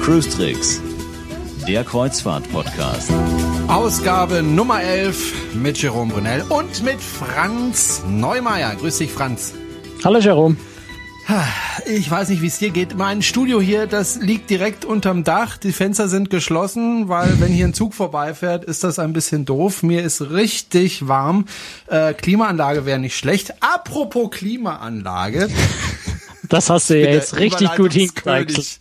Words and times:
Cruise 0.00 0.30
Tricks, 0.30 0.80
der 1.68 1.84
Kreuzfahrt-Podcast. 1.84 3.12
Ausgabe 3.68 4.42
Nummer 4.42 4.82
11 4.82 5.54
mit 5.54 5.76
Jerome 5.82 6.14
Brunel 6.14 6.42
und 6.48 6.82
mit 6.82 7.02
Franz 7.02 8.02
Neumeier. 8.08 8.74
Grüß 8.74 8.96
dich, 8.96 9.12
Franz. 9.12 9.52
Hallo, 10.02 10.18
Jerome. 10.18 10.56
Ich 11.92 12.08
weiß 12.08 12.28
nicht, 12.28 12.40
wie 12.40 12.46
es 12.46 12.58
dir 12.58 12.70
geht. 12.70 12.96
Mein 12.96 13.20
Studio 13.20 13.60
hier, 13.60 13.88
das 13.88 14.20
liegt 14.20 14.48
direkt 14.48 14.84
unterm 14.84 15.24
Dach. 15.24 15.56
Die 15.56 15.72
Fenster 15.72 16.06
sind 16.06 16.30
geschlossen, 16.30 17.08
weil 17.08 17.40
wenn 17.40 17.50
hier 17.50 17.66
ein 17.66 17.74
Zug 17.74 17.94
vorbeifährt, 17.94 18.64
ist 18.64 18.84
das 18.84 19.00
ein 19.00 19.12
bisschen 19.12 19.44
doof. 19.44 19.82
Mir 19.82 20.04
ist 20.04 20.30
richtig 20.30 21.08
warm. 21.08 21.46
Äh, 21.88 22.14
Klimaanlage 22.14 22.86
wäre 22.86 23.00
nicht 23.00 23.16
schlecht. 23.16 23.54
Apropos 23.60 24.30
Klimaanlage. 24.30 25.48
Das 26.48 26.70
hast 26.70 26.90
du 26.90 27.00
ja 27.00 27.10
jetzt 27.10 27.36
richtig 27.38 27.74
gut 27.76 27.92
hingekriegt. 27.92 28.78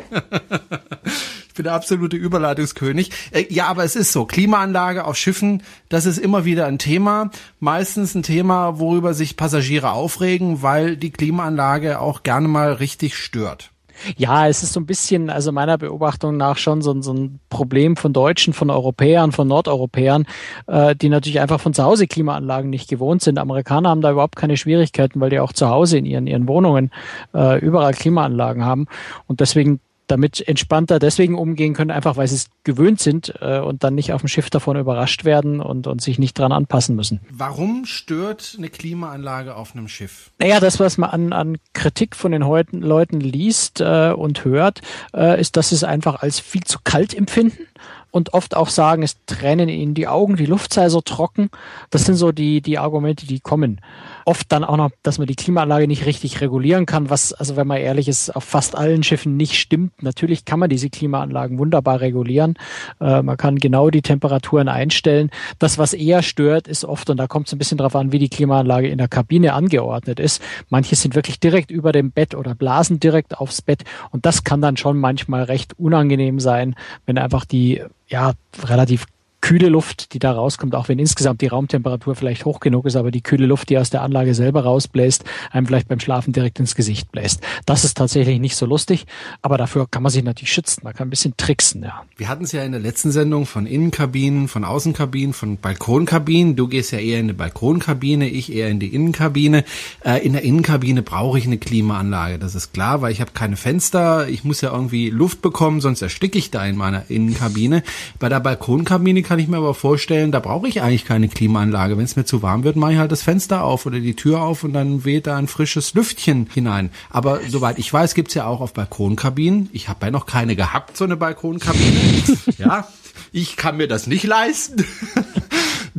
Bin 1.59 1.65
der 1.65 1.73
absolute 1.73 2.15
Überleitungskönig. 2.15 3.11
Äh, 3.31 3.45
ja, 3.49 3.67
aber 3.67 3.83
es 3.83 3.97
ist 3.97 4.13
so. 4.13 4.25
Klimaanlage 4.25 5.03
auf 5.03 5.17
Schiffen, 5.17 5.61
das 5.89 6.05
ist 6.05 6.17
immer 6.17 6.45
wieder 6.45 6.67
ein 6.67 6.79
Thema. 6.79 7.31
Meistens 7.59 8.15
ein 8.15 8.23
Thema, 8.23 8.79
worüber 8.79 9.13
sich 9.13 9.35
Passagiere 9.35 9.91
aufregen, 9.91 10.61
weil 10.63 10.95
die 10.95 11.11
Klimaanlage 11.11 11.99
auch 11.99 12.23
gerne 12.23 12.47
mal 12.47 12.71
richtig 12.71 13.17
stört. 13.17 13.71
Ja, 14.15 14.47
es 14.47 14.63
ist 14.63 14.71
so 14.71 14.79
ein 14.79 14.85
bisschen, 14.85 15.29
also 15.29 15.51
meiner 15.51 15.77
Beobachtung 15.77 16.37
nach 16.37 16.57
schon 16.57 16.81
so, 16.81 17.01
so 17.01 17.13
ein 17.13 17.41
Problem 17.49 17.97
von 17.97 18.13
Deutschen, 18.13 18.53
von 18.53 18.69
Europäern, 18.69 19.33
von 19.33 19.49
Nordeuropäern, 19.49 20.27
äh, 20.67 20.95
die 20.95 21.09
natürlich 21.09 21.41
einfach 21.41 21.59
von 21.59 21.73
zu 21.73 21.83
Hause 21.83 22.07
Klimaanlagen 22.07 22.69
nicht 22.69 22.89
gewohnt 22.89 23.21
sind. 23.21 23.37
Amerikaner 23.37 23.89
haben 23.89 23.99
da 23.99 24.11
überhaupt 24.11 24.37
keine 24.37 24.55
Schwierigkeiten, 24.55 25.19
weil 25.19 25.29
die 25.29 25.41
auch 25.41 25.51
zu 25.51 25.67
Hause 25.67 25.97
in 25.97 26.05
ihren, 26.05 26.25
ihren 26.25 26.47
Wohnungen 26.47 26.91
äh, 27.33 27.59
überall 27.59 27.93
Klimaanlagen 27.93 28.63
haben. 28.63 28.87
Und 29.27 29.41
deswegen 29.41 29.81
damit 30.09 30.45
entspannter 30.47 30.99
deswegen 30.99 31.37
umgehen 31.37 31.73
können, 31.73 31.91
einfach 31.91 32.17
weil 32.17 32.27
sie 32.27 32.35
es 32.35 32.49
gewöhnt 32.63 32.99
sind 32.99 33.33
äh, 33.41 33.59
und 33.59 33.83
dann 33.83 33.95
nicht 33.95 34.11
auf 34.13 34.21
dem 34.21 34.27
Schiff 34.27 34.49
davon 34.49 34.77
überrascht 34.77 35.23
werden 35.23 35.61
und, 35.61 35.87
und 35.87 36.01
sich 36.01 36.19
nicht 36.19 36.37
dran 36.37 36.51
anpassen 36.51 36.95
müssen. 36.95 37.21
Warum 37.31 37.85
stört 37.85 38.55
eine 38.57 38.69
Klimaanlage 38.69 39.55
auf 39.55 39.75
einem 39.75 39.87
Schiff? 39.87 40.31
Naja, 40.39 40.59
das, 40.59 40.79
was 40.79 40.97
man 40.97 41.09
an, 41.09 41.33
an 41.33 41.57
Kritik 41.73 42.15
von 42.15 42.31
den 42.31 42.45
Heuten, 42.45 42.81
Leuten 42.81 43.19
liest 43.21 43.81
äh, 43.81 44.11
und 44.11 44.43
hört, 44.45 44.81
äh, 45.13 45.39
ist, 45.39 45.57
dass 45.57 45.69
sie 45.69 45.75
es 45.75 45.83
einfach 45.83 46.21
als 46.21 46.39
viel 46.39 46.63
zu 46.63 46.79
kalt 46.83 47.13
empfinden 47.13 47.67
und 48.11 48.33
oft 48.33 48.55
auch 48.55 48.69
sagen, 48.69 49.03
es 49.03 49.17
tränen 49.25 49.69
ihnen 49.69 49.93
die 49.93 50.07
Augen, 50.07 50.35
die 50.35 50.45
Luft 50.45 50.73
sei 50.73 50.89
so 50.89 51.01
trocken. 51.01 51.49
Das 51.91 52.05
sind 52.05 52.15
so 52.15 52.31
die, 52.31 52.61
die 52.61 52.79
Argumente, 52.79 53.27
die 53.27 53.39
kommen. 53.39 53.81
Oft 54.29 54.51
dann 54.51 54.63
auch 54.63 54.77
noch, 54.77 54.91
dass 55.01 55.17
man 55.17 55.25
die 55.25 55.35
Klimaanlage 55.35 55.87
nicht 55.87 56.05
richtig 56.05 56.39
regulieren 56.39 56.85
kann, 56.85 57.09
was, 57.09 57.33
also 57.33 57.55
wenn 57.55 57.65
man 57.65 57.79
ehrlich 57.79 58.07
ist, 58.07 58.29
auf 58.35 58.43
fast 58.43 58.75
allen 58.75 59.01
Schiffen 59.01 59.37
nicht 59.37 59.55
stimmt. 59.55 60.03
Natürlich 60.03 60.45
kann 60.45 60.59
man 60.59 60.69
diese 60.69 60.91
Klimaanlagen 60.91 61.57
wunderbar 61.57 61.99
regulieren. 61.99 62.53
Äh, 63.01 63.23
man 63.23 63.37
kann 63.37 63.55
genau 63.55 63.89
die 63.89 64.03
Temperaturen 64.03 64.67
einstellen. 64.67 65.31
Das, 65.57 65.79
was 65.79 65.93
eher 65.93 66.21
stört, 66.21 66.67
ist 66.67 66.85
oft, 66.85 67.09
und 67.09 67.17
da 67.17 67.25
kommt 67.25 67.47
es 67.47 67.53
ein 67.53 67.57
bisschen 67.57 67.79
darauf 67.79 67.95
an, 67.95 68.11
wie 68.11 68.19
die 68.19 68.29
Klimaanlage 68.29 68.87
in 68.87 68.99
der 68.99 69.07
Kabine 69.07 69.53
angeordnet 69.53 70.19
ist. 70.19 70.43
Manche 70.69 70.95
sind 70.95 71.15
wirklich 71.15 71.39
direkt 71.39 71.71
über 71.71 71.91
dem 71.91 72.11
Bett 72.11 72.35
oder 72.35 72.53
blasen 72.53 72.99
direkt 72.99 73.35
aufs 73.35 73.63
Bett. 73.63 73.83
Und 74.11 74.27
das 74.27 74.43
kann 74.43 74.61
dann 74.61 74.77
schon 74.77 74.99
manchmal 74.99 75.41
recht 75.41 75.73
unangenehm 75.79 76.39
sein, 76.39 76.75
wenn 77.07 77.17
einfach 77.17 77.45
die 77.45 77.81
ja, 78.07 78.33
relativ 78.63 79.07
kühle 79.41 79.69
Luft, 79.69 80.13
die 80.13 80.19
da 80.19 80.31
rauskommt, 80.31 80.75
auch 80.75 80.89
wenn 80.89 80.99
insgesamt 80.99 81.41
die 81.41 81.47
Raumtemperatur 81.47 82.15
vielleicht 82.15 82.45
hoch 82.45 82.59
genug 82.59 82.85
ist, 82.85 82.95
aber 82.95 83.11
die 83.11 83.21
kühle 83.21 83.45
Luft, 83.45 83.69
die 83.69 83.77
aus 83.77 83.89
der 83.89 84.01
Anlage 84.01 84.35
selber 84.35 84.63
rausbläst, 84.63 85.23
einem 85.51 85.65
vielleicht 85.65 85.87
beim 85.87 85.99
Schlafen 85.99 86.33
direkt 86.33 86.59
ins 86.59 86.75
Gesicht 86.75 87.11
bläst. 87.11 87.41
Das 87.65 87.83
ist 87.83 87.97
tatsächlich 87.97 88.39
nicht 88.39 88.55
so 88.55 88.65
lustig, 88.65 89.05
aber 89.41 89.57
dafür 89.57 89.87
kann 89.89 90.03
man 90.03 90.11
sich 90.11 90.23
natürlich 90.23 90.51
schützen. 90.51 90.81
Man 90.83 90.93
kann 90.93 91.07
ein 91.07 91.09
bisschen 91.09 91.35
tricksen, 91.37 91.83
ja. 91.83 92.03
Wir 92.17 92.27
hatten 92.27 92.43
es 92.43 92.51
ja 92.51 92.63
in 92.63 92.71
der 92.73 92.81
letzten 92.81 93.11
Sendung 93.11 93.45
von 93.45 93.65
Innenkabinen, 93.65 94.47
von 94.47 94.65
Außenkabinen, 94.65 95.33
von 95.33 95.57
Balkonkabinen. 95.57 96.55
Du 96.55 96.67
gehst 96.67 96.91
ja 96.91 96.99
eher 96.99 97.19
in 97.19 97.25
eine 97.25 97.33
Balkonkabine, 97.33 98.27
ich 98.27 98.53
eher 98.53 98.69
in 98.69 98.79
die 98.79 98.93
Innenkabine. 98.93 99.63
Äh, 100.03 100.25
in 100.25 100.33
der 100.33 100.43
Innenkabine 100.43 101.01
brauche 101.01 101.37
ich 101.37 101.45
eine 101.45 101.57
Klimaanlage, 101.57 102.39
das 102.39 102.55
ist 102.55 102.73
klar, 102.73 103.01
weil 103.01 103.11
ich 103.11 103.21
habe 103.21 103.31
keine 103.31 103.55
Fenster. 103.55 104.27
Ich 104.27 104.43
muss 104.43 104.61
ja 104.61 104.71
irgendwie 104.73 105.09
Luft 105.09 105.41
bekommen, 105.41 105.81
sonst 105.81 106.01
ersticke 106.01 106.37
ich 106.37 106.51
da 106.51 106.65
in 106.65 106.75
meiner 106.75 107.09
Innenkabine. 107.09 107.83
Bei 108.19 108.27
der 108.27 108.39
Balkonkabine 108.39 109.21
kann 109.29 109.37
ich 109.37 109.47
mir 109.47 109.57
aber 109.57 109.75
vorstellen, 109.75 110.31
da 110.31 110.39
brauche 110.39 110.67
ich 110.67 110.81
eigentlich 110.81 111.05
keine 111.05 111.27
Klimaanlage. 111.27 111.95
Wenn 111.99 112.03
es 112.03 112.15
mir 112.15 112.25
zu 112.25 112.41
warm 112.41 112.63
wird, 112.63 112.75
mache 112.75 112.93
ich 112.93 112.97
halt 112.97 113.11
das 113.11 113.21
Fenster 113.21 113.63
auf 113.63 113.85
oder 113.85 113.99
die 113.99 114.15
Tür 114.15 114.41
auf 114.41 114.63
und 114.63 114.73
dann 114.73 115.05
weht 115.05 115.27
da 115.27 115.37
ein 115.37 115.47
frisches 115.47 115.93
Lüftchen 115.93 116.49
hinein. 116.51 116.89
Aber 117.11 117.39
soweit 117.47 117.77
ich 117.77 117.93
weiß, 117.93 118.15
gibt's 118.15 118.33
ja 118.33 118.47
auch 118.47 118.59
auf 118.59 118.73
Balkonkabinen. 118.73 119.69
Ich 119.71 119.87
habe 119.87 120.07
ja 120.07 120.11
noch 120.11 120.25
keine 120.25 120.55
gehabt, 120.55 120.97
so 120.97 121.03
eine 121.03 121.15
Balkonkabine. 121.15 122.23
ja, 122.57 122.87
ich 123.31 123.57
kann 123.57 123.77
mir 123.77 123.87
das 123.87 124.07
nicht 124.07 124.25
leisten. 124.25 124.85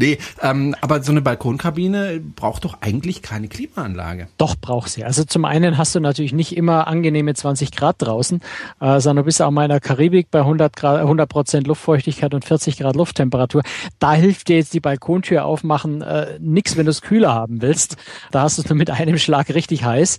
Nee, 0.01 0.17
ähm, 0.41 0.75
aber 0.81 1.03
so 1.03 1.13
eine 1.13 1.21
Balkonkabine 1.21 2.23
braucht 2.35 2.65
doch 2.65 2.79
eigentlich 2.81 3.21
keine 3.21 3.49
Klimaanlage. 3.49 4.29
Doch, 4.39 4.57
braucht 4.57 4.91
sie. 4.91 5.05
Also 5.05 5.25
zum 5.25 5.45
einen 5.45 5.77
hast 5.77 5.95
du 5.95 6.01
natürlich 6.01 6.33
nicht 6.33 6.57
immer 6.57 6.87
angenehme 6.87 7.35
20 7.35 7.73
Grad 7.73 7.97
draußen, 7.99 8.41
äh, 8.81 9.01
sondern 9.01 9.17
du 9.17 9.23
bist 9.25 9.43
auch 9.43 9.51
mal 9.51 9.65
in 9.65 9.69
der 9.69 9.81
Karibik 9.81 10.31
bei 10.31 10.39
100 10.39 10.75
Grad, 10.75 11.01
100 11.01 11.29
Prozent 11.29 11.67
Luftfeuchtigkeit 11.67 12.33
und 12.33 12.47
40 12.47 12.79
Grad 12.79 12.97
Lufttemperatur. 12.97 13.63
Da 13.99 14.15
hilft 14.15 14.49
dir 14.49 14.57
jetzt 14.57 14.73
die 14.73 14.81
Balkontür 14.81 15.45
aufmachen 15.45 16.01
äh, 16.03 16.39
nix, 16.41 16.79
wenn 16.79 16.87
du 16.87 16.91
es 16.91 17.03
kühler 17.03 17.35
haben 17.35 17.61
willst. 17.61 17.97
Da 18.31 18.43
hast 18.43 18.57
du 18.57 18.63
es 18.63 18.69
nur 18.71 18.77
mit 18.77 18.91
einem 18.91 19.19
Schlag 19.19 19.51
richtig 19.51 19.85
heiß. 19.85 20.19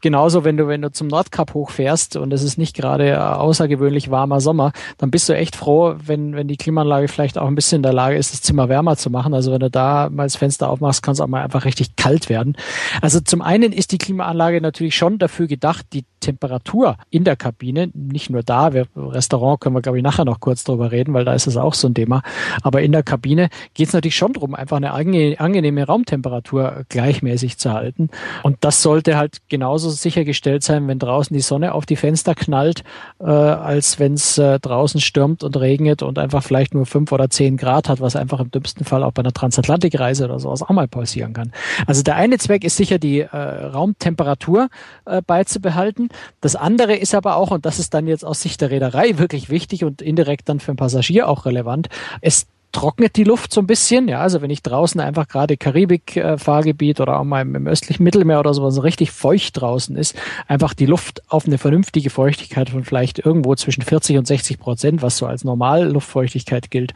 Genauso, 0.00 0.44
wenn 0.44 0.56
du, 0.56 0.66
wenn 0.66 0.80
du 0.80 0.90
zum 0.90 1.08
Nordkap 1.08 1.52
hochfährst 1.52 2.16
und 2.16 2.32
es 2.32 2.42
ist 2.42 2.56
nicht 2.56 2.74
gerade 2.74 3.38
außergewöhnlich 3.38 4.10
warmer 4.10 4.40
Sommer, 4.40 4.72
dann 4.96 5.10
bist 5.10 5.28
du 5.28 5.34
echt 5.34 5.56
froh, 5.56 5.96
wenn, 5.98 6.34
wenn 6.40 6.48
die 6.48 6.56
Klimaanlage 6.56 7.06
vielleicht 7.08 7.36
auch 7.36 7.46
ein 7.46 7.54
bisschen 7.54 7.76
in 7.76 7.82
der 7.82 7.92
Lage 7.92 8.16
ist, 8.16 8.32
das 8.32 8.40
Zimmer 8.40 8.70
wärmer 8.70 8.96
zu 8.96 9.10
machen. 9.10 9.34
Also 9.34 9.52
wenn 9.52 9.60
du 9.60 9.70
da 9.70 10.08
mal 10.10 10.22
das 10.22 10.36
Fenster 10.36 10.70
aufmachst, 10.70 11.02
kann 11.02 11.12
es 11.12 11.20
auch 11.20 11.26
mal 11.26 11.42
einfach 11.42 11.66
richtig 11.66 11.96
kalt 11.96 12.30
werden. 12.30 12.56
Also 13.02 13.20
zum 13.20 13.42
einen 13.42 13.72
ist 13.72 13.92
die 13.92 13.98
Klimaanlage 13.98 14.62
natürlich 14.62 14.96
schon 14.96 15.18
dafür 15.18 15.46
gedacht, 15.46 15.84
die 15.92 16.06
Temperatur 16.20 16.96
in 17.10 17.24
der 17.24 17.36
Kabine, 17.36 17.90
nicht 17.94 18.30
nur 18.30 18.42
da, 18.42 18.72
wir, 18.72 18.86
Restaurant 18.96 19.60
können 19.60 19.74
wir, 19.74 19.82
glaube 19.82 19.98
ich, 19.98 20.04
nachher 20.04 20.24
noch 20.24 20.40
kurz 20.40 20.64
drüber 20.64 20.92
reden, 20.92 21.12
weil 21.14 21.24
da 21.24 21.34
ist 21.34 21.46
es 21.46 21.56
auch 21.56 21.74
so 21.74 21.88
ein 21.88 21.94
Thema, 21.94 22.22
aber 22.62 22.82
in 22.82 22.92
der 22.92 23.02
Kabine 23.02 23.48
geht 23.74 23.88
es 23.88 23.92
natürlich 23.92 24.16
schon 24.16 24.32
darum, 24.32 24.54
einfach 24.54 24.76
eine 24.76 24.92
angenehme 24.92 25.84
Raumtemperatur 25.84 26.84
gleichmäßig 26.88 27.58
zu 27.58 27.72
halten. 27.72 28.10
Und 28.42 28.58
das 28.60 28.82
sollte 28.82 29.16
halt 29.16 29.38
genauso 29.48 29.90
sichergestellt 29.90 30.62
sein, 30.62 30.86
wenn 30.88 30.98
draußen 30.98 31.34
die 31.34 31.42
Sonne 31.42 31.74
auf 31.74 31.86
die 31.86 31.96
Fenster 31.96 32.34
knallt, 32.34 32.84
äh, 33.18 33.24
als 33.24 33.98
wenn 33.98 34.14
es 34.14 34.38
äh, 34.38 34.60
draußen 34.60 35.00
stürmt 35.00 35.42
und 35.42 35.58
regnet 35.58 36.02
und 36.02 36.18
einfach 36.18 36.29
vielleicht 36.38 36.74
nur 36.74 36.86
fünf 36.86 37.10
oder 37.12 37.28
zehn 37.28 37.56
Grad 37.56 37.88
hat, 37.88 38.00
was 38.00 38.16
einfach 38.16 38.40
im 38.40 38.50
dümmsten 38.50 38.84
Fall 38.84 39.02
auch 39.02 39.12
bei 39.12 39.20
einer 39.20 39.32
Transatlantikreise 39.32 40.24
oder 40.24 40.38
sowas 40.38 40.62
auch 40.62 40.70
mal 40.70 40.88
passieren 40.88 41.32
kann. 41.32 41.52
Also 41.86 42.02
der 42.02 42.16
eine 42.16 42.38
Zweck 42.38 42.64
ist 42.64 42.76
sicher 42.76 42.98
die 42.98 43.20
äh, 43.20 43.36
Raumtemperatur 43.36 44.68
äh, 45.04 45.22
beizubehalten. 45.22 46.08
Das 46.40 46.56
andere 46.56 46.94
ist 46.94 47.14
aber 47.14 47.36
auch, 47.36 47.50
und 47.50 47.66
das 47.66 47.78
ist 47.78 47.94
dann 47.94 48.06
jetzt 48.06 48.24
aus 48.24 48.40
Sicht 48.40 48.60
der 48.60 48.70
Reederei 48.70 49.18
wirklich 49.18 49.50
wichtig 49.50 49.84
und 49.84 50.00
indirekt 50.00 50.48
dann 50.48 50.60
für 50.60 50.72
den 50.72 50.76
Passagier 50.76 51.28
auch 51.28 51.44
relevant, 51.44 51.88
es 52.20 52.46
trocknet 52.72 53.16
die 53.16 53.24
Luft 53.24 53.52
so 53.52 53.60
ein 53.60 53.66
bisschen. 53.66 54.08
Ja, 54.08 54.20
also 54.20 54.42
wenn 54.42 54.50
ich 54.50 54.62
draußen 54.62 55.00
einfach 55.00 55.28
gerade 55.28 55.56
Karibik-Fahrgebiet 55.56 57.00
oder 57.00 57.18
auch 57.18 57.24
mal 57.24 57.42
im 57.42 57.66
östlichen 57.66 58.04
Mittelmeer 58.04 58.40
oder 58.40 58.54
sowas 58.54 58.74
so 58.74 58.80
richtig 58.80 59.10
feucht 59.10 59.60
draußen 59.60 59.96
ist, 59.96 60.16
einfach 60.46 60.74
die 60.74 60.86
Luft 60.86 61.22
auf 61.28 61.46
eine 61.46 61.58
vernünftige 61.58 62.10
Feuchtigkeit 62.10 62.70
von 62.70 62.84
vielleicht 62.84 63.18
irgendwo 63.18 63.54
zwischen 63.54 63.82
40 63.82 64.18
und 64.18 64.26
60 64.26 64.58
Prozent, 64.58 65.02
was 65.02 65.16
so 65.16 65.26
als 65.26 65.44
Normalluftfeuchtigkeit 65.44 66.70
gilt, 66.70 66.94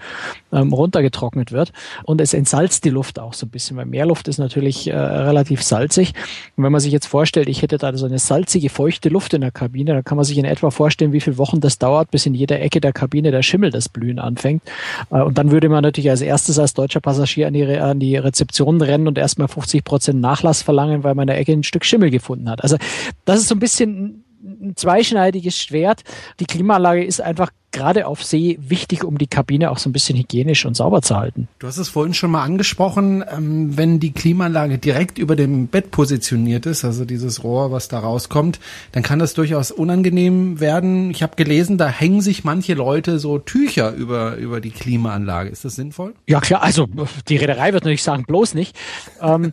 ähm, 0.52 0.72
runtergetrocknet 0.72 1.52
wird. 1.52 1.72
Und 2.04 2.20
es 2.20 2.34
entsalzt 2.34 2.84
die 2.84 2.90
Luft 2.90 3.18
auch 3.18 3.34
so 3.34 3.46
ein 3.46 3.50
bisschen, 3.50 3.76
weil 3.76 3.86
Meerluft 3.86 4.28
ist 4.28 4.38
natürlich 4.38 4.88
äh, 4.88 4.96
relativ 4.96 5.62
salzig. 5.62 6.14
Und 6.56 6.64
wenn 6.64 6.72
man 6.72 6.80
sich 6.80 6.92
jetzt 6.92 7.06
vorstellt, 7.06 7.48
ich 7.48 7.62
hätte 7.62 7.78
da 7.78 7.96
so 7.96 8.06
eine 8.06 8.18
salzige, 8.18 8.68
feuchte 8.68 9.08
Luft 9.08 9.34
in 9.34 9.40
der 9.40 9.50
Kabine, 9.50 9.94
dann 9.94 10.04
kann 10.04 10.16
man 10.16 10.24
sich 10.24 10.38
in 10.38 10.44
etwa 10.44 10.70
vorstellen, 10.70 11.12
wie 11.12 11.20
viele 11.20 11.38
Wochen 11.38 11.60
das 11.60 11.78
dauert, 11.78 12.10
bis 12.10 12.26
in 12.26 12.34
jeder 12.34 12.60
Ecke 12.60 12.80
der 12.80 12.92
Kabine 12.92 13.30
der 13.30 13.42
Schimmel 13.42 13.70
das 13.70 13.88
Blühen 13.88 14.18
anfängt. 14.18 14.62
Äh, 15.10 15.22
und 15.22 15.38
dann 15.38 15.50
würde 15.50 15.63
würde 15.64 15.72
man 15.72 15.82
natürlich 15.82 16.10
als 16.10 16.20
erstes 16.20 16.58
als 16.58 16.74
deutscher 16.74 17.00
Passagier 17.00 17.46
an 17.46 17.54
die, 17.54 17.64
an 17.64 17.98
die 17.98 18.16
Rezeption 18.16 18.82
rennen 18.82 19.08
und 19.08 19.16
erstmal 19.16 19.48
50 19.48 19.82
Prozent 19.82 20.20
Nachlass 20.20 20.60
verlangen, 20.60 21.04
weil 21.04 21.14
man 21.14 21.22
in 21.22 21.28
der 21.28 21.38
Ecke 21.38 21.52
ein 21.52 21.62
Stück 21.62 21.86
Schimmel 21.86 22.10
gefunden 22.10 22.50
hat. 22.50 22.62
Also 22.62 22.76
das 23.24 23.40
ist 23.40 23.48
so 23.48 23.54
ein 23.54 23.60
bisschen 23.60 24.24
ein 24.42 24.76
zweischneidiges 24.76 25.56
Schwert. 25.56 26.02
Die 26.38 26.44
Klimaanlage 26.44 27.02
ist 27.02 27.22
einfach 27.22 27.50
gerade 27.74 28.06
auf 28.06 28.24
See 28.24 28.58
wichtig, 28.60 29.04
um 29.04 29.18
die 29.18 29.26
Kabine 29.26 29.70
auch 29.70 29.78
so 29.78 29.90
ein 29.90 29.92
bisschen 29.92 30.16
hygienisch 30.16 30.64
und 30.64 30.76
sauber 30.76 31.02
zu 31.02 31.16
halten. 31.16 31.48
Du 31.58 31.66
hast 31.66 31.76
es 31.76 31.88
vorhin 31.88 32.14
schon 32.14 32.30
mal 32.30 32.42
angesprochen, 32.42 33.22
ähm, 33.30 33.76
wenn 33.76 34.00
die 34.00 34.12
Klimaanlage 34.12 34.78
direkt 34.78 35.18
über 35.18 35.36
dem 35.36 35.66
Bett 35.66 35.90
positioniert 35.90 36.64
ist, 36.66 36.84
also 36.84 37.04
dieses 37.04 37.44
Rohr, 37.44 37.72
was 37.72 37.88
da 37.88 37.98
rauskommt, 37.98 38.60
dann 38.92 39.02
kann 39.02 39.18
das 39.18 39.34
durchaus 39.34 39.70
unangenehm 39.70 40.60
werden. 40.60 41.10
Ich 41.10 41.22
habe 41.22 41.36
gelesen, 41.36 41.76
da 41.76 41.88
hängen 41.88 42.20
sich 42.20 42.44
manche 42.44 42.74
Leute 42.74 43.18
so 43.18 43.38
Tücher 43.38 43.92
über, 43.92 44.36
über 44.36 44.60
die 44.60 44.70
Klimaanlage. 44.70 45.50
Ist 45.50 45.64
das 45.64 45.74
sinnvoll? 45.74 46.14
Ja 46.26 46.40
klar, 46.40 46.62
also 46.62 46.88
die 47.28 47.36
Reederei 47.36 47.72
wird 47.72 47.84
natürlich 47.84 48.02
sagen, 48.02 48.24
bloß 48.24 48.54
nicht. 48.54 48.76
Ähm, 49.20 49.52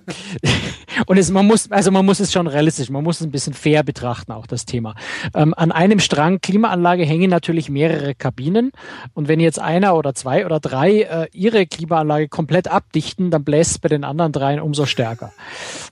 und 1.07 1.17
es, 1.17 1.31
man 1.31 1.47
muss, 1.47 1.71
also 1.71 1.91
man 1.91 2.05
muss 2.05 2.19
es 2.19 2.31
schon 2.31 2.47
realistisch, 2.47 2.89
man 2.89 3.03
muss 3.03 3.19
es 3.19 3.27
ein 3.27 3.31
bisschen 3.31 3.53
fair 3.53 3.83
betrachten, 3.83 4.31
auch 4.31 4.45
das 4.45 4.65
Thema. 4.65 4.95
Ähm, 5.33 5.53
an 5.57 5.71
einem 5.71 5.99
Strang 5.99 6.39
Klimaanlage 6.41 7.03
hängen 7.03 7.29
natürlich 7.29 7.69
mehrere 7.69 8.10
mehrere 8.11 8.15
Kabinen. 8.15 8.71
Und 9.13 9.27
wenn 9.27 9.39
jetzt 9.39 9.59
einer 9.59 9.95
oder 9.95 10.13
zwei 10.13 10.45
oder 10.45 10.59
drei 10.59 11.01
äh, 11.01 11.27
ihre 11.33 11.65
Klimaanlage 11.65 12.27
komplett 12.27 12.67
abdichten, 12.67 13.31
dann 13.31 13.43
bläst 13.43 13.71
es 13.71 13.79
bei 13.79 13.89
den 13.89 14.03
anderen 14.03 14.31
dreien 14.31 14.59
umso 14.59 14.85
stärker. 14.85 15.31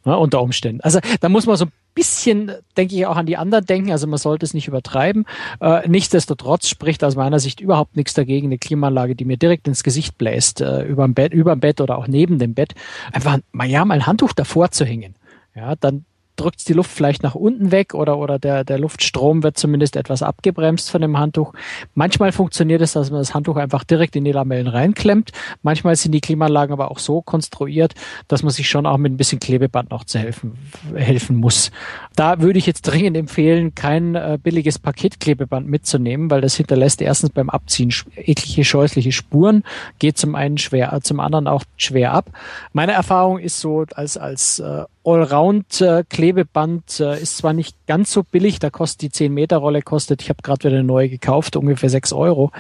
Ne, 0.06 0.18
unter 0.18 0.42
Umständen. 0.42 0.82
Also 0.82 1.00
da 1.22 1.30
muss 1.30 1.46
man 1.46 1.56
so 1.56 1.66
ein 1.66 1.72
bisschen, 1.96 2.52
denke 2.78 2.96
ich, 2.96 3.06
auch 3.06 3.18
an 3.18 3.26
die 3.26 3.38
anderen 3.38 3.66
denken. 3.66 3.92
Also 3.92 4.08
man 4.08 4.20
sollte 4.20 4.46
es 4.46 4.54
nicht 4.54 4.68
übertreiben. 4.68 5.26
Äh, 5.60 5.88
nichtsdestotrotz 5.88 6.68
spricht 6.68 7.04
aus 7.04 7.16
meiner 7.16 7.40
Sicht 7.40 7.60
überhaupt 7.60 7.96
nichts 7.96 8.14
dagegen, 8.14 8.48
eine 8.48 8.58
Klimaanlage, 8.58 9.16
die 9.16 9.26
mir 9.26 9.38
direkt 9.38 9.68
ins 9.68 9.84
Gesicht 9.84 10.18
bläst, 10.18 10.62
äh, 10.62 10.84
über 10.84 11.06
dem 11.06 11.14
Bett, 11.14 11.34
über 11.34 11.56
dem 11.56 11.60
Bett 11.60 11.82
oder 11.82 11.98
auch 11.98 12.08
neben 12.08 12.40
dem 12.40 12.54
Bett, 12.54 12.74
einfach 13.12 13.40
mal 13.52 13.68
ja 13.68 13.84
mal 13.86 13.96
ein 13.96 14.08
Handtuch 14.08 14.34
davor 14.34 14.72
zu 14.72 14.86
hängen. 14.86 15.16
Ja, 15.56 15.76
dann 15.76 16.06
drückt 16.40 16.68
die 16.68 16.74
Luft 16.74 16.92
vielleicht 16.92 17.24
nach 17.24 17.36
unten 17.36 17.72
weg 17.72 17.94
oder, 17.94 18.18
oder 18.18 18.40
der, 18.40 18.64
der 18.64 18.80
Luftstrom 18.80 19.44
wird 19.44 19.58
zumindest 19.58 19.96
etwas 19.96 20.24
abgebremst 20.24 20.90
von 20.90 21.02
dem 21.02 21.18
Handtuch. 21.18 21.54
Manchmal 21.96 22.32
funktioniert 22.32 22.82
es, 22.82 22.94
dass 22.94 23.12
man 23.12 23.20
das 23.20 23.34
Handtuch 23.34 23.58
einfach 23.58 23.84
direkt 23.84 24.16
in 24.16 24.24
die 24.24 24.32
Lamellen 24.32 24.68
reinklemmt. 24.68 25.32
Manchmal 25.64 25.96
sind 25.96 26.14
die 26.14 26.22
Klimaanlagen 26.22 26.74
aber 26.74 26.92
auch 26.92 27.00
so 27.00 27.22
konstruiert, 27.22 27.94
dass 28.28 28.44
man 28.44 28.52
sich 28.52 28.70
schon 28.70 28.86
auch 28.86 28.98
mit 28.98 29.12
ein 29.12 29.18
bisschen 29.18 29.40
Klebeband 29.40 29.92
noch 29.92 30.06
zu 30.06 30.20
helfen, 30.20 30.58
helfen 30.96 31.36
muss. 31.36 31.72
Da 32.16 32.42
würde 32.42 32.60
ich 32.60 32.66
jetzt 32.66 32.84
dringend 32.84 33.18
empfehlen, 33.18 33.76
kein 33.76 34.16
äh, 34.16 34.38
billiges 34.42 34.80
Paketklebeband 34.80 35.68
mitzunehmen, 35.68 36.32
weil 36.32 36.42
das 36.42 36.56
hinterlässt 36.56 37.02
erstens 37.02 37.32
beim 37.32 37.50
Abziehen 37.50 37.94
eklige, 38.16 38.64
scheußliche 38.64 39.12
Spuren, 39.12 39.64
geht 40.00 40.18
zum 40.18 40.36
einen 40.36 40.58
schwer, 40.58 40.98
zum 41.02 41.20
anderen 41.20 41.48
auch 41.48 41.64
schwer 41.78 42.14
ab. 42.14 42.30
Meine 42.74 42.94
Erfahrung 42.94 43.40
ist 43.40 43.60
so, 43.60 43.86
als, 43.94 44.18
als 44.18 44.60
äh, 44.60 44.84
Allround-Klebeband 45.06 47.00
äh, 47.00 47.22
ist 47.22 47.38
zwar 47.38 47.54
nicht 47.54 47.76
ganz 47.88 48.12
so 48.12 48.24
billig, 48.24 48.60
da 48.60 48.70
kostet 48.70 49.02
die 49.02 49.10
10-Meter-Rolle, 49.10 49.82
kostet, 49.82 50.22
ich 50.22 50.30
habe 50.30 50.42
gerade 50.44 50.66
wieder 50.66 50.78
eine 50.78 50.84
neue 50.84 51.10
gekauft, 51.10 51.56
ungefähr 51.56 51.90
6 51.90 52.14
Euro. 52.14 52.52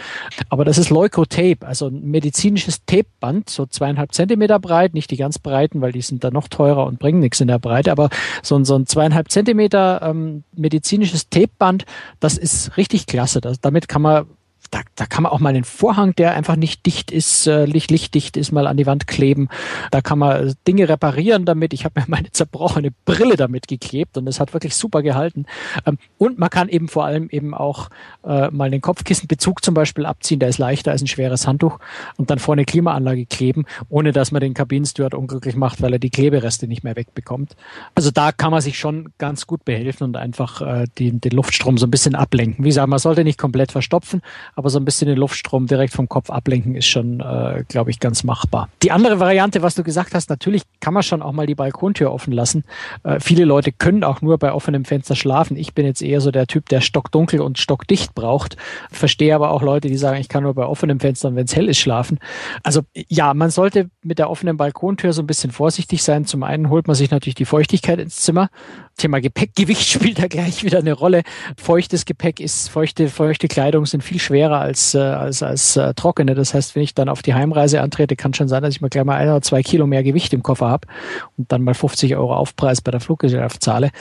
Aber 0.50 0.66
das 0.66 0.78
ist 0.78 0.90
Leukotape, 0.90 1.66
also 1.66 1.88
ein 1.88 2.10
medizinisches 2.10 2.86
Tapeband, 2.86 3.50
so 3.50 3.66
zweieinhalb 3.66 4.14
Zentimeter 4.14 4.60
breit, 4.60 4.94
nicht 4.94 5.12
die 5.12 5.18
ganz 5.18 5.40
breiten, 5.40 5.82
weil 5.82 5.92
die 5.92 6.02
sind 6.02 6.24
dann 6.24 6.34
noch 6.34 6.48
teurer 6.48 6.86
und 6.86 7.00
bringen 7.00 7.20
nichts 7.20 7.42
in 7.42 7.48
der 7.48 7.60
Breite, 7.60 7.92
aber 7.92 8.10
so, 8.42 8.56
ein 8.56 8.66
so 8.66 8.76
ein 8.76 8.86
zweieinhalb 8.86 9.30
Zentimeter 9.30 10.02
ähm, 10.04 10.44
medizinisches 10.56 11.30
Tapeband, 11.30 11.86
das 12.20 12.38
ist 12.38 12.78
richtig 12.78 13.06
klasse. 13.06 13.42
Das, 13.42 13.60
damit 13.60 13.88
kann 13.88 14.02
man 14.02 14.26
da, 14.72 14.82
da 14.96 15.06
kann 15.06 15.24
man 15.24 15.32
auch 15.32 15.40
mal 15.40 15.54
den 15.54 15.64
Vorhang, 15.64 16.16
der 16.16 16.34
einfach 16.34 16.56
nicht 16.56 16.86
dicht 16.86 17.12
ist, 17.12 17.48
äh, 17.48 17.66
licht, 17.66 17.92
lichtdicht 17.92 18.38
ist, 18.38 18.52
mal 18.52 18.68
an 18.68 18.78
die 18.78 18.86
Wand 18.86 19.08
kleben. 19.08 19.50
Da 19.92 20.02
kann 20.02 20.20
man 20.20 20.54
Dinge 20.68 20.88
reparieren 20.88 21.46
damit. 21.46 21.74
Ich 21.74 21.86
habe 21.86 22.00
mir 22.00 22.06
meine 22.10 22.32
zerbrochene 22.32 22.92
Brille 23.06 23.36
damit 23.36 23.68
geklebt 23.68 24.18
und 24.18 24.28
es 24.28 24.40
hat 24.40 24.54
wirklich 24.54 24.76
super 24.76 25.02
gehalten. 25.02 25.46
Ähm, 25.86 25.98
und 26.18 26.38
man 26.38 26.50
kann 26.50 26.70
eben 26.70 26.88
vor 26.88 27.06
allem 27.06 27.30
eben 27.30 27.54
auch 27.54 27.90
äh, 28.24 28.50
mal 28.52 28.70
den 28.70 28.82
Kopfkissenbezug 28.82 29.64
zum 29.64 29.74
Beispiel 29.74 30.06
abziehen, 30.06 30.40
der 30.40 30.50
ist 30.50 30.58
leichter 30.58 30.92
als 30.92 31.02
ein 31.02 31.08
schweres 31.08 31.48
Handtuch 31.48 31.80
und 32.18 32.30
dann 32.30 32.40
vor 32.40 32.54
eine 32.54 32.66
Klimaanlage 32.66 33.26
kleben, 33.26 33.66
ohne 33.90 34.12
dass 34.12 34.32
man 34.32 34.42
den 34.42 34.54
Kabinensteward 34.54 35.14
unglücklich 35.14 35.56
macht, 35.56 35.82
weil 35.82 35.94
er 35.94 36.00
die 36.00 36.10
Klebereste 36.10 36.68
nicht 36.68 36.84
mehr 36.84 36.96
wegbekommt. 36.96 37.56
Also 37.96 38.12
da 38.12 38.32
kann 38.32 38.52
man 38.52 38.62
sich 38.62 38.78
schon 38.78 39.10
ganz 39.18 39.48
gut 39.48 39.66
behelfen 39.66 40.04
und 40.04 40.18
einfach 40.18 40.62
äh, 40.62 40.86
den, 41.00 41.22
den 41.22 41.32
Luftstrom 41.32 41.78
so 41.78 41.88
ein 41.88 41.92
bisschen 41.92 42.16
ablenken. 42.16 42.64
Wie 42.64 42.70
gesagt, 42.70 42.88
man 42.88 43.00
sollte 43.00 43.24
nicht 43.24 43.40
komplett 43.40 43.72
verstopfen, 43.72 44.22
aber 44.60 44.70
so 44.70 44.78
ein 44.78 44.84
bisschen 44.84 45.08
den 45.08 45.18
Luftstrom 45.18 45.68
direkt 45.68 45.94
vom 45.94 46.10
Kopf 46.10 46.30
ablenken 46.30 46.76
ist 46.76 46.88
schon, 46.88 47.22
äh, 47.22 47.64
glaube 47.70 47.92
ich, 47.92 48.02
ganz 48.02 48.26
machbar. 48.26 48.68
Die 48.84 48.92
andere 48.92 49.22
Variante, 49.22 49.62
was 49.62 49.74
du 49.74 49.84
gesagt 49.84 50.14
hast, 50.14 50.30
natürlich 50.30 50.64
kann 50.82 50.94
man 50.94 51.02
schon 51.02 51.22
auch 51.22 51.32
mal 51.32 51.48
die 51.48 51.56
Balkontür 51.56 52.12
offen 52.12 52.34
lassen. 52.34 52.66
Äh, 53.04 53.22
viele 53.22 53.46
Leute 53.46 53.72
können 53.72 54.04
auch 54.04 54.22
nur 54.22 54.38
bei 54.38 54.52
offenem 54.52 54.84
Fenster 54.84 55.16
schlafen. 55.16 55.56
Ich 55.56 55.74
bin 55.74 55.86
jetzt 55.86 56.02
eher 56.02 56.20
so 56.20 56.30
der 56.30 56.46
Typ, 56.46 56.68
der 56.68 56.82
stockdunkel 56.82 57.40
und 57.40 57.58
stockdicht 57.58 58.14
braucht. 58.16 58.58
Verstehe 58.92 59.34
aber 59.34 59.52
auch 59.52 59.62
Leute, 59.62 59.88
die 59.88 59.98
sagen, 59.98 60.20
ich 60.20 60.28
kann 60.28 60.44
nur 60.44 60.54
bei 60.54 60.66
offenem 60.66 61.00
Fenster, 61.00 61.34
wenn 61.36 61.46
es 61.46 61.56
hell 61.56 61.70
ist, 61.70 61.80
schlafen. 61.80 62.20
Also 62.62 62.82
ja, 63.08 63.34
man 63.34 63.52
sollte 63.52 63.90
mit 64.04 64.20
der 64.20 64.30
offenen 64.30 64.58
Balkontür 64.58 65.14
so 65.14 65.22
ein 65.22 65.28
bisschen 65.28 65.52
vorsichtig 65.52 66.04
sein. 66.04 66.26
Zum 66.26 66.44
einen 66.44 66.70
holt 66.70 66.88
man 66.88 66.98
sich 66.98 67.12
natürlich 67.12 67.36
die 67.36 67.46
Feuchtigkeit 67.46 68.00
ins 68.00 68.18
Zimmer. 68.18 68.50
Thema 68.98 69.22
Gepäckgewicht 69.22 69.88
spielt 69.90 70.20
da 70.20 70.28
gleich 70.28 70.66
wieder 70.66 70.80
eine 70.80 70.94
Rolle. 70.94 71.24
Feuchtes 71.58 72.04
Gepäck 72.04 72.42
ist, 72.42 72.68
feuchte, 72.68 73.08
feuchte 73.08 73.48
Kleidung 73.48 73.86
sind 73.86 74.04
viel 74.04 74.20
schwerer 74.20 74.49
schwerer 74.50 74.60
als, 74.60 74.96
äh, 74.96 75.00
als, 75.00 75.44
als 75.44 75.78
äh, 75.78 75.94
trockene. 75.94 76.36
Das 76.36 76.54
heißt, 76.54 76.76
wenn 76.76 76.84
ich 76.84 76.94
dann 76.94 77.10
auf 77.10 77.22
die 77.22 77.34
Heimreise 77.34 77.82
antrete, 77.82 78.16
kann 78.16 78.34
schon 78.34 78.48
sein, 78.48 78.64
dass 78.64 78.74
ich 78.74 78.82
mal 78.82 78.90
gleich 78.90 79.06
mal 79.06 79.16
ein 79.16 79.30
oder 79.30 79.42
zwei 79.42 79.62
Kilo 79.62 79.88
mehr 79.88 80.04
Gewicht 80.04 80.34
im 80.34 80.44
Koffer 80.44 80.70
habe 80.70 80.88
und 81.38 81.52
dann 81.52 81.62
mal 81.62 81.74
50 81.74 82.16
Euro 82.16 82.36
Aufpreis 82.36 82.82
bei 82.82 82.92
der 82.92 83.00
Fluggesellschaft 83.00 83.64
zahle. 83.64 83.92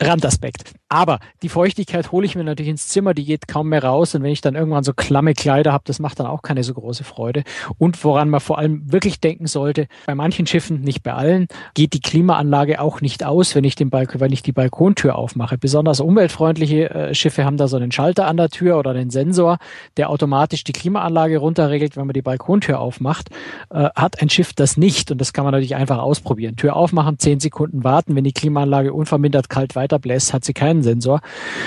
Randaspekt. 0.00 0.72
Aber 0.88 1.18
die 1.42 1.48
Feuchtigkeit 1.48 2.12
hole 2.12 2.24
ich 2.24 2.34
mir 2.34 2.44
natürlich 2.44 2.70
ins 2.70 2.88
Zimmer, 2.88 3.12
die 3.12 3.24
geht 3.24 3.46
kaum 3.46 3.68
mehr 3.68 3.84
raus. 3.84 4.14
Und 4.14 4.22
wenn 4.22 4.30
ich 4.30 4.40
dann 4.40 4.54
irgendwann 4.54 4.84
so 4.84 4.94
klamme 4.94 5.34
Kleider 5.34 5.72
habe, 5.72 5.84
das 5.86 5.98
macht 5.98 6.18
dann 6.20 6.26
auch 6.26 6.42
keine 6.42 6.64
so 6.64 6.72
große 6.72 7.04
Freude. 7.04 7.42
Und 7.76 8.02
woran 8.04 8.30
man 8.30 8.40
vor 8.40 8.58
allem 8.58 8.90
wirklich 8.90 9.20
denken 9.20 9.46
sollte, 9.46 9.86
bei 10.06 10.14
manchen 10.14 10.46
Schiffen, 10.46 10.80
nicht 10.80 11.02
bei 11.02 11.12
allen, 11.12 11.48
geht 11.74 11.92
die 11.92 12.00
Klimaanlage 12.00 12.80
auch 12.80 13.00
nicht 13.00 13.24
aus, 13.24 13.54
wenn 13.54 13.64
ich, 13.64 13.74
den 13.74 13.90
Balkon, 13.90 14.20
wenn 14.20 14.32
ich 14.32 14.42
die 14.42 14.52
Balkontür 14.52 15.16
aufmache. 15.16 15.58
Besonders 15.58 16.00
umweltfreundliche 16.00 16.90
äh, 16.90 17.14
Schiffe 17.14 17.44
haben 17.44 17.58
da 17.58 17.68
so 17.68 17.76
einen 17.76 17.92
Schalter 17.92 18.26
an 18.26 18.38
der 18.38 18.48
Tür 18.48 18.78
oder 18.78 18.90
einen 18.92 19.10
Sensor, 19.10 19.58
der 19.96 20.10
automatisch 20.10 20.64
die 20.64 20.72
Klimaanlage 20.72 21.38
runterregelt, 21.38 21.96
wenn 21.96 22.06
man 22.06 22.14
die 22.14 22.22
Balkontür 22.22 22.80
aufmacht. 22.80 23.30
Äh, 23.70 23.88
hat 23.94 24.20
ein 24.22 24.30
Schiff 24.30 24.52
das 24.52 24.76
nicht 24.76 25.10
und 25.10 25.20
das 25.20 25.32
kann 25.32 25.44
man 25.44 25.52
natürlich 25.52 25.76
einfach 25.76 25.98
ausprobieren. 25.98 26.56
Tür 26.56 26.76
aufmachen, 26.76 27.18
zehn 27.18 27.40
Sekunden 27.40 27.84
warten, 27.84 28.14
wenn 28.16 28.24
die 28.24 28.32
Klimaanlage 28.32 28.92
unvermindert 28.92 29.48
kalt 29.48 29.76
weiterbläst, 29.76 30.32
hat 30.32 30.44
sie 30.44 30.54
keinen 30.54 30.82
Sensor. 30.82 31.20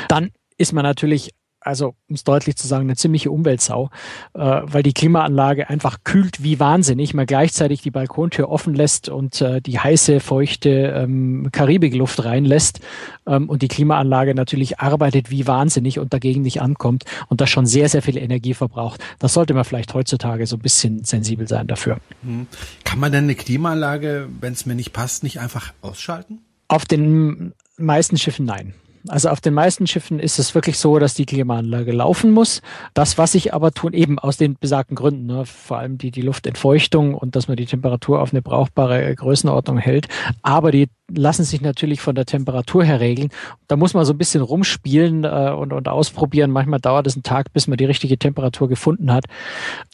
Dann 0.08 0.32
ist 0.58 0.74
man 0.74 0.84
natürlich 0.84 1.32
also 1.62 1.96
um 2.10 2.16
es 2.16 2.24
deutlich 2.24 2.56
zu 2.56 2.68
sagen, 2.68 2.84
eine 2.84 2.96
ziemliche 2.96 3.32
Umweltsau, 3.32 3.90
äh, 4.34 4.40
weil 4.40 4.84
die 4.84 4.94
Klimaanlage 4.94 5.70
einfach 5.70 6.00
kühlt 6.04 6.44
wie 6.44 6.60
wahnsinnig, 6.60 7.14
man 7.14 7.26
gleichzeitig 7.26 7.82
die 7.82 7.92
Balkontür 7.92 8.50
offen 8.50 8.74
lässt 8.74 9.10
und 9.10 9.42
äh, 9.42 9.62
die 9.62 9.80
heiße, 9.80 10.20
feuchte 10.20 10.70
ähm, 10.70 11.50
Karibikluft 11.52 12.24
reinlässt 12.26 12.80
ähm, 13.28 13.48
und 13.48 13.62
die 13.62 13.68
Klimaanlage 13.68 14.34
natürlich 14.36 14.80
arbeitet 14.80 15.30
wie 15.30 15.48
wahnsinnig 15.48 16.00
und 16.00 16.14
dagegen 16.14 16.42
nicht 16.42 16.62
ankommt 16.62 17.06
und 17.30 17.42
das 17.42 17.50
schon 17.50 17.66
sehr, 17.66 17.88
sehr 17.90 18.02
viel 18.02 18.18
Energie 18.18 18.56
verbraucht. 18.56 19.02
Das 19.20 19.34
sollte 19.34 19.54
man 19.54 19.64
vielleicht 19.64 19.94
heutzutage 19.94 20.48
so 20.48 20.56
ein 20.56 20.62
bisschen 20.62 21.04
sensibel 21.04 21.48
sein 21.48 21.68
dafür. 21.68 21.98
Hm. 22.24 22.48
Kann 22.84 23.00
man 23.00 23.12
denn 23.12 23.26
eine 23.26 23.36
Klimaanlage, 23.36 24.28
wenn 24.40 24.54
es 24.54 24.66
mir 24.66 24.76
nicht 24.76 24.94
passt, 24.94 25.24
nicht 25.24 25.40
einfach 25.40 25.74
ausschalten? 25.82 26.40
Auf 26.68 26.86
den 26.86 27.54
meisten 27.78 28.18
Schiffen 28.18 28.46
nein. 28.46 28.74
Also 29.08 29.30
auf 29.30 29.42
den 29.42 29.54
meisten 29.54 29.88
Schiffen 29.88 30.20
ist 30.20 30.40
es 30.40 30.54
wirklich 30.54 30.78
so, 30.78 31.00
dass 31.00 31.14
die 31.14 31.26
Klimaanlage 31.26 31.92
laufen 31.92 32.32
muss. 32.32 32.62
Das, 32.94 33.18
was 33.18 33.36
ich 33.36 33.54
aber 33.54 33.72
tun, 33.72 33.94
eben 33.94 34.20
aus 34.20 34.38
den 34.38 34.56
besagten 34.60 34.96
Gründen, 34.96 35.26
ne, 35.26 35.46
vor 35.46 35.78
allem 35.78 35.98
die, 35.98 36.12
die 36.12 36.22
Luftentfeuchtung 36.22 37.16
und 37.16 37.36
dass 37.36 37.48
man 37.48 37.58
die 37.58 37.66
Temperatur 37.66 38.22
auf 38.22 38.32
eine 38.32 38.42
brauchbare 38.42 39.16
Größenordnung 39.16 39.78
hält. 39.78 40.08
Aber 40.42 40.72
die 40.72 40.88
lassen 41.16 41.44
sich 41.44 41.62
natürlich 41.62 42.02
von 42.02 42.16
der 42.16 42.26
Temperatur 42.26 42.84
her 42.84 43.00
regeln. 43.00 43.30
Da 43.68 43.76
muss 43.76 43.94
man 43.94 44.06
so 44.06 44.14
ein 44.14 44.18
bisschen 44.18 44.42
rumspielen 44.42 45.24
äh, 45.24 45.54
und, 45.58 45.74
und 45.74 45.88
ausprobieren. 45.88 46.52
Manchmal 46.52 46.80
dauert 46.80 47.08
es 47.08 47.16
einen 47.16 47.24
Tag, 47.24 47.54
bis 47.54 47.68
man 47.68 47.78
die 47.78 47.86
richtige 47.86 48.18
Temperatur 48.18 48.68
gefunden 48.70 49.12
hat. 49.12 49.26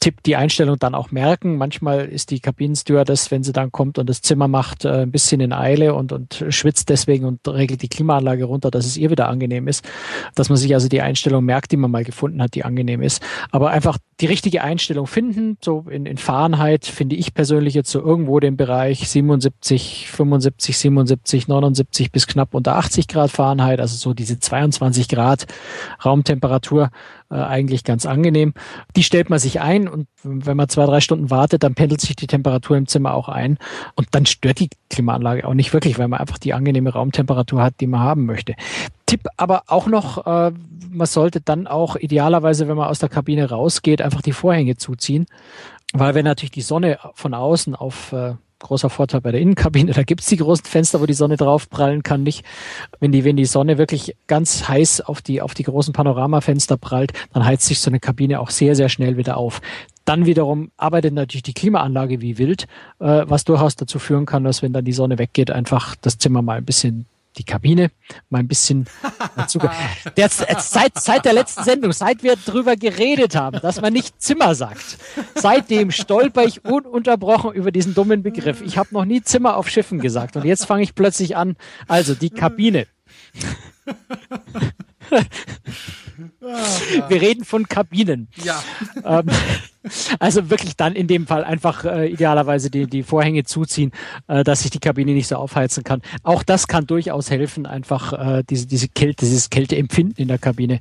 Tipp 0.00 0.22
die 0.24 0.36
Einstellung 0.36 0.78
dann 0.78 0.94
auch 0.94 1.10
merken. 1.10 1.56
Manchmal 1.56 2.06
ist 2.06 2.30
die 2.30 2.40
Kabinenstewardess, 2.40 3.30
wenn 3.30 3.42
sie 3.42 3.52
dann 3.52 3.72
kommt 3.72 3.98
und 3.98 4.08
das 4.08 4.22
Zimmer 4.22 4.48
macht, 4.48 4.84
äh, 4.84 5.02
ein 5.02 5.10
bisschen 5.10 5.40
in 5.40 5.52
Eile 5.52 5.94
und, 5.94 6.12
und 6.12 6.44
schwitzt 6.48 6.88
deswegen 6.88 7.24
und 7.24 7.46
regelt 7.46 7.82
die 7.82 7.88
Klimaanlage 7.88 8.44
runter, 8.44 8.70
dass 8.70 8.86
es 8.86 8.96
ihr 8.96 9.10
wieder 9.10 9.28
angenehm 9.28 9.68
ist, 9.68 9.84
dass 10.34 10.48
man 10.48 10.56
sich 10.56 10.74
also 10.74 10.88
die 10.88 11.00
Einstellung 11.00 11.44
merkt, 11.44 11.72
die 11.72 11.76
man 11.76 11.90
mal 11.90 12.04
gefunden 12.04 12.42
hat, 12.42 12.54
die 12.54 12.64
angenehm 12.64 13.02
ist. 13.02 13.22
Aber 13.50 13.70
einfach 13.70 13.98
die 14.20 14.26
richtige 14.26 14.62
Einstellung 14.62 15.06
finden, 15.06 15.58
so 15.60 15.84
in, 15.88 16.04
in 16.04 16.18
Fahrenheit 16.18 16.86
finde 16.86 17.14
ich 17.16 17.34
persönlich 17.34 17.74
jetzt 17.74 17.90
so 17.90 18.00
irgendwo 18.00 18.40
den 18.40 18.56
Bereich 18.56 19.08
77, 19.08 20.10
75, 20.10 20.76
77, 20.76 21.07
79 21.16 22.12
bis 22.12 22.26
knapp 22.26 22.54
unter 22.54 22.76
80 22.76 23.08
Grad 23.08 23.30
Fahrenheit, 23.30 23.80
also 23.80 23.96
so 23.96 24.14
diese 24.14 24.38
22 24.38 25.08
Grad 25.08 25.46
Raumtemperatur 26.04 26.90
äh, 27.30 27.34
eigentlich 27.34 27.84
ganz 27.84 28.06
angenehm. 28.06 28.54
Die 28.96 29.02
stellt 29.02 29.30
man 29.30 29.38
sich 29.38 29.60
ein 29.60 29.88
und 29.88 30.08
wenn 30.22 30.56
man 30.56 30.68
zwei, 30.68 30.86
drei 30.86 31.00
Stunden 31.00 31.30
wartet, 31.30 31.62
dann 31.62 31.74
pendelt 31.74 32.00
sich 32.00 32.16
die 32.16 32.26
Temperatur 32.26 32.76
im 32.76 32.86
Zimmer 32.86 33.14
auch 33.14 33.28
ein 33.28 33.58
und 33.94 34.08
dann 34.12 34.26
stört 34.26 34.60
die 34.60 34.70
Klimaanlage 34.90 35.46
auch 35.46 35.54
nicht 35.54 35.72
wirklich, 35.72 35.98
weil 35.98 36.08
man 36.08 36.20
einfach 36.20 36.38
die 36.38 36.54
angenehme 36.54 36.92
Raumtemperatur 36.92 37.62
hat, 37.62 37.74
die 37.80 37.86
man 37.86 38.00
haben 38.00 38.26
möchte 38.26 38.54
Tipp 39.08 39.26
aber 39.38 39.62
auch 39.68 39.86
noch, 39.86 40.26
äh, 40.26 40.52
man 40.90 41.06
sollte 41.06 41.40
dann 41.40 41.66
auch 41.66 41.96
idealerweise, 41.96 42.68
wenn 42.68 42.76
man 42.76 42.88
aus 42.88 42.98
der 42.98 43.08
Kabine 43.08 43.48
rausgeht, 43.48 44.02
einfach 44.02 44.20
die 44.20 44.32
Vorhänge 44.32 44.76
zuziehen, 44.76 45.24
weil 45.94 46.14
wenn 46.14 46.26
natürlich 46.26 46.50
die 46.50 46.60
Sonne 46.60 46.98
von 47.14 47.32
außen 47.32 47.74
auf 47.74 48.12
äh, 48.12 48.34
großer 48.60 48.90
Vorteil 48.90 49.20
bei 49.20 49.32
der 49.32 49.40
Innenkabine. 49.40 49.92
Da 49.92 50.02
gibt's 50.02 50.26
die 50.26 50.36
großen 50.36 50.64
Fenster, 50.64 51.00
wo 51.00 51.06
die 51.06 51.14
Sonne 51.14 51.36
drauf 51.36 51.68
prallen 51.68 52.02
kann. 52.02 52.22
Nicht, 52.22 52.44
wenn 53.00 53.12
die, 53.12 53.24
wenn 53.24 53.36
die 53.36 53.44
Sonne 53.44 53.78
wirklich 53.78 54.16
ganz 54.26 54.68
heiß 54.68 55.00
auf 55.02 55.22
die, 55.22 55.40
auf 55.40 55.54
die 55.54 55.62
großen 55.62 55.92
Panoramafenster 55.92 56.76
prallt, 56.76 57.12
dann 57.32 57.44
heizt 57.44 57.66
sich 57.66 57.80
so 57.80 57.90
eine 57.90 58.00
Kabine 58.00 58.40
auch 58.40 58.50
sehr, 58.50 58.74
sehr 58.74 58.88
schnell 58.88 59.16
wieder 59.16 59.36
auf. 59.36 59.60
Dann 60.04 60.26
wiederum 60.26 60.70
arbeitet 60.76 61.12
natürlich 61.14 61.42
die 61.42 61.54
Klimaanlage 61.54 62.20
wie 62.20 62.38
wild, 62.38 62.64
äh, 62.98 63.24
was 63.26 63.44
durchaus 63.44 63.76
dazu 63.76 63.98
führen 63.98 64.26
kann, 64.26 64.44
dass 64.44 64.62
wenn 64.62 64.72
dann 64.72 64.84
die 64.84 64.92
Sonne 64.92 65.18
weggeht, 65.18 65.50
einfach 65.50 65.94
das 66.00 66.18
Zimmer 66.18 66.42
mal 66.42 66.56
ein 66.56 66.64
bisschen 66.64 67.06
die 67.38 67.44
Kabine 67.44 67.90
mal 68.28 68.40
ein 68.40 68.48
bisschen 68.48 68.86
dazu. 69.36 69.58
Der, 70.16 70.28
seit, 70.28 70.98
seit 70.98 71.24
der 71.24 71.32
letzten 71.32 71.64
Sendung, 71.64 71.92
seit 71.92 72.22
wir 72.22 72.36
drüber 72.36 72.76
geredet 72.76 73.34
haben, 73.34 73.60
dass 73.60 73.80
man 73.80 73.92
nicht 73.92 74.20
Zimmer 74.20 74.54
sagt, 74.54 74.98
seitdem 75.34 75.90
stolper 75.90 76.44
ich 76.44 76.64
ununterbrochen 76.64 77.52
über 77.52 77.70
diesen 77.70 77.94
dummen 77.94 78.22
Begriff. 78.22 78.60
Ich 78.62 78.76
habe 78.76 78.88
noch 78.92 79.04
nie 79.04 79.22
Zimmer 79.22 79.56
auf 79.56 79.68
Schiffen 79.68 80.00
gesagt 80.00 80.36
und 80.36 80.44
jetzt 80.44 80.66
fange 80.66 80.82
ich 80.82 80.94
plötzlich 80.94 81.36
an. 81.36 81.56
Also 81.86 82.14
die 82.14 82.30
Kabine. 82.30 82.86
Wir 86.40 87.20
reden 87.20 87.44
von 87.44 87.68
Kabinen. 87.68 88.28
Ja. 88.42 88.62
Ähm, 89.04 89.26
also 90.18 90.50
wirklich 90.50 90.76
dann 90.76 90.94
in 90.94 91.06
dem 91.06 91.26
Fall 91.26 91.44
einfach 91.44 91.84
äh, 91.84 92.08
idealerweise 92.08 92.70
die, 92.70 92.86
die 92.86 93.02
Vorhänge 93.02 93.44
zuziehen, 93.44 93.92
äh, 94.26 94.44
dass 94.44 94.62
sich 94.62 94.70
die 94.70 94.80
Kabine 94.80 95.12
nicht 95.12 95.28
so 95.28 95.36
aufheizen 95.36 95.84
kann. 95.84 96.02
Auch 96.22 96.42
das 96.42 96.66
kann 96.66 96.86
durchaus 96.86 97.30
helfen, 97.30 97.66
einfach 97.66 98.12
äh, 98.12 98.42
diese, 98.48 98.66
diese 98.66 98.88
Kälte, 98.88 99.24
dieses 99.24 99.50
Kälteempfinden 99.50 100.16
in 100.16 100.28
der 100.28 100.38
Kabine 100.38 100.80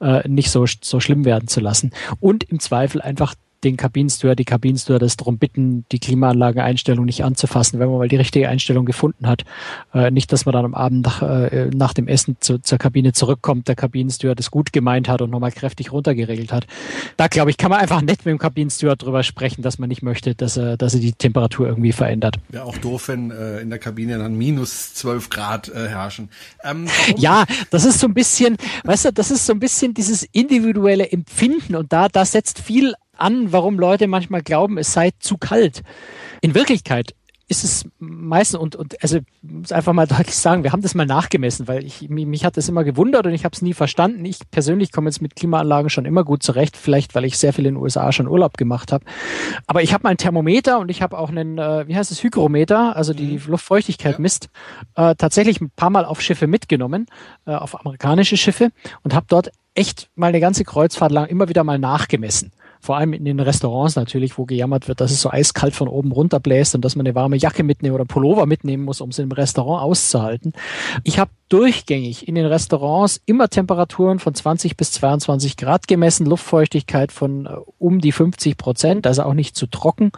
äh, 0.00 0.26
nicht 0.28 0.50
so, 0.50 0.64
so 0.66 1.00
schlimm 1.00 1.24
werden 1.24 1.48
zu 1.48 1.60
lassen. 1.60 1.92
Und 2.20 2.44
im 2.44 2.60
Zweifel 2.60 3.00
einfach 3.00 3.34
den 3.64 3.76
Kabinensteward, 3.76 4.38
die 4.38 4.44
Kabinenstewardess 4.44 5.16
darum 5.16 5.38
bitten, 5.38 5.84
die 5.90 5.98
Klimaanlageeinstellung 5.98 7.04
nicht 7.04 7.24
anzufassen, 7.24 7.80
wenn 7.80 7.88
man 7.88 7.98
mal 7.98 8.08
die 8.08 8.16
richtige 8.16 8.48
Einstellung 8.48 8.84
gefunden 8.84 9.26
hat. 9.26 9.44
Äh, 9.92 10.10
nicht, 10.10 10.32
dass 10.32 10.46
man 10.46 10.52
dann 10.52 10.64
am 10.64 10.74
Abend 10.74 11.04
nach, 11.04 11.22
äh, 11.22 11.70
nach 11.74 11.92
dem 11.92 12.08
Essen 12.08 12.36
zu, 12.40 12.58
zur 12.58 12.78
Kabine 12.78 13.12
zurückkommt, 13.12 13.68
der 13.68 13.74
Kabinensteward 13.74 14.38
es 14.38 14.50
gut 14.50 14.72
gemeint 14.72 15.08
hat 15.08 15.22
und 15.22 15.30
nochmal 15.30 15.52
kräftig 15.52 15.92
runtergeregelt 15.92 16.52
hat. 16.52 16.66
Da 17.16 17.28
glaube 17.28 17.50
ich, 17.50 17.56
kann 17.56 17.70
man 17.70 17.80
einfach 17.80 18.00
nett 18.00 18.24
mit 18.24 18.32
dem 18.32 18.38
Kabinensteward 18.38 19.02
drüber 19.02 19.22
sprechen, 19.22 19.62
dass 19.62 19.78
man 19.78 19.88
nicht 19.88 20.02
möchte, 20.02 20.34
dass 20.34 20.56
er, 20.56 20.76
dass 20.76 20.94
er 20.94 21.00
die 21.00 21.12
Temperatur 21.12 21.66
irgendwie 21.66 21.92
verändert. 21.92 22.36
Ja, 22.52 22.62
auch 22.62 22.78
doof, 22.78 23.08
wenn 23.08 23.30
äh, 23.30 23.60
in 23.60 23.70
der 23.70 23.78
Kabine 23.78 24.18
dann 24.18 24.36
minus 24.36 24.94
zwölf 24.94 25.30
Grad 25.30 25.68
äh, 25.68 25.88
herrschen. 25.88 26.30
Ähm, 26.62 26.86
ja, 27.16 27.44
das 27.70 27.84
ist 27.84 27.98
so 27.98 28.06
ein 28.06 28.14
bisschen, 28.14 28.56
weißt 28.84 29.06
du, 29.06 29.12
das 29.12 29.30
ist 29.30 29.46
so 29.46 29.52
ein 29.52 29.58
bisschen 29.58 29.94
dieses 29.94 30.22
individuelle 30.32 31.10
Empfinden 31.10 31.74
und 31.74 31.92
da, 31.92 32.08
da 32.08 32.24
setzt 32.24 32.60
viel 32.60 32.94
an, 33.18 33.52
warum 33.52 33.78
Leute 33.78 34.06
manchmal 34.06 34.42
glauben, 34.42 34.78
es 34.78 34.92
sei 34.92 35.10
zu 35.18 35.36
kalt. 35.38 35.82
In 36.40 36.54
Wirklichkeit 36.54 37.14
ist 37.48 37.64
es 37.64 37.84
meistens 37.98 38.60
und, 38.60 38.76
und 38.76 39.02
also 39.02 39.20
muss 39.40 39.72
einfach 39.72 39.94
mal 39.94 40.06
deutlich 40.06 40.36
sagen, 40.36 40.64
wir 40.64 40.72
haben 40.72 40.82
das 40.82 40.94
mal 40.94 41.06
nachgemessen, 41.06 41.66
weil 41.66 41.84
ich 41.84 42.08
mich, 42.10 42.26
mich 42.26 42.44
hat 42.44 42.58
das 42.58 42.68
immer 42.68 42.84
gewundert 42.84 43.26
und 43.26 43.32
ich 43.32 43.44
habe 43.44 43.54
es 43.54 43.62
nie 43.62 43.72
verstanden. 43.72 44.24
Ich 44.26 44.38
persönlich 44.50 44.92
komme 44.92 45.08
jetzt 45.08 45.22
mit 45.22 45.34
Klimaanlagen 45.34 45.88
schon 45.88 46.04
immer 46.04 46.24
gut 46.24 46.42
zurecht, 46.42 46.76
vielleicht 46.76 47.14
weil 47.14 47.24
ich 47.24 47.38
sehr 47.38 47.54
viel 47.54 47.66
in 47.66 47.74
den 47.74 47.82
USA 47.82 48.12
schon 48.12 48.28
Urlaub 48.28 48.58
gemacht 48.58 48.92
habe. 48.92 49.04
Aber 49.66 49.82
ich 49.82 49.94
habe 49.94 50.02
mal 50.02 50.10
ein 50.10 50.18
Thermometer 50.18 50.78
und 50.78 50.90
ich 50.90 51.00
habe 51.00 51.18
auch 51.18 51.30
einen, 51.30 51.56
äh, 51.58 51.88
wie 51.88 51.96
heißt 51.96 52.12
es, 52.12 52.22
Hygrometer, 52.22 52.94
also 52.94 53.14
die 53.14 53.38
mhm. 53.38 53.42
Luftfeuchtigkeit 53.46 54.14
ja. 54.14 54.20
misst, 54.20 54.50
äh, 54.94 55.14
tatsächlich 55.16 55.60
ein 55.62 55.70
paar 55.74 55.90
Mal 55.90 56.04
auf 56.04 56.20
Schiffe 56.20 56.46
mitgenommen, 56.46 57.06
äh, 57.46 57.52
auf 57.52 57.80
amerikanische 57.80 58.36
Schiffe 58.36 58.70
und 59.02 59.14
habe 59.14 59.26
dort 59.28 59.50
echt 59.74 60.10
mal 60.16 60.26
eine 60.26 60.40
ganze 60.40 60.64
Kreuzfahrt 60.64 61.12
lang 61.12 61.26
immer 61.26 61.48
wieder 61.48 61.64
mal 61.64 61.78
nachgemessen 61.78 62.52
vor 62.80 62.96
allem 62.96 63.12
in 63.12 63.24
den 63.24 63.40
Restaurants 63.40 63.96
natürlich, 63.96 64.38
wo 64.38 64.44
gejammert 64.44 64.88
wird, 64.88 65.00
dass 65.00 65.10
es 65.10 65.20
so 65.20 65.30
eiskalt 65.30 65.74
von 65.74 65.88
oben 65.88 66.12
runter 66.12 66.40
bläst 66.40 66.74
und 66.74 66.84
dass 66.84 66.96
man 66.96 67.06
eine 67.06 67.14
warme 67.14 67.36
Jacke 67.36 67.62
mitnehmen 67.62 67.94
oder 67.94 68.04
Pullover 68.04 68.46
mitnehmen 68.46 68.84
muss, 68.84 69.00
um 69.00 69.10
es 69.10 69.18
im 69.18 69.32
Restaurant 69.32 69.82
auszuhalten. 69.82 70.52
Ich 71.04 71.18
habe 71.18 71.30
durchgängig 71.48 72.28
in 72.28 72.34
den 72.34 72.46
Restaurants 72.46 73.20
immer 73.26 73.48
Temperaturen 73.48 74.18
von 74.18 74.34
20 74.34 74.76
bis 74.76 74.92
22 74.92 75.56
Grad 75.56 75.88
gemessen, 75.88 76.26
Luftfeuchtigkeit 76.26 77.10
von 77.10 77.46
äh, 77.46 77.50
um 77.78 78.00
die 78.00 78.12
50 78.12 78.56
Prozent, 78.56 79.06
also 79.06 79.22
auch 79.22 79.34
nicht 79.34 79.56
zu 79.56 79.66
trocken. 79.66 80.12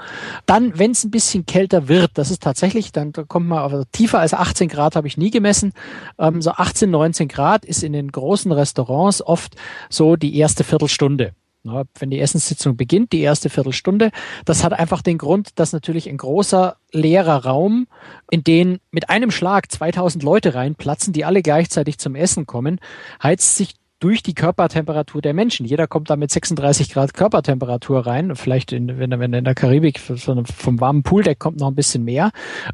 Dann, 0.47 0.79
wenn 0.79 0.90
es 0.90 1.05
ein 1.05 1.11
bisschen 1.11 1.47
kälter 1.47 1.88
wird, 1.88 2.12
das 2.14 2.31
ist 2.31 2.43
tatsächlich, 2.43 2.93
dann 2.93 3.12
kommt 3.12 3.49
man 3.49 3.61
auf, 3.61 3.73
also 3.73 3.85
tiefer 3.93 4.19
als 4.19 4.35
18 4.35 4.69
Grad 4.69 4.97
habe 4.97 5.07
ich 5.07 5.17
nie 5.17 5.31
gemessen. 5.31 5.73
Ähm, 6.19 6.43
so 6.43 6.50
18, 6.50 6.90
19 6.90 7.29
Grad 7.29 7.64
ist 7.64 7.83
in 7.83 7.93
den 7.93 8.11
großen 8.11 8.50
Restaurants 8.52 9.23
oft 9.23 9.57
so 9.88 10.17
die 10.17 10.37
erste 10.37 10.64
Viertelstunde. 10.64 11.33
Na, 11.62 11.85
wenn 11.99 12.11
die 12.11 12.21
Essenssitzung 12.21 12.79
beginnt, 12.79 13.12
die 13.12 13.21
erste 13.21 13.50
Viertelstunde, 13.50 14.12
das 14.47 14.64
hat 14.64 14.73
einfach 14.73 15.02
den 15.02 15.19
Grund, 15.19 15.50
dass 15.59 15.75
natürlich 15.75 16.09
ein 16.09 16.17
großer 16.17 16.76
leerer 16.90 17.45
Raum, 17.45 17.87
in 18.31 18.43
den 18.43 18.79
mit 18.90 19.11
einem 19.11 19.31
Schlag 19.31 19.71
2000 19.71 20.25
Leute 20.25 20.55
reinplatzen, 20.55 21.12
die 21.12 21.26
alle 21.26 21.43
gleichzeitig 21.43 21.99
zum 21.99 22.14
Essen 22.14 22.47
kommen, 22.47 22.81
heizt 23.23 23.57
sich 23.57 23.75
durch 24.00 24.23
die 24.23 24.35
Körpertemperatur 24.35 25.21
der 25.21 25.35
Menschen. 25.35 25.66
Jeder 25.66 25.87
kommt 25.87 26.09
da 26.09 26.16
mit 26.16 26.30
36 26.30 26.90
Grad 26.90 27.12
Körpertemperatur 27.12 28.07
rein. 28.07 28.35
Vielleicht, 28.35 28.73
in, 28.73 28.99
wenn, 28.99 29.11
wenn 29.11 29.33
in 29.35 29.45
der 29.45 29.54
Karibik 29.54 30.00
vom 30.00 30.80
warmen 30.80 31.02
Pooldeck 31.02 31.38
kommt 31.38 31.61
noch 31.61 31.69
ein 31.69 31.75
bisschen 31.75 32.04
mehr. 32.04 32.30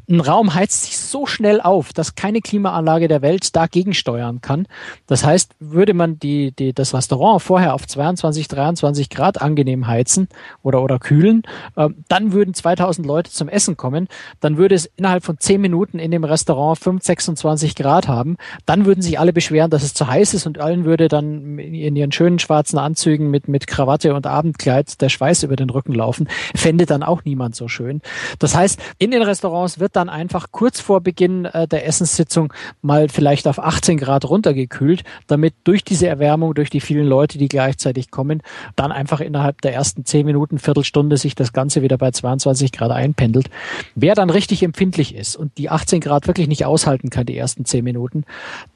Ein 0.09 0.21
Raum 0.21 0.53
heizt 0.53 0.85
sich 0.85 0.97
so 0.97 1.25
schnell 1.25 1.59
auf, 1.59 1.91
dass 1.91 2.15
keine 2.15 2.39
Klimaanlage 2.39 3.09
der 3.09 3.21
Welt 3.21 3.55
dagegen 3.55 3.93
steuern 3.93 4.39
kann. 4.39 4.67
Das 5.05 5.25
heißt, 5.25 5.51
würde 5.59 5.93
man 5.93 6.17
die, 6.17 6.53
die, 6.53 6.73
das 6.73 6.93
Restaurant 6.93 7.41
vorher 7.41 7.73
auf 7.73 7.85
22, 7.85 8.47
23 8.47 9.09
Grad 9.09 9.41
angenehm 9.41 9.87
heizen 9.87 10.29
oder, 10.63 10.81
oder 10.81 10.97
kühlen, 10.97 11.43
äh, 11.75 11.89
dann 12.07 12.31
würden 12.31 12.53
2000 12.53 13.05
Leute 13.05 13.31
zum 13.31 13.49
Essen 13.49 13.75
kommen. 13.75 14.07
Dann 14.39 14.57
würde 14.57 14.75
es 14.75 14.85
innerhalb 14.95 15.25
von 15.25 15.37
10 15.37 15.59
Minuten 15.59 15.99
in 15.99 16.11
dem 16.11 16.23
Restaurant 16.23 16.79
5, 16.79 17.03
26 17.03 17.75
Grad 17.75 18.07
haben. 18.07 18.37
Dann 18.65 18.85
würden 18.85 19.01
sich 19.01 19.19
alle 19.19 19.33
beschweren, 19.33 19.69
dass 19.69 19.83
es 19.83 19.93
zu 19.93 20.07
heiß 20.07 20.33
ist 20.33 20.47
und 20.47 20.59
allen 20.59 20.85
würde 20.85 21.09
dann 21.09 21.16
in 21.19 21.95
ihren 21.95 22.11
schönen 22.11 22.39
schwarzen 22.39 22.77
Anzügen 22.77 23.29
mit, 23.29 23.47
mit 23.47 23.67
Krawatte 23.67 24.13
und 24.13 24.27
Abendkleid 24.27 25.01
der 25.01 25.09
Schweiß 25.09 25.43
über 25.43 25.55
den 25.55 25.69
Rücken 25.69 25.93
laufen, 25.93 26.27
fände 26.55 26.85
dann 26.85 27.03
auch 27.03 27.23
niemand 27.25 27.55
so 27.55 27.67
schön. 27.67 28.01
Das 28.39 28.55
heißt, 28.55 28.79
in 28.97 29.11
den 29.11 29.21
Restaurants 29.21 29.79
wird 29.79 29.95
dann 29.95 30.09
einfach 30.09 30.47
kurz 30.51 30.79
vor 30.79 31.01
Beginn 31.01 31.45
äh, 31.45 31.67
der 31.67 31.85
Essenssitzung 31.85 32.53
mal 32.81 33.09
vielleicht 33.09 33.47
auf 33.47 33.59
18 33.59 33.97
Grad 33.97 34.25
runtergekühlt, 34.29 35.03
damit 35.27 35.53
durch 35.63 35.83
diese 35.83 36.07
Erwärmung, 36.07 36.53
durch 36.53 36.69
die 36.69 36.81
vielen 36.81 37.07
Leute, 37.07 37.37
die 37.37 37.47
gleichzeitig 37.47 38.11
kommen, 38.11 38.41
dann 38.75 38.91
einfach 38.91 39.19
innerhalb 39.19 39.61
der 39.61 39.73
ersten 39.73 40.05
10 40.05 40.25
Minuten, 40.25 40.59
Viertelstunde 40.59 41.17
sich 41.17 41.35
das 41.35 41.53
Ganze 41.53 41.81
wieder 41.81 41.97
bei 41.97 42.11
22 42.11 42.71
Grad 42.71 42.91
einpendelt. 42.91 43.49
Wer 43.95 44.15
dann 44.15 44.29
richtig 44.29 44.63
empfindlich 44.63 45.15
ist 45.15 45.35
und 45.35 45.57
die 45.57 45.69
18 45.69 46.01
Grad 46.01 46.27
wirklich 46.27 46.47
nicht 46.47 46.65
aushalten 46.65 47.09
kann, 47.09 47.25
die 47.25 47.37
ersten 47.37 47.65
10 47.65 47.83
Minuten, 47.83 48.23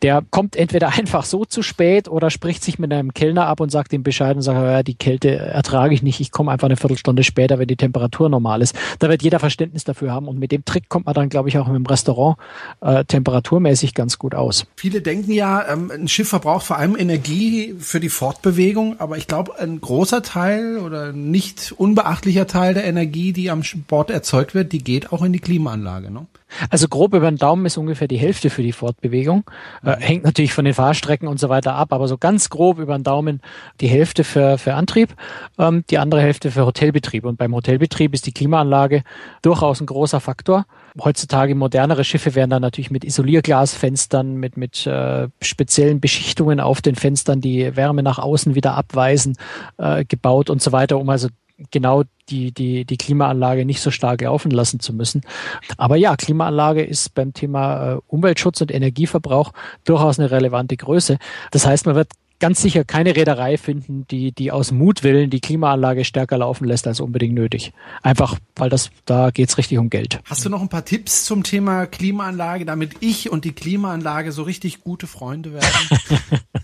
der 0.01 0.23
kommt 0.29 0.55
entweder 0.55 0.89
einfach 0.97 1.25
so 1.25 1.45
zu 1.45 1.61
spät 1.61 2.07
oder 2.07 2.29
spricht 2.31 2.63
sich 2.63 2.79
mit 2.79 2.91
einem 2.91 3.13
Kellner 3.13 3.47
ab 3.47 3.59
und 3.59 3.71
sagt 3.71 3.93
ihm 3.93 4.03
Bescheid 4.03 4.35
und 4.35 4.41
sagt, 4.41 4.57
ja, 4.57 4.83
die 4.83 4.95
Kälte 4.95 5.35
ertrage 5.35 5.93
ich 5.93 6.01
nicht, 6.01 6.19
ich 6.19 6.31
komme 6.31 6.51
einfach 6.51 6.67
eine 6.67 6.77
Viertelstunde 6.77 7.23
später, 7.23 7.59
wenn 7.59 7.67
die 7.67 7.75
Temperatur 7.75 8.29
normal 8.29 8.61
ist. 8.61 8.75
Da 8.99 9.09
wird 9.09 9.21
jeder 9.21 9.39
Verständnis 9.39 9.83
dafür 9.83 10.11
haben 10.11 10.27
und 10.27 10.39
mit 10.39 10.51
dem 10.51 10.65
Trick 10.65 10.89
kommt 10.89 11.05
man 11.05 11.15
dann, 11.15 11.29
glaube 11.29 11.49
ich, 11.49 11.57
auch 11.57 11.67
im 11.67 11.85
Restaurant 11.85 12.37
äh, 12.81 13.05
temperaturmäßig 13.05 13.93
ganz 13.93 14.17
gut 14.17 14.35
aus. 14.35 14.65
Viele 14.75 15.01
denken 15.01 15.31
ja, 15.31 15.67
ähm, 15.71 15.91
ein 15.91 16.07
Schiff 16.07 16.29
verbraucht 16.29 16.65
vor 16.65 16.77
allem 16.77 16.95
Energie 16.95 17.75
für 17.79 17.99
die 17.99 18.09
Fortbewegung, 18.09 18.99
aber 18.99 19.17
ich 19.17 19.27
glaube, 19.27 19.57
ein 19.59 19.79
großer 19.81 20.23
Teil 20.23 20.77
oder 20.79 21.11
nicht 21.11 21.73
unbeachtlicher 21.77 22.47
Teil 22.47 22.73
der 22.73 22.85
Energie, 22.85 23.33
die 23.33 23.49
am 23.49 23.61
Bord 23.87 24.09
erzeugt 24.09 24.53
wird, 24.53 24.71
die 24.71 24.83
geht 24.83 25.11
auch 25.11 25.23
in 25.23 25.33
die 25.33 25.39
Klimaanlage. 25.39 26.11
Ne? 26.11 26.25
Also 26.69 26.87
grob 26.87 27.13
über 27.13 27.29
den 27.29 27.37
Daumen 27.37 27.65
ist 27.65 27.77
ungefähr 27.77 28.07
die 28.07 28.17
Hälfte 28.17 28.49
für 28.49 28.63
die 28.63 28.71
Fortbewegung. 28.71 29.43
Äh, 29.83 29.95
mhm. 29.95 30.01
hängt 30.01 30.23
natürlich 30.23 30.53
von 30.53 30.65
den 30.65 30.73
Fahrstrecken 30.73 31.27
und 31.27 31.39
so 31.39 31.49
weiter 31.49 31.75
ab, 31.75 31.93
aber 31.93 32.07
so 32.07 32.17
ganz 32.17 32.49
grob 32.49 32.79
über 32.79 32.97
den 32.97 33.03
Daumen 33.03 33.41
die 33.79 33.87
Hälfte 33.87 34.23
für, 34.23 34.57
für 34.57 34.73
Antrieb, 34.73 35.15
ähm, 35.57 35.83
die 35.89 35.97
andere 35.97 36.21
Hälfte 36.21 36.51
für 36.51 36.65
Hotelbetrieb. 36.65 37.25
Und 37.25 37.37
beim 37.37 37.55
Hotelbetrieb 37.55 38.13
ist 38.13 38.25
die 38.25 38.33
Klimaanlage 38.33 39.03
durchaus 39.41 39.81
ein 39.81 39.85
großer 39.85 40.19
Faktor. 40.19 40.65
Heutzutage 41.01 41.55
modernere 41.55 42.03
Schiffe 42.03 42.35
werden 42.35 42.49
dann 42.49 42.61
natürlich 42.61 42.91
mit 42.91 43.05
Isolierglasfenstern, 43.05 44.35
mit, 44.35 44.57
mit 44.57 44.85
äh, 44.85 45.29
speziellen 45.41 46.01
Beschichtungen 46.01 46.59
auf 46.59 46.81
den 46.81 46.95
Fenstern, 46.95 47.39
die 47.39 47.75
Wärme 47.75 48.03
nach 48.03 48.19
außen 48.19 48.55
wieder 48.55 48.75
abweisen, 48.75 49.37
äh, 49.77 50.03
gebaut 50.03 50.49
und 50.49 50.61
so 50.61 50.71
weiter, 50.71 50.99
um 50.99 51.09
also 51.09 51.29
genau 51.69 52.03
die, 52.29 52.51
die, 52.51 52.85
die 52.85 52.97
Klimaanlage 52.97 53.65
nicht 53.65 53.81
so 53.81 53.91
stark 53.91 54.21
laufen 54.21 54.51
lassen 54.51 54.79
zu 54.79 54.93
müssen. 54.93 55.21
Aber 55.77 55.95
ja, 55.95 56.15
Klimaanlage 56.15 56.83
ist 56.83 57.13
beim 57.13 57.33
Thema 57.33 57.93
äh, 57.93 57.97
Umweltschutz 58.07 58.61
und 58.61 58.71
Energieverbrauch 58.71 59.51
durchaus 59.83 60.19
eine 60.19 60.31
relevante 60.31 60.77
Größe. 60.77 61.17
Das 61.51 61.65
heißt, 61.65 61.85
man 61.85 61.95
wird 61.95 62.09
ganz 62.41 62.61
sicher 62.61 62.83
keine 62.83 63.15
Reederei 63.15 63.57
finden, 63.57 64.05
die, 64.11 64.33
die 64.33 64.51
aus 64.51 64.71
Mutwillen 64.71 65.29
die 65.29 65.39
Klimaanlage 65.39 66.03
stärker 66.03 66.39
laufen 66.39 66.65
lässt 66.65 66.87
als 66.87 66.99
unbedingt 66.99 67.35
nötig. 67.35 67.71
Einfach, 68.01 68.37
weil 68.57 68.69
das, 68.69 68.91
da 69.05 69.29
geht's 69.31 69.57
richtig 69.57 69.77
um 69.77 69.89
Geld. 69.89 70.19
Hast 70.25 70.43
du 70.43 70.49
noch 70.49 70.61
ein 70.61 70.69
paar 70.69 70.83
Tipps 70.83 71.23
zum 71.23 71.43
Thema 71.43 71.85
Klimaanlage, 71.85 72.65
damit 72.65 72.95
ich 72.99 73.31
und 73.31 73.45
die 73.45 73.53
Klimaanlage 73.53 74.31
so 74.31 74.43
richtig 74.43 74.81
gute 74.81 75.07
Freunde 75.07 75.53
werden? 75.53 75.99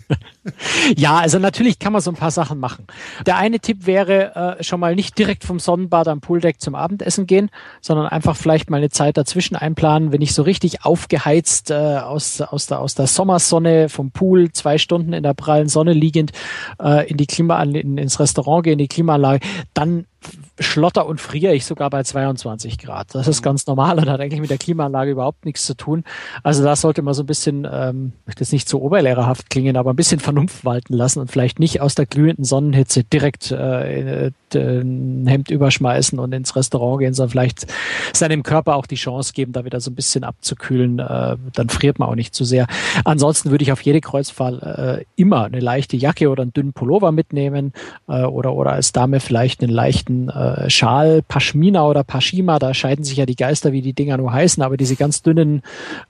ja, 0.97 1.17
also 1.17 1.39
natürlich 1.39 1.79
kann 1.79 1.93
man 1.93 2.01
so 2.01 2.11
ein 2.11 2.15
paar 2.15 2.31
Sachen 2.31 2.59
machen. 2.59 2.87
Der 3.25 3.37
eine 3.37 3.59
Tipp 3.59 3.85
wäre 3.85 4.57
äh, 4.59 4.63
schon 4.63 4.79
mal 4.79 4.95
nicht 4.95 5.17
direkt 5.17 5.43
vom 5.43 5.59
Sonnenbad 5.59 6.07
am 6.07 6.21
Pooldeck 6.21 6.61
zum 6.61 6.75
Abendessen 6.75 7.27
gehen, 7.27 7.49
sondern 7.81 8.07
einfach 8.07 8.35
vielleicht 8.35 8.69
mal 8.69 8.77
eine 8.77 8.89
Zeit 8.89 9.17
dazwischen 9.17 9.55
einplanen, 9.55 10.11
wenn 10.11 10.21
ich 10.21 10.33
so 10.33 10.43
richtig 10.43 10.85
aufgeheizt 10.85 11.71
äh, 11.71 11.73
aus, 11.73 12.41
aus, 12.41 12.67
der, 12.67 12.79
aus 12.79 12.95
der 12.95 13.07
Sommersonne 13.07 13.89
vom 13.89 14.11
Pool 14.11 14.51
zwei 14.51 14.77
Stunden 14.77 15.13
in 15.13 15.23
der 15.23 15.33
prallen 15.33 15.66
Sonne 15.67 15.93
liegend 15.93 16.31
äh, 16.81 17.09
in 17.09 17.17
die 17.17 17.27
Klimaanlage, 17.27 17.79
ins 17.79 18.19
Restaurant 18.19 18.63
gehe, 18.63 18.73
in 18.73 18.79
die 18.79 18.87
Klimaanlage, 18.87 19.45
dann 19.73 20.05
schlotter 20.59 21.05
und 21.05 21.21
friere 21.21 21.53
ich 21.53 21.65
sogar 21.65 21.89
bei 21.89 22.03
22 22.03 22.77
Grad. 22.77 23.13
Das 23.13 23.27
ist 23.27 23.41
mhm. 23.41 23.45
ganz 23.45 23.67
normal 23.67 23.99
und 23.99 24.09
hat 24.09 24.19
eigentlich 24.19 24.41
mit 24.41 24.49
der 24.49 24.57
Klimaanlage 24.57 25.11
überhaupt 25.11 25.45
nichts 25.45 25.65
zu 25.65 25.75
tun. 25.75 26.03
Also 26.43 26.63
da 26.63 26.75
sollte 26.75 27.01
man 27.01 27.13
so 27.13 27.23
ein 27.23 27.27
bisschen, 27.27 27.67
ähm, 27.71 28.13
möchte 28.25 28.41
jetzt 28.41 28.53
nicht 28.53 28.67
zu 28.67 28.81
oberlehrerhaft 28.81 29.49
klingen, 29.49 29.77
aber 29.77 29.91
ein 29.91 29.95
bisschen 29.95 30.19
Vernunft 30.19 30.65
walten 30.65 30.93
lassen 30.93 31.19
und 31.19 31.31
vielleicht 31.31 31.59
nicht 31.59 31.81
aus 31.81 31.95
der 31.95 32.05
glühenden 32.05 32.43
Sonnenhitze 32.43 33.03
direkt 33.03 33.51
äh, 33.51 34.31
ein 34.53 35.27
Hemd 35.27 35.51
überschmeißen 35.51 36.17
und 36.19 36.33
ins 36.33 36.55
Restaurant 36.55 36.99
gehen, 36.99 37.13
sondern 37.13 37.31
vielleicht 37.31 37.67
seinem 38.13 38.43
Körper 38.43 38.75
auch 38.75 38.87
die 38.87 38.95
Chance 38.95 39.33
geben, 39.33 39.51
da 39.51 39.65
wieder 39.65 39.79
so 39.79 39.91
ein 39.91 39.95
bisschen 39.95 40.23
abzukühlen. 40.23 40.99
Äh, 40.99 41.37
dann 41.53 41.69
friert 41.69 41.99
man 41.99 42.09
auch 42.09 42.15
nicht 42.15 42.33
zu 42.33 42.45
sehr. 42.45 42.67
Ansonsten 43.03 43.51
würde 43.51 43.63
ich 43.63 43.71
auf 43.71 43.81
jede 43.81 44.01
Kreuzfahrt 44.01 44.63
äh, 44.63 45.05
immer 45.15 45.45
eine 45.45 45.59
leichte 45.59 45.97
Jacke 45.97 46.29
oder 46.29 46.43
einen 46.43 46.53
dünnen 46.53 46.73
Pullover 46.73 47.11
mitnehmen 47.11 47.73
äh, 48.07 48.23
oder, 48.23 48.53
oder 48.53 48.71
als 48.71 48.91
Dame 48.91 49.19
vielleicht 49.19 49.61
einen 49.61 49.71
leichten 49.71 50.16
äh, 50.29 50.47
äh, 50.47 50.69
Schal, 50.69 51.21
Pashmina 51.21 51.85
oder 51.85 52.03
Pashima, 52.03 52.59
da 52.59 52.73
scheiden 52.73 53.03
sich 53.03 53.17
ja 53.17 53.25
die 53.25 53.35
Geister, 53.35 53.71
wie 53.71 53.81
die 53.81 53.93
Dinger 53.93 54.17
nur 54.17 54.31
heißen, 54.31 54.63
aber 54.63 54.77
diese 54.77 54.95
ganz 54.95 55.21
dünnen, 55.21 55.61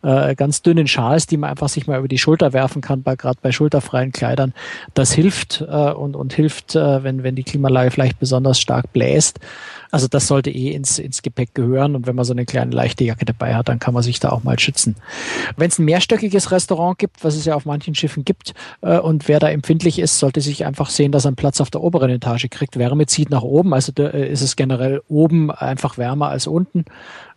äh, 0.04 0.36
ganz 0.36 0.62
dünnen 0.62 0.88
Schals, 0.88 1.28
die 1.28 1.38
man 1.38 1.50
einfach 1.50 1.70
sich 1.70 1.88
mal 1.88 2.00
über 2.00 2.08
die 2.08 2.18
Schulter 2.18 2.54
werfen 2.54 2.82
kann, 2.82 3.04
gerade 3.04 3.40
bei 3.42 3.52
schulterfreien 3.52 4.12
Kleidern, 4.12 4.54
das 4.94 5.12
hilft 5.14 5.62
äh, 5.62 5.92
und, 5.92 6.16
und 6.16 6.34
hilft, 6.34 6.76
äh, 6.76 7.04
wenn, 7.04 7.24
wenn 7.24 7.36
die 7.36 7.44
Klimalage 7.44 7.92
vielleicht 7.92 8.20
besonders 8.20 8.60
stark 8.60 8.92
bläst. 8.94 9.40
Also 9.92 10.08
das 10.08 10.28
sollte 10.28 10.50
eh 10.50 10.72
ins, 10.72 11.00
ins 11.00 11.22
Gepäck 11.22 11.54
gehören 11.54 11.96
und 11.96 12.08
wenn 12.08 12.16
man 12.16 12.26
so 12.26 12.34
eine 12.34 12.46
kleine 12.46 12.72
leichte 12.72 13.04
Jacke 13.04 13.26
dabei 13.26 13.56
hat, 13.56 13.70
dann 13.70 13.80
kann 13.80 13.94
man 13.94 14.04
sich 14.04 14.20
da 14.20 14.30
auch 14.30 14.44
mal 14.44 14.60
schützen. 14.60 14.96
Wenn 15.56 15.70
es 15.70 15.80
ein 15.80 15.86
mehrstöckiges 15.86 16.52
Restaurant 16.52 16.98
gibt, 17.00 17.24
was 17.24 17.36
es 17.36 17.46
ja 17.46 17.56
auf 17.56 17.66
manchen 17.66 17.96
Schiffen 17.96 18.26
gibt 18.26 18.54
äh, 18.82 18.98
und 18.98 19.28
wer 19.28 19.40
da 19.40 19.50
empfindlich 19.50 20.00
ist, 20.00 20.20
sollte 20.20 20.42
sich 20.42 20.66
einfach 20.66 20.90
sehen, 20.90 21.12
dass 21.12 21.26
er 21.26 21.30
einen 21.30 21.36
Platz 21.36 21.62
auf 21.62 21.70
der 21.70 21.82
oberen 21.82 22.10
Etage 22.10 22.48
kriegt. 22.50 22.78
Wärme 22.78 23.06
zieht 23.06 23.30
nach 23.30 23.44
oben, 23.44 23.74
also 23.74 23.92
da 23.94 24.08
äh, 24.08 24.30
ist 24.30 24.42
es 24.42 24.56
generell 24.56 25.02
oben 25.08 25.52
einfach 25.52 25.98
wärmer 25.98 26.30
als 26.30 26.48
unten. 26.48 26.86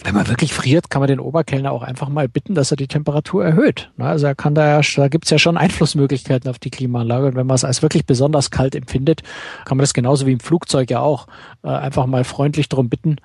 Wenn 0.02 0.14
man 0.14 0.28
wirklich 0.28 0.54
friert, 0.54 0.90
kann 0.90 1.00
man 1.00 1.08
den 1.08 1.20
Oberkellner 1.20 1.72
auch 1.72 1.82
einfach 1.82 2.08
mal 2.08 2.28
bitten, 2.28 2.54
dass 2.54 2.70
er 2.70 2.76
die 2.76 2.88
Temperatur 2.88 3.44
erhöht. 3.44 3.90
Also 3.98 4.26
er 4.26 4.34
kann 4.34 4.54
da, 4.54 4.80
da 4.80 5.08
gibt 5.08 5.24
es 5.24 5.30
ja 5.30 5.38
schon 5.38 5.56
Einflussmöglichkeiten 5.56 6.48
auf 6.48 6.58
die 6.58 6.70
Klimaanlage 6.70 7.26
und 7.26 7.36
wenn 7.36 7.46
man 7.46 7.54
es 7.54 7.64
als 7.64 7.82
wirklich 7.82 8.06
besonders 8.06 8.50
kalt 8.50 8.74
empfindet, 8.74 9.22
kann 9.64 9.76
man 9.76 9.82
das 9.82 9.94
genauso 9.94 10.26
wie 10.26 10.32
im 10.32 10.40
Flugzeug 10.40 10.90
ja 10.90 11.00
auch 11.00 11.26
äh, 11.62 11.68
einfach 11.68 12.06
mal 12.06 12.24
freundlich 12.40 12.70
darum 12.70 12.88
bitten, 12.88 13.16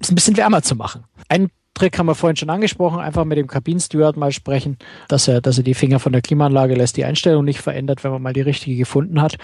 es 0.00 0.10
ein 0.10 0.16
bisschen 0.16 0.36
wärmer 0.36 0.62
zu 0.62 0.74
machen. 0.74 1.04
Ein 1.28 1.48
Trick 1.74 1.96
haben 1.96 2.06
wir 2.06 2.16
vorhin 2.16 2.36
schon 2.36 2.50
angesprochen, 2.50 2.98
einfach 2.98 3.24
mit 3.24 3.38
dem 3.38 3.46
Kabinensteward 3.46 4.16
mal 4.16 4.32
sprechen, 4.32 4.78
dass 5.06 5.28
er, 5.28 5.40
dass 5.40 5.58
er 5.58 5.64
die 5.64 5.74
Finger 5.74 6.00
von 6.00 6.10
der 6.10 6.22
Klimaanlage 6.22 6.74
lässt, 6.74 6.96
die 6.96 7.04
Einstellung 7.04 7.44
nicht 7.44 7.60
verändert, 7.60 8.02
wenn 8.02 8.10
man 8.10 8.22
mal 8.22 8.32
die 8.32 8.40
richtige 8.40 8.76
gefunden 8.76 9.22
hat. 9.22 9.36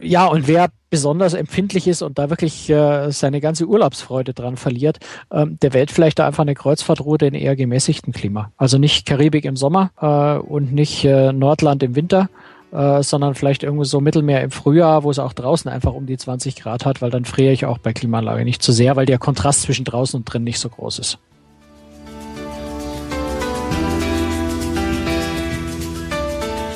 Ja, 0.00 0.26
und 0.26 0.48
wer 0.48 0.68
besonders 0.88 1.34
empfindlich 1.34 1.88
ist 1.88 2.00
und 2.00 2.18
da 2.18 2.30
wirklich 2.30 2.70
äh, 2.70 3.10
seine 3.10 3.40
ganze 3.42 3.66
Urlaubsfreude 3.66 4.32
dran 4.32 4.56
verliert, 4.56 4.98
ähm, 5.30 5.58
der 5.60 5.74
wählt 5.74 5.90
vielleicht 5.90 6.18
da 6.18 6.26
einfach 6.26 6.42
eine 6.42 6.54
Kreuzfahrtroute 6.54 7.26
in 7.26 7.34
eher 7.34 7.56
gemäßigten 7.56 8.14
Klima. 8.14 8.50
Also 8.56 8.78
nicht 8.78 9.06
Karibik 9.06 9.44
im 9.44 9.56
Sommer 9.56 9.90
äh, 10.00 10.40
und 10.42 10.72
nicht 10.72 11.04
äh, 11.04 11.32
Nordland 11.32 11.82
im 11.82 11.96
Winter, 11.96 12.30
äh, 12.72 13.02
sondern 13.02 13.34
vielleicht 13.34 13.62
irgendwo 13.62 13.84
so 13.84 14.00
Mittelmeer 14.00 14.42
im 14.42 14.50
Frühjahr, 14.50 15.02
wo 15.02 15.10
es 15.10 15.18
auch 15.18 15.32
draußen 15.32 15.70
einfach 15.70 15.92
um 15.92 16.06
die 16.06 16.16
20 16.16 16.56
Grad 16.56 16.86
hat, 16.86 17.02
weil 17.02 17.10
dann 17.10 17.24
friere 17.24 17.52
ich 17.52 17.66
auch 17.66 17.78
bei 17.78 17.92
Klimaanlage 17.92 18.44
nicht 18.44 18.62
zu 18.62 18.72
sehr, 18.72 18.96
weil 18.96 19.06
der 19.06 19.18
Kontrast 19.18 19.62
zwischen 19.62 19.84
draußen 19.84 20.18
und 20.18 20.24
drin 20.24 20.44
nicht 20.44 20.58
so 20.58 20.68
groß 20.68 20.98
ist. 20.98 21.18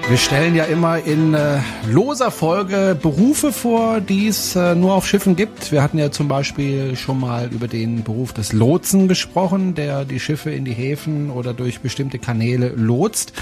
Wir 0.10 0.16
stellen 0.16 0.56
ja 0.56 0.64
immer 0.64 1.00
in 1.00 1.34
äh, 1.34 1.60
loser 1.86 2.32
Folge 2.32 2.98
Berufe 3.00 3.52
vor, 3.52 4.00
die 4.00 4.28
es 4.28 4.56
äh, 4.56 4.74
nur 4.74 4.94
auf 4.94 5.06
Schiffen 5.06 5.36
gibt. 5.36 5.74
Wir 5.74 5.84
hatten 5.84 5.98
ja 5.98 6.12
zum 6.12 6.30
Beispiel 6.30 6.96
schon 6.96 7.20
mal 7.20 7.50
über 7.52 7.68
den 7.68 8.06
Beruf 8.06 8.32
des 8.32 8.54
Lotsen 8.54 9.10
gesprochen, 9.10 9.76
der 9.76 10.06
die 10.06 10.22
Schiffe 10.22 10.50
in 10.52 10.64
die 10.64 10.72
Häfen 10.72 11.30
oder 11.30 11.54
durch 11.54 11.82
bestimmte 11.82 12.20
Kanäle 12.20 12.70
lotst. 12.70 13.34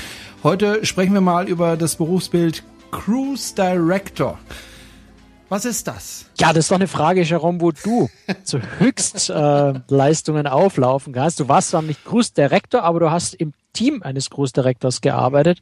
Heute 0.42 0.84
sprechen 0.84 1.14
wir 1.14 1.22
mal 1.22 1.48
über 1.48 1.78
das 1.78 1.98
Berufsbild 1.98 2.64
Cruise 2.90 3.54
Director. 3.54 4.40
Was 5.50 5.66
ist 5.66 5.88
das? 5.88 6.26
Ja, 6.40 6.50
das 6.54 6.66
ist 6.66 6.72
doch 6.72 6.76
eine 6.76 6.88
Frage, 6.88 7.22
Jerome, 7.22 7.62
wo 7.62 7.72
du 7.72 8.10
zu 8.44 8.60
Höchstleistungen 8.80 10.46
äh, 10.46 10.50
auflaufen 10.50 11.14
kannst. 11.14 11.40
Du 11.40 11.48
warst 11.48 11.70
zwar 11.70 11.82
nicht 11.82 12.04
Cruise 12.04 12.34
Director, 12.36 12.84
aber 12.84 13.00
du 13.00 13.12
hast 13.12 13.36
im 13.36 13.54
Team 13.74 14.02
eines 14.02 14.30
Großdirektors 14.30 15.02
gearbeitet. 15.02 15.62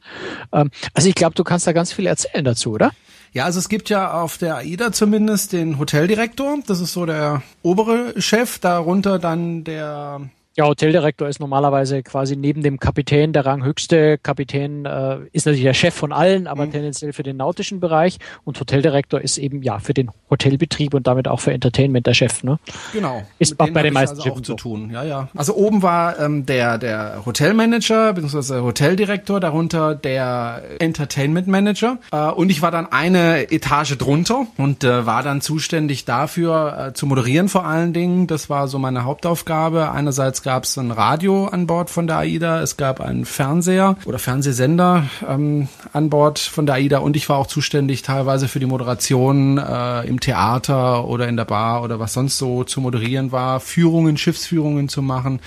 Ähm, 0.52 0.70
also 0.94 1.08
ich 1.08 1.14
glaube, 1.14 1.34
du 1.34 1.44
kannst 1.44 1.66
da 1.66 1.72
ganz 1.72 1.92
viel 1.92 2.06
erzählen 2.06 2.44
dazu, 2.44 2.72
oder? 2.72 2.92
Ja, 3.32 3.44
also 3.44 3.58
es 3.58 3.68
gibt 3.68 3.90
ja 3.90 4.22
auf 4.22 4.38
der 4.38 4.56
AIDA 4.56 4.92
zumindest 4.92 5.52
den 5.52 5.78
Hoteldirektor. 5.78 6.58
Das 6.66 6.80
ist 6.80 6.92
so 6.92 7.04
der 7.04 7.42
obere 7.62 8.20
Chef. 8.22 8.60
Darunter 8.60 9.18
dann 9.18 9.64
der 9.64 10.20
ja, 10.56 10.66
Hoteldirektor 10.66 11.28
ist 11.28 11.40
normalerweise 11.40 12.04
quasi 12.04 12.36
neben 12.36 12.62
dem 12.62 12.78
Kapitän 12.78 13.32
der 13.32 13.44
ranghöchste. 13.44 14.18
Kapitän 14.18 14.84
äh, 14.84 15.18
ist 15.32 15.46
natürlich 15.46 15.64
der 15.64 15.74
Chef 15.74 15.94
von 15.94 16.12
allen, 16.12 16.46
aber 16.46 16.66
mhm. 16.66 16.72
tendenziell 16.72 17.12
für 17.12 17.24
den 17.24 17.36
nautischen 17.36 17.80
Bereich. 17.80 18.18
Und 18.44 18.60
Hoteldirektor 18.60 19.20
ist 19.20 19.38
eben 19.38 19.62
ja 19.64 19.80
für 19.80 19.94
den 19.94 20.12
Hotelbetrieb 20.30 20.94
und 20.94 21.08
damit 21.08 21.26
auch 21.26 21.40
für 21.40 21.52
Entertainment 21.52 22.06
der 22.06 22.14
Chef. 22.14 22.44
Ne? 22.44 22.60
Genau. 22.92 23.22
Ist 23.40 23.58
auch 23.58 23.68
bei 23.70 23.82
den 23.82 23.94
meisten 23.94 24.16
also 24.16 24.30
auch 24.30 24.40
zu 24.42 24.54
tun. 24.54 24.90
Ja, 24.92 25.02
ja. 25.02 25.28
Also 25.34 25.56
oben 25.56 25.82
war 25.82 26.20
ähm, 26.20 26.46
der 26.46 26.78
der 26.78 27.22
Hotelmanager 27.26 28.12
bzw. 28.12 28.60
Hoteldirektor, 28.60 29.40
darunter 29.40 29.96
der 29.96 30.62
Entertainment 30.78 31.48
Manager 31.48 31.98
äh, 32.12 32.28
und 32.30 32.50
ich 32.50 32.62
war 32.62 32.70
dann 32.70 32.86
eine 32.92 33.50
Etage 33.50 33.98
drunter 33.98 34.46
und 34.56 34.84
äh, 34.84 35.04
war 35.04 35.24
dann 35.24 35.40
zuständig 35.40 36.04
dafür 36.04 36.90
äh, 36.90 36.94
zu 36.94 37.06
moderieren 37.06 37.48
vor 37.48 37.66
allen 37.66 37.92
Dingen. 37.92 38.28
Das 38.28 38.48
war 38.48 38.68
so 38.68 38.78
meine 38.78 39.02
Hauptaufgabe. 39.02 39.90
Einerseits 39.90 40.43
gab 40.44 40.64
es 40.64 40.76
ein 40.76 40.90
Radio 40.90 41.46
an 41.46 41.66
Bord 41.66 41.88
von 41.88 42.06
der 42.06 42.18
AIDA, 42.18 42.60
es 42.60 42.76
gab 42.76 43.00
einen 43.00 43.24
Fernseher 43.24 43.96
oder 44.04 44.18
Fernsehsender 44.18 45.08
ähm, 45.26 45.68
an 45.94 46.10
Bord 46.10 46.38
von 46.38 46.66
der 46.66 46.74
AIDA 46.74 46.98
und 46.98 47.16
ich 47.16 47.30
war 47.30 47.38
auch 47.38 47.46
zuständig 47.46 48.02
teilweise 48.02 48.46
für 48.46 48.60
die 48.60 48.66
Moderation 48.66 49.56
äh, 49.56 50.02
im 50.06 50.20
Theater 50.20 51.06
oder 51.06 51.28
in 51.28 51.38
der 51.38 51.46
Bar 51.46 51.82
oder 51.82 51.98
was 51.98 52.12
sonst 52.12 52.36
so 52.36 52.62
zu 52.62 52.82
moderieren 52.82 53.32
war, 53.32 53.58
Führungen, 53.58 54.18
Schiffsführungen 54.18 54.90
zu 54.90 55.00
machen. 55.00 55.40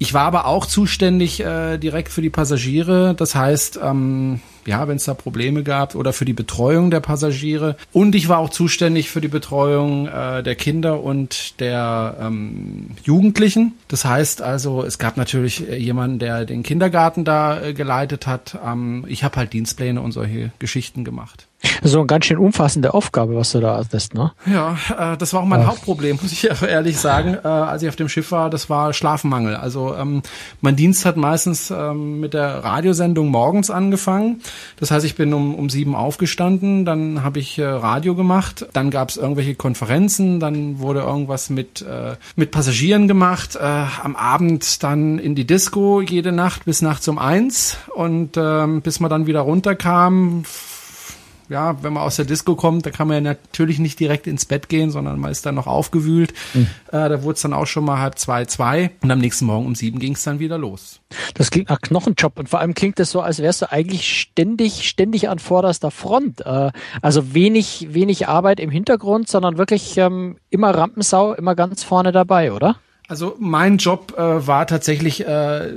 Ich 0.00 0.14
war 0.14 0.22
aber 0.22 0.46
auch 0.46 0.64
zuständig 0.64 1.40
äh, 1.40 1.76
direkt 1.76 2.12
für 2.12 2.22
die 2.22 2.30
Passagiere. 2.30 3.14
Das 3.16 3.34
heißt, 3.34 3.80
ähm, 3.82 4.40
ja, 4.64 4.86
wenn 4.86 4.96
es 4.96 5.04
da 5.04 5.14
Probleme 5.14 5.64
gab 5.64 5.96
oder 5.96 6.12
für 6.12 6.24
die 6.24 6.34
Betreuung 6.34 6.92
der 6.92 7.00
Passagiere. 7.00 7.76
Und 7.92 8.14
ich 8.14 8.28
war 8.28 8.38
auch 8.38 8.50
zuständig 8.50 9.10
für 9.10 9.20
die 9.20 9.28
Betreuung 9.28 10.06
äh, 10.06 10.44
der 10.44 10.54
Kinder 10.54 11.02
und 11.02 11.58
der 11.58 12.16
ähm, 12.20 12.90
Jugendlichen. 13.02 13.72
Das 13.88 14.04
heißt 14.04 14.40
also, 14.40 14.84
es 14.84 14.98
gab 14.98 15.16
natürlich 15.16 15.68
äh, 15.68 15.76
jemanden, 15.76 16.20
der 16.20 16.44
den 16.44 16.62
Kindergarten 16.62 17.24
da 17.24 17.60
äh, 17.60 17.74
geleitet 17.74 18.28
hat. 18.28 18.56
Ähm, 18.64 19.04
ich 19.08 19.24
habe 19.24 19.36
halt 19.36 19.52
Dienstpläne 19.52 20.00
und 20.00 20.12
solche 20.12 20.52
Geschichten 20.60 21.02
gemacht. 21.02 21.47
So 21.82 21.98
eine 21.98 22.06
ganz 22.06 22.26
schön 22.26 22.38
umfassende 22.38 22.94
Aufgabe, 22.94 23.34
was 23.34 23.50
du 23.50 23.60
da 23.60 23.78
hattest, 23.78 24.14
ne? 24.14 24.32
Ja, 24.46 24.76
äh, 24.96 25.16
das 25.16 25.32
war 25.32 25.42
auch 25.42 25.46
mein 25.46 25.62
Ach. 25.62 25.68
Hauptproblem, 25.68 26.18
muss 26.22 26.30
ich 26.30 26.48
ehrlich 26.62 26.98
sagen, 26.98 27.36
äh, 27.42 27.48
als 27.48 27.82
ich 27.82 27.88
auf 27.88 27.96
dem 27.96 28.08
Schiff 28.08 28.30
war, 28.30 28.48
das 28.48 28.70
war 28.70 28.92
Schlafmangel. 28.92 29.56
Also 29.56 29.94
ähm, 29.96 30.22
mein 30.60 30.76
Dienst 30.76 31.04
hat 31.04 31.16
meistens 31.16 31.70
ähm, 31.70 32.20
mit 32.20 32.34
der 32.34 32.62
Radiosendung 32.62 33.28
morgens 33.28 33.70
angefangen. 33.70 34.40
Das 34.78 34.92
heißt, 34.92 35.04
ich 35.04 35.16
bin 35.16 35.34
um, 35.34 35.54
um 35.56 35.68
sieben 35.68 35.96
aufgestanden, 35.96 36.84
dann 36.84 37.24
habe 37.24 37.40
ich 37.40 37.58
äh, 37.58 37.64
Radio 37.64 38.14
gemacht, 38.14 38.66
dann 38.72 38.90
gab 38.90 39.08
es 39.08 39.16
irgendwelche 39.16 39.56
Konferenzen, 39.56 40.38
dann 40.38 40.78
wurde 40.78 41.00
irgendwas 41.00 41.50
mit, 41.50 41.82
äh, 41.82 42.14
mit 42.36 42.52
Passagieren 42.52 43.08
gemacht, 43.08 43.56
äh, 43.56 43.84
am 44.02 44.14
Abend 44.14 44.82
dann 44.84 45.18
in 45.18 45.34
die 45.34 45.46
Disco 45.46 46.00
jede 46.00 46.30
Nacht 46.30 46.66
bis 46.66 46.82
nachts 46.82 47.08
um 47.08 47.18
eins 47.18 47.78
und 47.94 48.36
ähm, 48.36 48.80
bis 48.82 49.00
man 49.00 49.10
dann 49.10 49.26
wieder 49.26 49.40
runterkam, 49.40 50.44
ja, 51.48 51.82
wenn 51.82 51.92
man 51.92 52.02
aus 52.02 52.16
der 52.16 52.24
Disco 52.24 52.54
kommt, 52.54 52.86
da 52.86 52.90
kann 52.90 53.08
man 53.08 53.24
ja 53.24 53.32
natürlich 53.32 53.78
nicht 53.78 53.98
direkt 54.00 54.26
ins 54.26 54.44
Bett 54.44 54.68
gehen, 54.68 54.90
sondern 54.90 55.18
man 55.18 55.30
ist 55.30 55.46
dann 55.46 55.54
noch 55.54 55.66
aufgewühlt. 55.66 56.32
Mhm. 56.54 56.68
Äh, 56.88 57.08
da 57.08 57.22
wurde 57.22 57.34
es 57.34 57.42
dann 57.42 57.52
auch 57.52 57.66
schon 57.66 57.84
mal 57.84 58.00
halb 58.00 58.18
zwei, 58.18 58.44
zwei 58.44 58.90
und 59.02 59.10
am 59.10 59.18
nächsten 59.18 59.46
Morgen 59.46 59.66
um 59.66 59.74
sieben 59.74 59.98
ging 59.98 60.14
es 60.14 60.24
dann 60.24 60.38
wieder 60.38 60.58
los. 60.58 61.00
Das 61.34 61.50
klingt 61.50 61.70
nach 61.70 61.80
Knochenjob 61.80 62.38
und 62.38 62.48
vor 62.48 62.60
allem 62.60 62.74
klingt 62.74 62.98
das 62.98 63.10
so, 63.10 63.20
als 63.20 63.38
wärst 63.38 63.62
du 63.62 63.72
eigentlich 63.72 64.20
ständig, 64.20 64.88
ständig 64.88 65.28
an 65.28 65.38
vorderster 65.38 65.90
Front. 65.90 66.44
Äh, 66.44 66.70
also 67.00 67.34
wenig, 67.34 67.88
wenig 67.90 68.28
Arbeit 68.28 68.60
im 68.60 68.70
Hintergrund, 68.70 69.28
sondern 69.28 69.58
wirklich 69.58 69.96
ähm, 69.96 70.36
immer 70.50 70.70
Rampensau, 70.70 71.32
immer 71.34 71.54
ganz 71.54 71.82
vorne 71.82 72.12
dabei, 72.12 72.52
oder? 72.52 72.76
Also 73.08 73.36
mein 73.38 73.78
Job 73.78 74.14
äh, 74.18 74.46
war 74.46 74.66
tatsächlich 74.66 75.26
äh, 75.26 75.72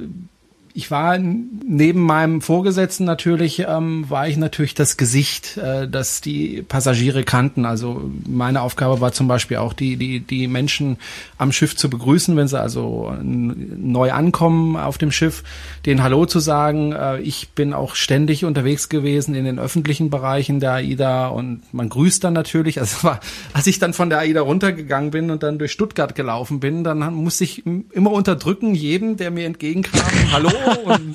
ich 0.74 0.92
war 0.92 1.18
neben 1.18 2.02
meinem 2.02 2.42
Vorgesetzten 2.42 3.04
natürlich, 3.04 3.66
ähm, 3.68 4.10
war 4.10 4.28
ich 4.28 4.38
natürlich 4.38 4.74
das 4.74 4.98
Gesicht, 4.98 5.58
äh, 5.58 5.88
das 5.88 6.22
die 6.22 6.62
Passagiere 6.62 7.24
kannten. 7.24 7.66
Also 7.66 8.10
meine 8.28 8.62
Aufgabe 8.62 9.02
war 9.02 9.12
zum 9.12 9.28
Beispiel 9.28 9.58
auch, 9.58 9.74
die, 9.74 9.98
die, 9.98 10.20
die 10.20 10.48
Menschen 10.48 10.98
am 11.38 11.52
Schiff 11.52 11.76
zu 11.76 11.90
begrüßen, 11.90 12.36
wenn 12.38 12.48
sie 12.48 12.60
also 12.60 13.14
neu 13.22 14.12
ankommen 14.12 14.78
auf 14.78 14.98
dem 14.98 15.12
Schiff, 15.12 15.44
denen 15.86 16.04
Hallo 16.04 16.26
zu 16.26 16.40
sagen. 16.40 16.94
Äh, 16.94 17.20
ich 17.22 17.50
bin 17.50 17.74
auch 17.74 17.96
ständig 17.96 18.46
unterwegs 18.46 18.90
gewesen 18.90 19.36
in 19.36 19.46
den 19.46 19.60
öffentlichen 19.60 20.10
Bereichen 20.10 20.60
der 20.60 20.74
AIDA 20.74 21.28
und 21.28 21.62
man 21.74 21.90
grüßt 21.90 22.24
dann 22.24 22.34
natürlich. 22.34 22.80
Also 22.80 23.04
war, 23.04 23.20
als 23.54 23.68
ich 23.68 23.80
dann 23.80 23.94
von 23.94 24.10
der 24.10 24.20
AIDA 24.20 24.42
runtergegangen 24.42 25.12
bin 25.12 25.32
und 25.32 25.44
dann 25.44 25.60
durch 25.60 25.72
Stuttgart 25.72 26.16
gelaufen 26.16 26.60
bin, 26.60 26.84
dann 26.84 27.14
musste 27.14 27.44
ich 27.44 27.64
immer 27.66 28.12
unterdrücken, 28.12 28.74
jedem, 28.74 29.18
der 29.18 29.32
mir 29.32 29.46
entgegenkam, 29.46 30.02
Hallo 30.32 30.52
und 30.84 31.14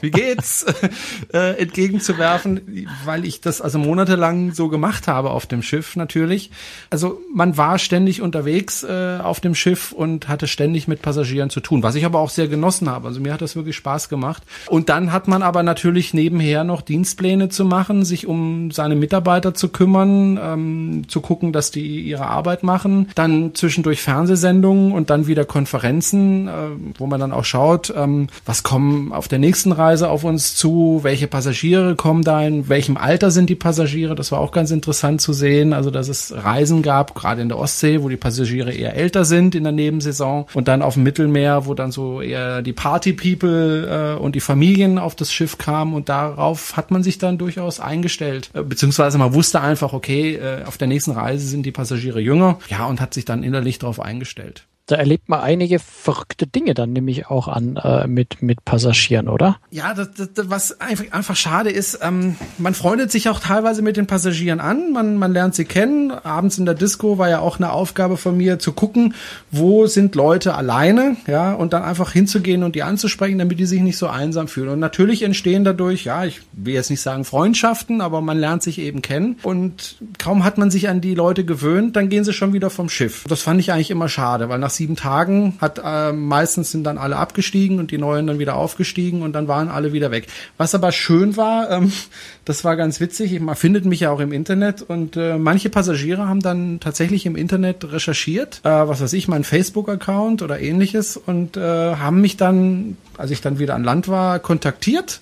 wie 0.00 0.10
geht's 0.10 0.64
äh, 1.32 1.60
entgegenzuwerfen, 1.60 2.86
weil 3.04 3.24
ich 3.24 3.40
das 3.40 3.60
also 3.60 3.78
monatelang 3.78 4.52
so 4.52 4.68
gemacht 4.68 5.08
habe 5.08 5.30
auf 5.30 5.46
dem 5.46 5.62
Schiff 5.62 5.96
natürlich. 5.96 6.50
Also 6.90 7.20
man 7.34 7.56
war 7.56 7.78
ständig 7.78 8.22
unterwegs 8.22 8.82
äh, 8.82 9.18
auf 9.22 9.40
dem 9.40 9.54
Schiff 9.54 9.92
und 9.92 10.28
hatte 10.28 10.46
ständig 10.46 10.88
mit 10.88 11.02
Passagieren 11.02 11.50
zu 11.50 11.60
tun, 11.60 11.82
was 11.82 11.94
ich 11.94 12.04
aber 12.04 12.18
auch 12.18 12.30
sehr 12.30 12.48
genossen 12.48 12.88
habe. 12.88 13.08
Also 13.08 13.20
mir 13.20 13.32
hat 13.32 13.42
das 13.42 13.56
wirklich 13.56 13.76
Spaß 13.76 14.08
gemacht. 14.08 14.42
Und 14.68 14.88
dann 14.88 15.12
hat 15.12 15.28
man 15.28 15.42
aber 15.42 15.62
natürlich 15.62 16.14
nebenher 16.14 16.64
noch 16.64 16.82
Dienstpläne 16.82 17.48
zu 17.48 17.64
machen, 17.64 18.04
sich 18.04 18.26
um 18.26 18.70
seine 18.70 18.96
Mitarbeiter 18.96 19.54
zu 19.54 19.68
kümmern, 19.68 20.38
ähm, 20.42 21.04
zu 21.08 21.20
gucken, 21.20 21.52
dass 21.52 21.70
die 21.70 22.02
ihre 22.02 22.26
Arbeit 22.26 22.62
machen, 22.62 23.08
dann 23.14 23.54
zwischendurch 23.54 24.02
Fernsehsendungen 24.02 24.92
und 24.92 25.10
dann 25.10 25.26
wieder 25.26 25.44
Konferenzen, 25.44 26.48
äh, 26.48 26.52
wo 26.98 27.06
man 27.06 27.20
dann 27.20 27.32
auch 27.32 27.44
schaut, 27.44 27.92
ähm, 27.96 28.28
was 28.44 28.62
kommen 28.62 28.83
kommen 28.84 29.12
auf 29.12 29.28
der 29.28 29.38
nächsten 29.38 29.72
Reise 29.72 30.10
auf 30.10 30.24
uns 30.24 30.54
zu, 30.56 31.00
welche 31.02 31.26
Passagiere 31.26 31.96
kommen 31.96 32.22
da 32.22 32.42
in 32.42 32.68
welchem 32.68 32.96
Alter 32.96 33.30
sind 33.30 33.48
die 33.48 33.54
Passagiere, 33.54 34.14
das 34.14 34.32
war 34.32 34.40
auch 34.40 34.52
ganz 34.52 34.70
interessant 34.70 35.20
zu 35.20 35.32
sehen, 35.32 35.72
also 35.72 35.90
dass 35.90 36.08
es 36.08 36.34
Reisen 36.34 36.82
gab, 36.82 37.14
gerade 37.14 37.42
in 37.42 37.48
der 37.48 37.58
Ostsee, 37.58 38.02
wo 38.02 38.08
die 38.08 38.16
Passagiere 38.16 38.72
eher 38.72 38.94
älter 38.94 39.24
sind 39.24 39.54
in 39.54 39.64
der 39.64 39.72
Nebensaison 39.72 40.46
und 40.54 40.68
dann 40.68 40.82
auf 40.82 40.94
dem 40.94 41.02
Mittelmeer, 41.02 41.66
wo 41.66 41.74
dann 41.74 41.92
so 41.92 42.20
eher 42.20 42.62
die 42.62 42.72
Party-People 42.72 44.16
äh, 44.16 44.20
und 44.20 44.34
die 44.34 44.40
Familien 44.40 44.98
auf 44.98 45.14
das 45.14 45.32
Schiff 45.32 45.58
kamen. 45.58 45.94
Und 45.94 46.08
darauf 46.08 46.76
hat 46.76 46.90
man 46.90 47.02
sich 47.02 47.18
dann 47.18 47.38
durchaus 47.38 47.80
eingestellt, 47.80 48.50
äh, 48.54 48.62
beziehungsweise 48.62 49.18
man 49.18 49.34
wusste 49.34 49.60
einfach, 49.60 49.92
okay, 49.92 50.36
äh, 50.36 50.64
auf 50.64 50.76
der 50.76 50.88
nächsten 50.88 51.12
Reise 51.12 51.46
sind 51.46 51.64
die 51.64 51.72
Passagiere 51.72 52.20
jünger, 52.20 52.58
ja, 52.68 52.86
und 52.86 53.00
hat 53.00 53.14
sich 53.14 53.24
dann 53.24 53.42
innerlich 53.42 53.78
darauf 53.78 54.00
eingestellt 54.00 54.66
da 54.86 54.96
erlebt 54.96 55.30
man 55.30 55.40
einige 55.40 55.78
verrückte 55.78 56.46
Dinge 56.46 56.74
dann 56.74 56.92
nämlich 56.92 57.26
auch 57.28 57.48
an 57.48 57.76
äh, 57.76 58.06
mit, 58.06 58.42
mit 58.42 58.64
Passagieren, 58.66 59.28
oder? 59.28 59.56
Ja, 59.70 59.94
das, 59.94 60.10
das, 60.12 60.50
was 60.50 60.78
einfach, 60.80 61.04
einfach 61.10 61.36
schade 61.36 61.70
ist, 61.70 62.00
ähm, 62.02 62.36
man 62.58 62.74
freundet 62.74 63.10
sich 63.10 63.30
auch 63.30 63.40
teilweise 63.40 63.80
mit 63.80 63.96
den 63.96 64.06
Passagieren 64.06 64.60
an, 64.60 64.92
man, 64.92 65.16
man 65.16 65.32
lernt 65.32 65.54
sie 65.54 65.64
kennen. 65.64 66.10
Abends 66.10 66.58
in 66.58 66.66
der 66.66 66.74
Disco 66.74 67.16
war 67.16 67.30
ja 67.30 67.38
auch 67.38 67.56
eine 67.56 67.72
Aufgabe 67.72 68.18
von 68.18 68.36
mir 68.36 68.58
zu 68.58 68.72
gucken, 68.72 69.14
wo 69.50 69.86
sind 69.86 70.14
Leute 70.14 70.54
alleine, 70.54 71.16
ja, 71.26 71.54
und 71.54 71.72
dann 71.72 71.82
einfach 71.82 72.12
hinzugehen 72.12 72.62
und 72.62 72.74
die 72.74 72.82
anzusprechen, 72.82 73.38
damit 73.38 73.58
die 73.58 73.66
sich 73.66 73.80
nicht 73.80 73.96
so 73.96 74.08
einsam 74.08 74.48
fühlen. 74.48 74.68
Und 74.68 74.80
natürlich 74.80 75.22
entstehen 75.22 75.64
dadurch, 75.64 76.04
ja, 76.04 76.26
ich 76.26 76.42
will 76.52 76.74
jetzt 76.74 76.90
nicht 76.90 77.00
sagen 77.00 77.24
Freundschaften, 77.24 78.02
aber 78.02 78.20
man 78.20 78.38
lernt 78.38 78.62
sich 78.62 78.78
eben 78.78 79.00
kennen. 79.00 79.36
Und 79.42 79.96
kaum 80.18 80.44
hat 80.44 80.58
man 80.58 80.70
sich 80.70 80.90
an 80.90 81.00
die 81.00 81.14
Leute 81.14 81.46
gewöhnt, 81.46 81.96
dann 81.96 82.10
gehen 82.10 82.24
sie 82.24 82.34
schon 82.34 82.52
wieder 82.52 82.68
vom 82.68 82.90
Schiff. 82.90 83.24
Das 83.28 83.40
fand 83.40 83.60
ich 83.60 83.72
eigentlich 83.72 83.90
immer 83.90 84.10
schade, 84.10 84.50
weil 84.50 84.58
nach 84.58 84.73
sieben 84.74 84.96
Tagen 84.96 85.56
hat 85.60 85.80
äh, 85.84 86.12
meistens 86.12 86.70
sind 86.70 86.84
dann 86.84 86.98
alle 86.98 87.16
abgestiegen 87.16 87.78
und 87.78 87.90
die 87.90 87.98
neuen 87.98 88.26
dann 88.26 88.38
wieder 88.38 88.56
aufgestiegen 88.56 89.22
und 89.22 89.32
dann 89.32 89.48
waren 89.48 89.68
alle 89.68 89.92
wieder 89.92 90.10
weg. 90.10 90.26
Was 90.56 90.74
aber 90.74 90.92
schön 90.92 91.36
war, 91.36 91.70
ähm, 91.70 91.92
das 92.44 92.64
war 92.64 92.76
ganz 92.76 93.00
witzig. 93.00 93.38
Man 93.40 93.56
findet 93.56 93.84
mich 93.84 94.00
ja 94.00 94.10
auch 94.10 94.20
im 94.20 94.32
Internet 94.32 94.82
und 94.82 95.16
äh, 95.16 95.38
manche 95.38 95.70
Passagiere 95.70 96.28
haben 96.28 96.40
dann 96.40 96.80
tatsächlich 96.80 97.26
im 97.26 97.36
Internet 97.36 97.90
recherchiert, 97.90 98.60
äh, 98.64 98.68
was 98.68 99.00
weiß 99.00 99.12
ich, 99.12 99.28
mein 99.28 99.44
Facebook-Account 99.44 100.42
oder 100.42 100.60
ähnliches 100.60 101.16
und 101.16 101.56
äh, 101.56 101.96
haben 101.96 102.20
mich 102.20 102.36
dann, 102.36 102.96
als 103.16 103.30
ich 103.30 103.40
dann 103.40 103.58
wieder 103.58 103.74
an 103.74 103.84
Land 103.84 104.08
war, 104.08 104.38
kontaktiert 104.38 105.20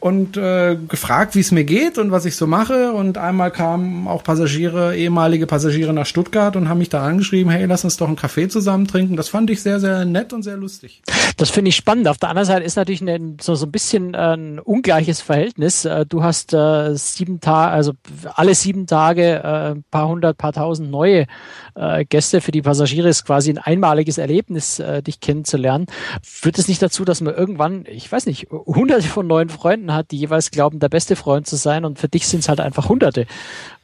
und 0.00 0.36
äh, 0.36 0.76
gefragt, 0.88 1.34
wie 1.34 1.40
es 1.40 1.50
mir 1.50 1.64
geht 1.64 1.98
und 1.98 2.12
was 2.12 2.24
ich 2.24 2.36
so 2.36 2.46
mache. 2.46 2.92
Und 2.92 3.18
einmal 3.18 3.50
kamen 3.50 4.06
auch 4.06 4.22
Passagiere, 4.22 4.96
ehemalige 4.96 5.46
Passagiere 5.46 5.92
nach 5.92 6.06
Stuttgart 6.06 6.54
und 6.54 6.68
haben 6.68 6.78
mich 6.78 6.88
da 6.88 7.04
angeschrieben, 7.04 7.50
hey, 7.50 7.66
lass 7.66 7.84
uns 7.84 7.96
doch 7.96 8.06
einen 8.06 8.16
Kaffee 8.16 8.48
zusammen 8.48 8.86
trinken. 8.86 9.16
Das 9.16 9.28
fand 9.28 9.50
ich 9.50 9.60
sehr, 9.60 9.80
sehr 9.80 10.04
nett 10.04 10.32
und 10.32 10.42
sehr 10.42 10.56
lustig. 10.56 11.02
Das 11.36 11.50
finde 11.50 11.70
ich 11.70 11.76
spannend. 11.76 12.06
Auf 12.06 12.18
der 12.18 12.28
anderen 12.28 12.46
Seite 12.46 12.64
ist 12.64 12.76
natürlich 12.76 13.00
ein, 13.02 13.38
so, 13.40 13.54
so 13.56 13.66
ein 13.66 13.72
bisschen 13.72 14.14
ein 14.14 14.60
ungleiches 14.60 15.20
Verhältnis. 15.20 15.84
Äh, 15.84 16.06
du 16.06 16.22
hast 16.22 16.54
äh, 16.54 16.94
sieben 16.94 17.40
Tage, 17.40 17.72
also 17.72 17.92
alle 18.34 18.54
sieben 18.54 18.86
Tage 18.86 19.42
äh, 19.42 19.70
ein 19.72 19.84
paar 19.90 20.08
hundert, 20.08 20.38
paar 20.38 20.52
tausend 20.52 20.90
neue 20.90 21.26
äh, 21.74 22.04
Gäste. 22.04 22.40
Für 22.40 22.52
die 22.52 22.62
Passagiere 22.62 23.08
ist 23.08 23.24
quasi 23.24 23.50
ein 23.50 23.58
einmaliges 23.58 24.18
Erlebnis, 24.18 24.78
äh, 24.78 25.02
dich 25.02 25.20
kennenzulernen. 25.20 25.86
Führt 26.22 26.58
es 26.58 26.68
nicht 26.68 26.82
dazu, 26.82 27.04
dass 27.04 27.20
man 27.20 27.34
irgendwann, 27.34 27.84
ich 27.88 28.10
weiß 28.10 28.26
nicht, 28.26 28.48
hunderte 28.50 29.08
von 29.08 29.26
neuen 29.26 29.48
Freunden 29.48 29.87
Freunden 29.88 29.92
hat, 29.94 30.10
die 30.10 30.18
jeweils 30.18 30.50
glauben, 30.50 30.78
der 30.78 30.88
beste 30.88 31.16
Freund 31.16 31.46
zu 31.46 31.56
sein 31.56 31.84
und 31.84 31.98
für 31.98 32.08
dich 32.08 32.26
sind 32.26 32.40
es 32.40 32.48
halt 32.48 32.60
einfach 32.60 32.88
Hunderte. 32.88 33.26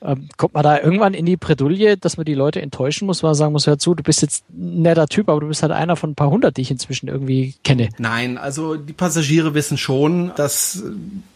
Ähm, 0.03 0.29
kommt 0.37 0.55
man 0.55 0.63
da 0.63 0.81
irgendwann 0.81 1.15
in 1.15 1.27
die 1.27 1.37
Bredouille, 1.37 1.97
dass 1.97 2.17
man 2.17 2.25
die 2.27 2.35
Leute 2.35 2.61
enttäuschen 2.61 3.07
muss, 3.07 3.23
weil 3.23 3.31
man 3.31 3.35
sagen 3.35 3.53
muss, 3.53 3.67
hör 3.67 3.79
zu, 3.79 3.95
du 3.95 4.03
bist 4.03 4.23
jetzt 4.23 4.45
ein 4.51 4.83
netter 4.83 5.07
Typ, 5.07 5.29
aber 5.29 5.41
du 5.41 5.49
bist 5.49 5.63
halt 5.63 5.73
einer 5.73 5.97
von 5.97 6.11
ein 6.11 6.15
paar 6.15 6.31
hundert, 6.31 6.57
die 6.57 6.63
ich 6.63 6.71
inzwischen 6.71 7.09
irgendwie 7.09 7.55
kenne. 7.65 7.89
Nein, 7.99 8.39
also 8.39 8.77
die 8.77 8.93
Passagiere 8.93 9.55
wissen 9.55 9.79
schon, 9.79 10.33
dass, 10.37 10.83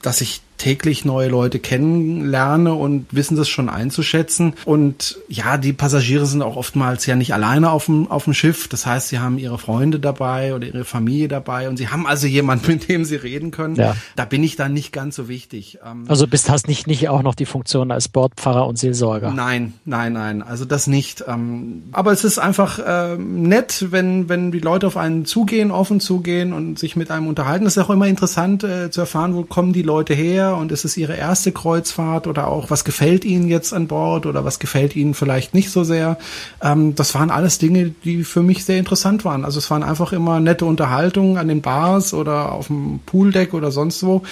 dass 0.03 0.21
ich 0.21 0.43
täglich 0.59 1.05
neue 1.05 1.29
Leute 1.29 1.59
kennenlerne 1.61 2.75
und 2.75 3.07
wissen 3.13 3.37
das 3.37 3.49
schon 3.49 3.69
einzuschätzen. 3.69 4.55
Und 4.65 5.19
ja, 5.29 5.57
die 5.57 5.73
Passagiere 5.73 6.27
sind 6.27 6.43
auch 6.43 6.57
oftmals 6.57 7.07
ja 7.07 7.17
nicht 7.17 7.33
alleine 7.33 7.71
auf 7.71 7.87
dem, 7.87 8.11
auf 8.11 8.25
dem 8.25 8.35
Schiff. 8.35 8.69
Das 8.69 8.85
heißt, 8.85 9.09
sie 9.09 9.21
haben 9.21 9.39
ihre 9.39 9.59
Freunde 9.59 10.01
dabei 10.01 10.55
oder 10.55 10.67
ihre 10.67 10.85
Familie 10.85 11.29
dabei 11.29 11.69
und 11.69 11.77
sie 11.77 11.89
haben 11.89 12.07
also 12.07 12.27
jemanden, 12.27 12.67
mit 12.69 12.89
dem 12.89 13.05
sie 13.05 13.17
reden 13.17 13.51
können. 13.51 13.77
Ja. 13.77 13.97
Da 14.17 14.25
bin 14.25 14.43
ich 14.43 14.57
dann 14.57 14.73
nicht 14.73 14.93
ganz 14.93 15.17
so 15.17 15.29
wichtig. 15.29 15.79
Ähm, 15.85 16.05
also 16.09 16.27
bist 16.27 16.51
hast 16.51 16.69
nicht, 16.69 16.87
nicht 16.87 17.09
auch 17.09 17.23
noch 17.23 17.35
die 17.35 17.47
Funktion 17.47 17.91
als 17.91 18.09
Bordpfarrer 18.09 18.67
und 18.67 18.79
Seelsorger? 18.79 19.31
Nein, 19.31 19.75
nein, 19.85 20.13
nein. 20.13 20.43
Also 20.43 20.65
das 20.65 20.89
nicht. 20.89 21.25
Ähm, 21.27 21.85
aber 21.93 22.13
es 22.13 22.25
ist 22.25 22.39
einfach 22.39 22.81
ähm, 22.85 23.45
nett, 23.45 23.87
wenn, 23.91 24.29
wenn 24.29 24.51
die 24.51 24.59
Leute 24.59 24.89
auf 24.89 24.97
einen 24.97 25.25
zugehen, 25.25 25.71
offen 25.71 26.01
zugehen 26.01 26.53
und 26.53 26.79
sich 26.79 26.97
mit 26.97 27.11
einem 27.13 27.29
unterhalten. 27.29 27.65
Es 27.67 27.77
ist 27.77 27.85
auch 27.85 27.91
immer 27.91 28.09
interessant 28.09 28.65
äh, 28.65 28.91
zu 28.91 29.01
erfahren, 29.01 29.35
wo 29.35 29.45
kommen 29.45 29.73
die 29.73 29.83
Leute 29.83 30.15
her 30.15 30.48
und 30.57 30.73
ist 30.73 30.85
es 30.85 30.97
ihre 30.97 31.17
erste 31.17 31.53
Kreuzfahrt 31.53 32.27
oder 32.27 32.49
auch 32.49 32.71
was 32.71 32.85
gefällt 32.85 33.25
ihnen 33.25 33.49
jetzt 33.49 33.73
an 33.73 33.87
Bord 33.87 34.27
oder 34.27 34.45
was 34.45 34.59
gefällt 34.59 34.97
ihnen 34.97 35.15
vielleicht 35.15 35.55
nicht 35.55 35.71
so 35.71 35.85
sehr. 35.85 36.19
Ähm, 36.63 36.95
das 36.95 37.15
waren 37.15 37.31
alles 37.31 37.59
Dinge, 37.59 37.95
die 38.05 38.25
für 38.25 38.43
mich 38.43 38.65
sehr 38.65 38.79
interessant 38.79 39.25
waren. 39.25 39.45
Also 39.45 39.59
es 39.59 39.71
waren 39.71 39.83
einfach 39.83 40.13
immer 40.13 40.41
nette 40.41 40.65
Unterhaltungen 40.65 41.37
an 41.37 41.49
den 41.49 41.63
Bars 41.63 42.15
oder 42.15 42.53
auf 42.53 42.69
dem 42.69 43.01
Pooldeck 43.07 43.55
oder 43.55 43.71
sonst 43.71 44.03
wo, 44.05 44.23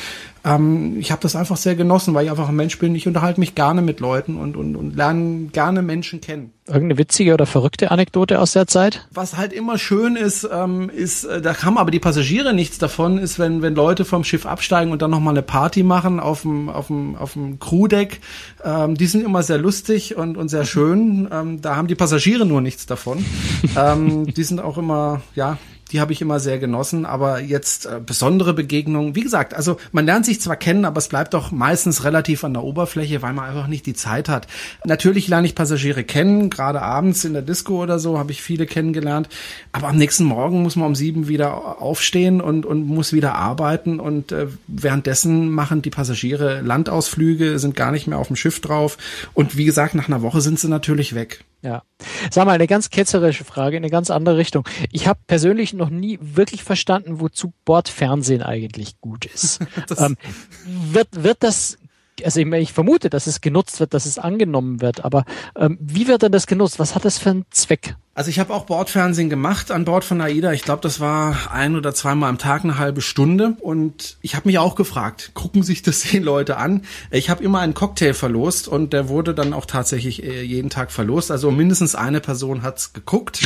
ähm, 0.47 0.97
ich 0.99 1.11
habe 1.11 1.21
das 1.23 1.35
einfach 1.35 1.57
sehr 1.57 1.75
genossen, 1.75 2.15
weil 2.15 2.25
ich 2.25 2.31
einfach 2.31 2.49
ein 2.49 2.57
Mensch 2.57 2.79
bin. 2.79 2.95
Ich 2.95 3.09
unterhalte 3.09 3.41
mich 3.41 3.57
gerne 3.57 3.83
mit 3.83 3.99
Leuten 3.99 4.37
und, 4.37 4.57
und, 4.57 4.77
und 4.77 4.95
lerne 4.95 5.49
gerne 5.53 5.83
Menschen 5.83 6.21
kennen. 6.21 6.53
Irgendeine 6.69 6.99
witzige 6.99 7.35
oder 7.35 7.47
verrückte 7.47 7.91
Anekdote 7.91 8.41
aus 8.41 8.53
der 8.53 8.67
Zeit? 8.67 9.09
Was 9.13 9.37
halt 9.37 9.53
immer 9.53 9.77
schön 9.77 10.15
ist, 10.15 10.49
ähm, 10.51 10.89
ist, 10.89 11.25
äh, 11.25 11.43
da 11.43 11.63
haben 11.63 11.79
aber 11.79 11.91
die 11.91 11.99
Passagiere 11.99 12.55
nichts 12.55 12.79
davon, 12.79 13.19
ist, 13.19 13.39
wenn, 13.39 13.61
wenn 13.61 13.75
Leute 13.75 14.05
vom 14.05 14.23
Schiff 14.23 14.47
absteigen 14.47 14.93
und 14.93 15.03
dann 15.03 15.11
nochmal 15.11 15.35
eine 15.35 15.43
Party 15.43 15.83
machen 15.83 16.21
auf 16.21 16.43
dem, 16.43 16.69
auf 16.69 16.87
dem, 16.87 17.17
auf 17.17 17.33
dem 17.33 17.59
Crewdeck. 17.59 18.21
Ähm, 18.65 18.95
die 18.95 19.07
sind 19.07 19.25
immer 19.25 19.43
sehr 19.43 19.59
lustig 19.59 20.17
und, 20.17 20.37
und 20.37 20.49
sehr 20.49 20.65
schön. 20.65 21.29
Ähm, 21.33 21.61
da 21.61 21.75
haben 21.75 21.89
die 21.89 21.95
Passagiere 21.97 22.47
nur 22.47 22.61
nichts 22.61 22.87
davon. 22.87 23.25
ähm, 23.77 24.27
die 24.27 24.45
sind 24.45 24.61
auch 24.61 24.79
immer, 24.79 25.23
ja, 25.35 25.59
Die 25.93 26.01
habe 26.01 26.13
ich 26.13 26.21
immer 26.21 26.41
sehr 26.41 26.59
genossen, 26.59 27.07
aber 27.07 27.41
jetzt 27.41 27.87
äh, 27.87 28.01
besondere 28.05 28.55
Begegnungen, 28.55 29.15
wie 29.15 29.23
gesagt, 29.23 29.55
also 29.55 29.77
man 29.93 30.05
lernt 30.05 30.27
sich 30.27 30.41
zwar 30.41 30.57
kennen, 30.57 30.85
aber 30.85 30.99
es 30.99 31.09
bleibt 31.09 31.33
doch 31.33 31.53
meistens 31.53 32.03
relativ 32.03 32.43
an 32.43 32.55
der 32.55 32.65
Oberfläche, 32.65 33.23
weil 33.23 33.33
man 33.33 33.49
einfach 33.49 33.69
nicht 33.69 33.87
die 33.87 33.95
Zeit 33.95 34.29
hat. 34.29 34.49
Natürlich 34.85 35.29
lerne 35.29 35.47
ich 35.47 35.55
Passagiere 35.55 36.03
kennen, 36.03 36.51
gerade 36.51 36.83
abends 36.83 37.25
in 37.25 37.35
der 37.35 37.43
Disco 37.43 37.83
oder 37.83 37.99
so 37.99 38.19
habe 38.19 38.33
ich 38.33 38.43
viele 38.43 38.67
kennengelernt, 38.67 39.29
aber 39.73 39.89
am 39.89 39.97
nächsten 39.97 40.25
Morgen 40.25 40.63
muss 40.63 40.75
man 40.77 40.89
um 40.89 40.95
sieben 40.95 41.29
wieder 41.29 41.81
aufstehen 41.81 42.41
und, 42.41 42.67
und 42.67 42.87
muss 42.87 43.13
wieder 43.13 43.37
arbeiten 43.37 44.01
und 44.01 44.33
äh, 44.33 44.49
währenddessen 44.67 45.51
machen 45.51 45.83
die 45.83 45.91
Passagiere 45.91 46.63
Landausflüge, 46.63 47.59
sind 47.59 47.77
gar 47.77 47.93
nicht 47.93 48.09
mehr 48.09 48.19
auf 48.19 48.27
dem 48.27 48.37
Schiff 48.37 48.61
drauf 48.61 48.99
und 49.35 49.57
wie 49.57 49.65
gesagt, 49.65 49.95
nach 49.95 50.09
einer 50.09 50.23
Woche 50.23 50.41
sind 50.41 50.59
sie 50.59 50.69
natürlich 50.69 51.15
weg. 51.15 51.45
Ja. 51.67 51.83
Sag 52.31 52.47
mal, 52.47 52.53
eine 52.53 52.69
ganz 52.69 52.91
ketzerische 52.91 53.43
Frage 53.43 53.77
in 53.77 53.83
eine 53.83 53.91
ganz 53.91 54.09
andere 54.09 54.37
Richtung. 54.37 54.69
Ich 54.93 55.09
habe 55.09 55.19
persönlich 55.27 55.75
noch 55.75 55.91
nie 55.91 56.17
wirklich 56.23 56.63
verstanden, 56.63 57.19
wozu 57.19 57.53
Bordfernsehen 57.65 58.41
eigentlich 58.41 59.01
gut 59.01 59.25
ist. 59.25 59.59
ähm, 59.99 60.17
wird, 60.65 61.09
wird 61.25 61.43
das 61.43 61.77
also 62.25 62.41
ich, 62.41 62.47
ich, 62.47 62.73
vermute, 62.73 63.11
dass 63.11 63.27
es 63.27 63.41
genutzt 63.41 63.81
wird, 63.81 63.93
dass 63.93 64.07
es 64.07 64.19
angenommen 64.19 64.81
wird, 64.81 65.05
aber 65.05 65.25
ähm, 65.55 65.77
wie 65.81 66.09
wird 66.09 66.23
denn 66.23 66.33
das 66.33 66.47
genutzt? 66.47 66.79
Was 66.79 66.95
hat 66.95 67.05
das 67.05 67.19
für 67.19 67.31
einen 67.31 67.45
Zweck? 67.51 67.97
Also 68.17 68.31
ich 68.31 68.39
habe 68.39 68.55
auch 68.55 68.65
Bordfernsehen 68.65 69.29
gemacht 69.29 69.71
an 69.71 69.85
Bord 69.85 70.03
von 70.03 70.23
AIDA. 70.23 70.55
Ich 70.55 70.63
glaube, 70.63 70.81
das 70.81 71.01
war 71.01 71.53
ein 71.53 71.77
oder 71.77 71.93
zweimal 71.93 72.31
am 72.31 72.39
Tag 72.39 72.65
eine 72.65 72.79
halbe 72.79 73.03
Stunde. 73.03 73.59
Und 73.61 74.17
ich 74.23 74.35
habe 74.35 74.49
mich 74.49 74.59
auch 74.59 74.75
gefragt, 74.75 75.33
gucken 75.35 75.63
sich 75.63 75.83
das 75.83 76.01
die 76.01 76.19
Leute 76.19 76.57
an? 76.57 76.81
Ich 77.11 77.29
habe 77.29 77.45
immer 77.45 77.61
einen 77.61 77.75
Cocktail 77.75 78.15
verlost 78.15 78.69
und 78.69 78.95
der 78.95 79.11
wurde 79.11 79.35
dann 79.35 79.53
auch 79.53 79.67
tatsächlich 79.67 80.25
äh, 80.25 80.41
jeden 80.41 80.71
Tag 80.71 80.93
verlost. 80.93 81.31
Also 81.31 81.51
mindestens 81.51 81.95
eine 81.95 82.23
Person 82.23 82.63
hat's 82.63 82.95
geguckt. 82.95 83.43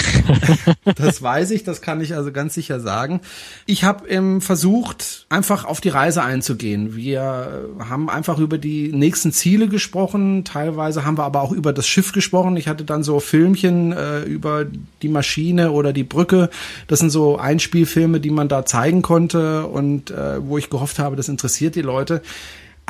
das 0.84 1.20
weiß 1.20 1.50
ich, 1.50 1.64
das 1.64 1.82
kann 1.82 2.00
ich 2.00 2.14
also 2.14 2.30
ganz 2.30 2.54
sicher 2.54 2.78
sagen. 2.78 3.22
Ich 3.66 3.82
habe 3.82 4.08
ähm, 4.08 4.40
versucht, 4.40 5.26
einfach 5.30 5.64
auf 5.64 5.80
die 5.80 5.88
Reise 5.88 6.22
einzugehen. 6.22 6.94
Wir 6.94 7.70
haben 7.80 8.08
einfach 8.08 8.38
über 8.38 8.56
die 8.56 8.92
nächsten 8.92 9.32
Ziele 9.32 9.66
gesprochen. 9.66 10.44
Teilweise 10.44 11.04
haben 11.04 11.18
wir 11.18 11.24
aber 11.24 11.42
auch 11.42 11.50
über 11.50 11.72
das 11.72 11.88
Schiff 11.88 12.12
gesprochen. 12.12 12.56
Ich 12.56 12.68
hatte 12.68 12.84
dann 12.84 13.02
so 13.02 13.18
Filmchen 13.18 13.90
äh, 13.90 14.20
über 14.20 14.59
die 14.64 15.08
Maschine 15.08 15.72
oder 15.72 15.92
die 15.92 16.04
Brücke. 16.04 16.50
Das 16.86 17.00
sind 17.00 17.10
so 17.10 17.38
Einspielfilme, 17.38 18.20
die 18.20 18.30
man 18.30 18.48
da 18.48 18.64
zeigen 18.64 19.02
konnte 19.02 19.66
und 19.66 20.10
äh, 20.10 20.46
wo 20.46 20.58
ich 20.58 20.70
gehofft 20.70 20.98
habe, 20.98 21.16
das 21.16 21.28
interessiert 21.28 21.74
die 21.74 21.82
Leute. 21.82 22.22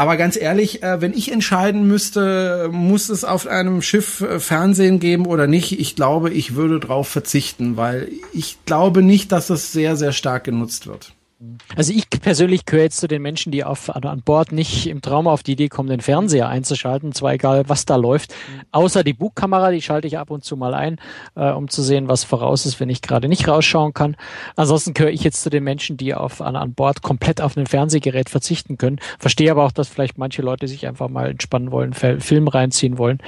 Aber 0.01 0.17
ganz 0.17 0.41
ehrlich, 0.41 0.83
äh, 0.83 1.03
wenn 1.03 1.13
ich 1.13 1.31
entscheiden 1.31 1.87
müsste, 1.87 2.71
muss 2.73 3.11
es 3.11 3.23
auf 3.23 3.47
einem 3.47 3.83
Schiff 3.83 4.23
äh, 4.23 4.41
Fernsehen 4.41 4.99
geben 4.99 5.27
oder 5.27 5.47
nicht, 5.47 5.79
ich 5.79 5.95
glaube, 5.95 6.31
ich 6.31 6.55
würde 6.55 6.81
darauf 6.81 7.09
verzichten, 7.09 7.77
weil 7.77 8.09
ich 8.33 8.57
glaube 8.65 9.03
nicht, 9.03 9.31
dass 9.31 9.51
es 9.51 9.73
sehr, 9.73 9.97
sehr 9.97 10.13
stark 10.13 10.45
genutzt 10.45 10.87
wird. 10.87 11.13
Also 11.75 11.95
ich 11.95 12.11
persönlich 12.11 12.67
gehöre 12.67 12.85
jetzt 12.85 12.99
zu 12.99 13.09
den 13.09 13.23
Menschen, 13.23 13.51
die 13.51 13.65
auf, 13.65 13.89
an 13.89 14.23
Bord 14.23 14.53
nicht 14.53 14.87
im 14.87 15.01
Traum 15.01 15.27
auf 15.27 15.43
die 15.43 15.53
Idee 15.53 15.69
kommen, 15.69 15.89
den 15.89 16.03
Fernseher 16.03 16.49
einzuschalten, 16.49 17.13
zwar 17.13 17.33
egal, 17.33 17.67
was 17.69 17.87
da 17.87 17.97
läuft. 17.97 18.35
Außer 18.73 19.03
die 19.05 19.15
Bugkamera, 19.15 19.71
die 19.71 19.81
schalte 19.81 20.07
ich 20.07 20.19
ab 20.19 20.31
und 20.31 20.45
zu 20.45 20.59
mal 20.59 20.75
ein, 20.75 21.01
äh, 21.37 21.51
um 21.51 21.69
zu 21.69 21.83
sehen, 21.83 22.09
was 22.09 22.25
voraus 22.25 22.67
ist, 22.67 22.79
wenn 22.79 22.91
ich 22.91 23.01
gerade 23.01 23.27
nicht 23.27 23.49
rausschauen 23.49 23.95
kann. 23.95 24.17
Ansonsten 24.57 24.93
gehöre 24.93 25.13
ich 25.13 25.25
jetzt 25.25 25.43
zu 25.43 25.49
den 25.49 25.65
Menschen, 25.65 25.97
die 25.97 26.15
auf, 26.15 26.43
an, 26.43 26.57
an 26.57 26.75
Bord 26.75 27.01
komplett 27.01 27.41
auf 27.41 27.57
ein 27.57 27.67
Fernsehgerät 27.67 28.29
verzichten 28.29 28.77
können. 28.77 29.01
Verstehe 29.19 29.51
aber 29.51 29.65
auch, 29.65 29.73
dass 29.73 29.89
vielleicht 29.89 30.19
manche 30.19 30.43
Leute 30.43 30.69
sich 30.69 30.87
einfach 30.87 31.09
mal 31.09 31.31
entspannen 31.31 31.71
wollen, 31.71 31.95
Film 31.95 32.49
reinziehen 32.49 32.99
wollen. 32.99 33.19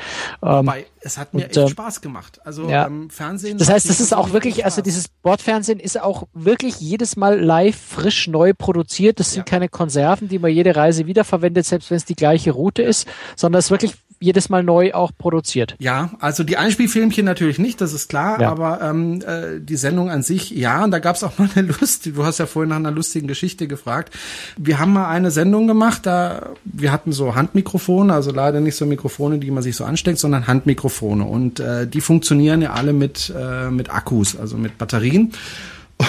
Ähm, 0.43 0.67
Wobei, 0.67 0.85
es 1.05 1.19
hat 1.19 1.35
mir 1.35 1.43
und, 1.43 1.47
echt 1.47 1.57
äh, 1.57 1.69
Spaß 1.69 2.01
gemacht. 2.01 2.41
Also 2.45 2.69
ja. 2.69 2.87
ähm, 2.87 3.11
Fernsehen. 3.11 3.59
Das 3.59 3.69
heißt, 3.69 3.89
das 3.89 4.01
ist 4.01 4.15
auch 4.15 4.33
wirklich, 4.33 4.65
also 4.65 4.83
dieses 4.83 5.09
Bordfernsehen 5.09 5.81
ist 5.81 6.01
auch 6.01 6.29
wirklich 6.33 6.81
jedes 6.81 7.17
Mal 7.17 7.41
live 7.41 7.77
frisch 7.77 8.29
neu 8.29 8.55
produziert. 8.55 9.21
Das 9.21 9.33
sind 9.33 9.41
ja. 9.41 9.45
keine 9.45 9.69
Konserven, 9.69 10.29
die 10.29 10.39
man 10.39 10.51
jede 10.51 10.77
Reise 10.77 11.07
wiederverwendet, 11.07 11.67
selbst 11.67 11.91
wenn 11.91 11.97
es 11.97 12.05
die 12.05 12.15
gleiche 12.15 12.53
Route 12.53 12.83
ist, 12.83 13.09
sondern 13.37 13.59
es 13.59 13.67
ist 13.67 13.71
wirklich 13.71 13.95
jedes 14.23 14.49
Mal 14.49 14.63
neu 14.63 14.95
auch 14.95 15.13
produziert. 15.17 15.75
Ja, 15.79 16.11
also 16.21 16.45
die 16.45 16.57
Einspielfilmchen 16.57 17.25
natürlich 17.25 17.59
nicht, 17.59 17.81
das 17.81 17.93
ist 17.93 18.09
klar, 18.09 18.41
ja. 18.41 18.51
aber 18.51 18.81
ähm, 18.81 19.21
äh, 19.23 19.61
die 19.61 19.77
Sendung 19.77 20.11
an 20.11 20.23
sich, 20.23 20.51
ja, 20.51 20.85
und 20.85 20.91
da 20.91 20.99
gab 20.99 21.17
es 21.17 21.25
auch 21.25 21.33
mal 21.39 21.49
eine 21.55 21.69
Lust, 21.69 22.07
du 22.07 22.25
hast 22.25 22.39
ja 22.39 22.47
vorhin 22.47 22.71
nach 22.71 22.77
einer 22.77 22.91
lustigen 22.91 23.27
Geschichte 23.27 23.67
gefragt. 23.67 24.15
Wir 24.57 24.79
haben 24.79 24.93
mal 24.93 25.09
eine 25.09 25.31
Sendung 25.31 25.67
gemacht, 25.67 26.07
da 26.07 26.51
wir 26.65 26.93
hatten 26.93 27.13
so 27.13 27.35
Handmikrofone, 27.35 28.13
also 28.15 28.31
leider 28.31 28.61
nicht 28.61 28.77
so 28.77 28.87
Mikrofone, 28.87 29.39
die 29.39 29.51
man 29.51 29.63
sich 29.63 29.77
so 29.77 29.85
ansteckt, 29.85 30.19
sondern 30.19 30.47
Handmikrofone. 30.47 31.25
Und 31.25 31.61
äh, 31.61 31.87
die 31.87 32.01
funktionieren 32.01 32.63
ja 32.63 32.73
alle 32.73 32.93
mit, 32.93 33.33
äh, 33.37 33.71
mit 33.71 33.91
Akkus, 33.91 34.37
also 34.37 34.57
mit 34.57 34.79
Batterien. 34.79 35.33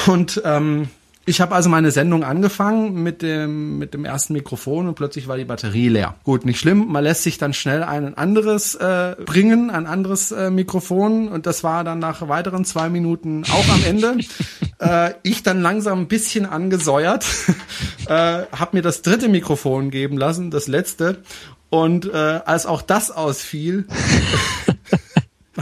Und 0.07 0.41
ähm, 0.45 0.87
ich 1.25 1.39
habe 1.39 1.55
also 1.55 1.69
meine 1.69 1.91
Sendung 1.91 2.23
angefangen 2.23 3.01
mit 3.01 3.21
dem, 3.21 3.77
mit 3.77 3.93
dem 3.93 4.03
ersten 4.03 4.33
Mikrofon 4.33 4.87
und 4.87 4.95
plötzlich 4.95 5.27
war 5.27 5.37
die 5.37 5.45
Batterie 5.45 5.87
leer. 5.87 6.15
Gut, 6.23 6.45
nicht 6.45 6.59
schlimm. 6.59 6.87
Man 6.91 7.03
lässt 7.03 7.23
sich 7.23 7.37
dann 7.37 7.53
schnell 7.53 7.81
ein 7.81 8.17
anderes 8.17 8.75
äh, 8.75 9.15
bringen, 9.23 9.69
ein 9.69 9.87
anderes 9.87 10.31
äh, 10.31 10.49
Mikrofon 10.49 11.29
und 11.29 11.45
das 11.45 11.63
war 11.63 11.85
dann 11.85 11.99
nach 11.99 12.27
weiteren 12.27 12.65
zwei 12.65 12.89
Minuten 12.89 13.43
auch 13.45 13.73
am 13.73 13.83
Ende. 13.85 14.17
äh, 14.79 15.13
ich 15.23 15.43
dann 15.43 15.61
langsam 15.61 16.01
ein 16.01 16.07
bisschen 16.07 16.45
angesäuert, 16.45 17.25
äh, 18.07 18.11
habe 18.11 18.69
mir 18.73 18.81
das 18.81 19.01
dritte 19.01 19.29
Mikrofon 19.29 19.91
geben 19.91 20.17
lassen, 20.17 20.51
das 20.51 20.67
letzte. 20.67 21.23
Und 21.69 22.05
äh, 22.05 22.41
als 22.45 22.65
auch 22.65 22.81
das 22.81 23.09
ausfiel, 23.09 23.87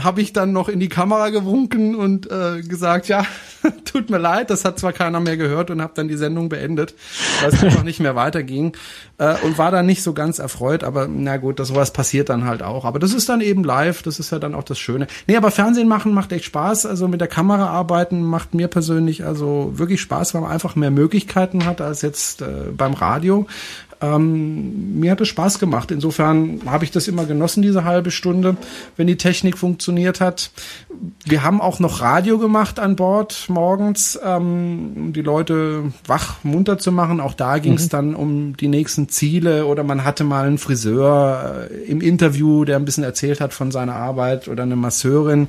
habe 0.00 0.22
ich 0.22 0.32
dann 0.32 0.52
noch 0.52 0.68
in 0.68 0.80
die 0.80 0.88
Kamera 0.88 1.28
gewunken 1.28 1.94
und 1.94 2.30
äh, 2.30 2.62
gesagt, 2.62 3.08
ja, 3.08 3.24
tut 3.84 4.08
mir 4.08 4.18
leid, 4.18 4.48
das 4.50 4.64
hat 4.64 4.78
zwar 4.78 4.92
keiner 4.92 5.20
mehr 5.20 5.36
gehört 5.36 5.70
und 5.70 5.82
habe 5.82 5.92
dann 5.94 6.08
die 6.08 6.16
Sendung 6.16 6.48
beendet, 6.48 6.94
weil 7.40 7.50
es 7.50 7.62
einfach 7.62 7.82
nicht 7.82 8.00
mehr 8.00 8.16
weiterging 8.16 8.76
äh, 9.18 9.34
und 9.42 9.58
war 9.58 9.70
dann 9.70 9.86
nicht 9.86 10.02
so 10.02 10.14
ganz 10.14 10.38
erfreut, 10.38 10.82
aber 10.82 11.08
na 11.08 11.36
gut, 11.36 11.58
das 11.58 11.68
sowas 11.68 11.92
passiert 11.92 12.28
dann 12.28 12.44
halt 12.44 12.62
auch. 12.62 12.84
Aber 12.84 12.98
das 12.98 13.12
ist 13.12 13.28
dann 13.28 13.40
eben 13.40 13.64
live, 13.64 14.02
das 14.02 14.18
ist 14.18 14.32
ja 14.32 14.38
dann 14.38 14.54
auch 14.54 14.64
das 14.64 14.78
Schöne. 14.78 15.06
Nee, 15.26 15.36
aber 15.36 15.50
Fernsehen 15.50 15.88
machen 15.88 16.14
macht 16.14 16.32
echt 16.32 16.44
Spaß, 16.46 16.86
also 16.86 17.08
mit 17.08 17.20
der 17.20 17.28
Kamera 17.28 17.66
arbeiten 17.68 18.22
macht 18.22 18.54
mir 18.54 18.68
persönlich 18.68 19.24
also 19.24 19.72
wirklich 19.74 20.00
Spaß, 20.00 20.34
weil 20.34 20.42
man 20.42 20.50
einfach 20.50 20.74
mehr 20.76 20.90
Möglichkeiten 20.90 21.66
hat 21.66 21.80
als 21.80 22.02
jetzt 22.02 22.42
äh, 22.42 22.70
beim 22.76 22.94
Radio. 22.94 23.46
Ähm, 24.02 24.98
mir 24.98 25.12
hat 25.12 25.20
es 25.20 25.28
Spaß 25.28 25.58
gemacht. 25.58 25.90
Insofern 25.90 26.60
habe 26.66 26.84
ich 26.84 26.90
das 26.90 27.06
immer 27.06 27.24
genossen, 27.24 27.62
diese 27.62 27.84
halbe 27.84 28.10
Stunde, 28.10 28.56
wenn 28.96 29.06
die 29.06 29.16
Technik 29.16 29.56
funktioniert 29.56 30.20
hat. 30.20 30.50
Wir 31.24 31.42
haben 31.42 31.60
auch 31.60 31.78
noch 31.78 32.00
Radio 32.00 32.38
gemacht 32.38 32.80
an 32.80 32.96
Bord 32.96 33.46
morgens, 33.48 34.18
ähm, 34.24 34.92
um 34.96 35.12
die 35.12 35.22
Leute 35.22 35.92
wach, 36.06 36.42
munter 36.42 36.78
zu 36.78 36.90
machen. 36.90 37.20
Auch 37.20 37.34
da 37.34 37.58
ging 37.58 37.74
es 37.74 37.84
mhm. 37.86 37.90
dann 37.90 38.14
um 38.14 38.56
die 38.56 38.68
nächsten 38.68 39.08
Ziele 39.08 39.66
oder 39.66 39.84
man 39.84 40.04
hatte 40.04 40.24
mal 40.24 40.46
einen 40.46 40.58
Friseur 40.58 41.68
äh, 41.70 41.84
im 41.84 42.00
Interview, 42.00 42.64
der 42.64 42.76
ein 42.76 42.84
bisschen 42.84 43.04
erzählt 43.04 43.40
hat 43.40 43.54
von 43.54 43.70
seiner 43.70 43.94
Arbeit 43.94 44.48
oder 44.48 44.64
eine 44.64 44.76
Masseurin 44.76 45.48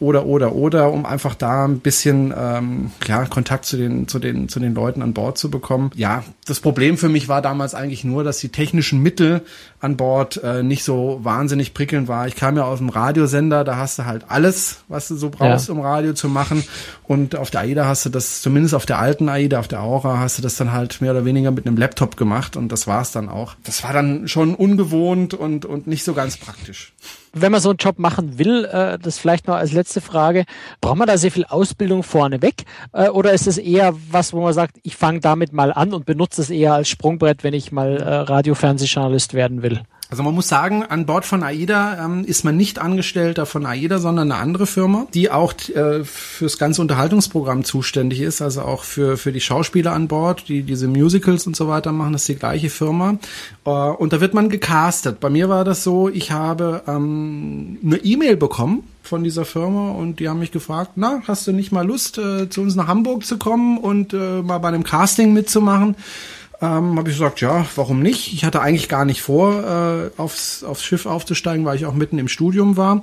oder 0.00 0.26
oder 0.26 0.54
oder, 0.54 0.92
um 0.92 1.04
einfach 1.04 1.34
da 1.34 1.64
ein 1.64 1.80
bisschen 1.80 2.32
ähm, 2.36 2.90
ja, 3.06 3.24
Kontakt 3.26 3.64
zu 3.64 3.76
den 3.76 4.06
zu 4.06 4.18
den 4.18 4.48
zu 4.48 4.60
den 4.60 4.74
Leuten 4.74 5.02
an 5.02 5.12
Bord 5.12 5.38
zu 5.38 5.50
bekommen. 5.50 5.90
Ja, 5.96 6.22
das 6.46 6.60
Problem 6.60 6.96
für 6.96 7.08
mich 7.08 7.28
war 7.28 7.42
damals 7.42 7.74
eigentlich 7.74 8.04
nur, 8.04 8.22
dass 8.22 8.38
die 8.38 8.50
technischen 8.50 9.02
Mittel 9.02 9.42
an 9.80 9.96
Bord 9.96 10.42
äh, 10.42 10.62
nicht 10.62 10.84
so 10.84 11.20
wahnsinnig 11.22 11.74
prickelnd 11.74 12.08
war. 12.08 12.26
Ich 12.26 12.34
kam 12.34 12.56
ja 12.56 12.64
aus 12.64 12.78
dem 12.78 12.88
Radiosender, 12.88 13.64
da 13.64 13.76
hast 13.76 13.98
du 13.98 14.04
halt 14.04 14.24
alles, 14.28 14.78
was 14.88 15.08
du 15.08 15.16
so 15.16 15.30
brauchst, 15.30 15.68
ja. 15.68 15.74
um 15.74 15.80
Radio 15.80 16.14
zu 16.14 16.28
machen. 16.28 16.64
Und 17.04 17.36
auf 17.36 17.50
der 17.50 17.60
AIDA 17.60 17.86
hast 17.86 18.04
du 18.04 18.10
das, 18.10 18.42
zumindest 18.42 18.74
auf 18.74 18.86
der 18.86 18.98
alten 18.98 19.28
AIDA, 19.28 19.60
auf 19.60 19.68
der 19.68 19.82
Aura, 19.82 20.18
hast 20.18 20.38
du 20.38 20.42
das 20.42 20.56
dann 20.56 20.72
halt 20.72 21.00
mehr 21.00 21.12
oder 21.12 21.24
weniger 21.24 21.50
mit 21.50 21.66
einem 21.66 21.76
Laptop 21.76 22.16
gemacht 22.16 22.56
und 22.56 22.72
das 22.72 22.86
war's 22.86 23.12
dann 23.12 23.28
auch. 23.28 23.54
Das 23.64 23.84
war 23.84 23.92
dann 23.92 24.28
schon 24.28 24.54
ungewohnt 24.54 25.34
und 25.34 25.64
und 25.64 25.86
nicht 25.86 26.04
so 26.04 26.14
ganz 26.14 26.36
praktisch 26.36 26.92
wenn 27.32 27.52
man 27.52 27.60
so 27.60 27.70
einen 27.70 27.78
Job 27.78 27.98
machen 27.98 28.38
will, 28.38 28.64
äh, 28.64 28.98
das 28.98 29.18
vielleicht 29.18 29.46
noch 29.46 29.56
als 29.56 29.72
letzte 29.72 30.00
Frage, 30.00 30.44
braucht 30.80 30.96
man 30.96 31.06
da 31.06 31.18
sehr 31.18 31.30
viel 31.30 31.44
Ausbildung 31.44 32.02
vorneweg 32.02 32.64
äh, 32.92 33.08
oder 33.08 33.32
ist 33.32 33.46
es 33.46 33.58
eher 33.58 33.94
was, 34.10 34.32
wo 34.32 34.40
man 34.40 34.52
sagt, 34.52 34.78
ich 34.82 34.96
fange 34.96 35.20
damit 35.20 35.52
mal 35.52 35.72
an 35.72 35.92
und 35.92 36.06
benutze 36.06 36.40
es 36.42 36.50
eher 36.50 36.74
als 36.74 36.88
Sprungbrett, 36.88 37.44
wenn 37.44 37.54
ich 37.54 37.72
mal 37.72 37.96
äh, 37.96 38.14
Radio-Fernsehjournalist 38.14 39.34
werden 39.34 39.62
will? 39.62 39.67
Also 40.10 40.22
man 40.22 40.34
muss 40.34 40.48
sagen, 40.48 40.84
an 40.84 41.04
Bord 41.04 41.26
von 41.26 41.42
AIDA 41.42 42.02
ähm, 42.02 42.24
ist 42.24 42.42
man 42.42 42.56
nicht 42.56 42.78
Angestellter 42.78 43.44
von 43.44 43.66
AIDA, 43.66 43.98
sondern 43.98 44.32
eine 44.32 44.40
andere 44.40 44.66
Firma, 44.66 45.06
die 45.12 45.30
auch 45.30 45.52
äh, 45.74 46.02
fürs 46.02 46.56
ganze 46.56 46.80
Unterhaltungsprogramm 46.80 47.62
zuständig 47.62 48.22
ist, 48.22 48.40
also 48.40 48.62
auch 48.62 48.84
für, 48.84 49.18
für 49.18 49.32
die 49.32 49.42
Schauspieler 49.42 49.92
an 49.92 50.08
Bord, 50.08 50.48
die 50.48 50.62
diese 50.62 50.88
Musicals 50.88 51.46
und 51.46 51.56
so 51.56 51.68
weiter 51.68 51.92
machen, 51.92 52.14
das 52.14 52.22
ist 52.22 52.28
die 52.28 52.36
gleiche 52.36 52.70
Firma. 52.70 53.18
Äh, 53.66 53.70
und 53.70 54.14
da 54.14 54.22
wird 54.22 54.32
man 54.32 54.48
gecastet. 54.48 55.20
Bei 55.20 55.28
mir 55.28 55.50
war 55.50 55.64
das 55.64 55.84
so, 55.84 56.08
ich 56.08 56.30
habe 56.30 56.82
ähm, 56.86 57.76
eine 57.84 57.98
E-Mail 57.98 58.38
bekommen 58.38 58.84
von 59.02 59.24
dieser 59.24 59.44
Firma 59.44 59.90
und 59.90 60.20
die 60.20 60.28
haben 60.30 60.38
mich 60.38 60.52
gefragt, 60.52 60.92
na, 60.96 61.20
hast 61.28 61.46
du 61.46 61.52
nicht 61.52 61.70
mal 61.70 61.86
Lust, 61.86 62.16
äh, 62.16 62.48
zu 62.48 62.62
uns 62.62 62.76
nach 62.76 62.88
Hamburg 62.88 63.26
zu 63.26 63.36
kommen 63.36 63.76
und 63.76 64.14
äh, 64.14 64.40
mal 64.40 64.58
bei 64.58 64.68
einem 64.68 64.84
Casting 64.84 65.34
mitzumachen? 65.34 65.96
Ähm, 66.60 66.98
habe 66.98 67.08
ich 67.08 67.16
gesagt, 67.16 67.40
ja, 67.40 67.66
warum 67.76 68.00
nicht? 68.00 68.32
Ich 68.32 68.44
hatte 68.44 68.60
eigentlich 68.60 68.88
gar 68.88 69.04
nicht 69.04 69.22
vor, 69.22 69.64
äh, 69.64 70.20
aufs, 70.20 70.64
aufs 70.64 70.82
Schiff 70.82 71.06
aufzusteigen, 71.06 71.64
weil 71.64 71.76
ich 71.76 71.86
auch 71.86 71.94
mitten 71.94 72.18
im 72.18 72.28
Studium 72.28 72.76
war. 72.76 73.02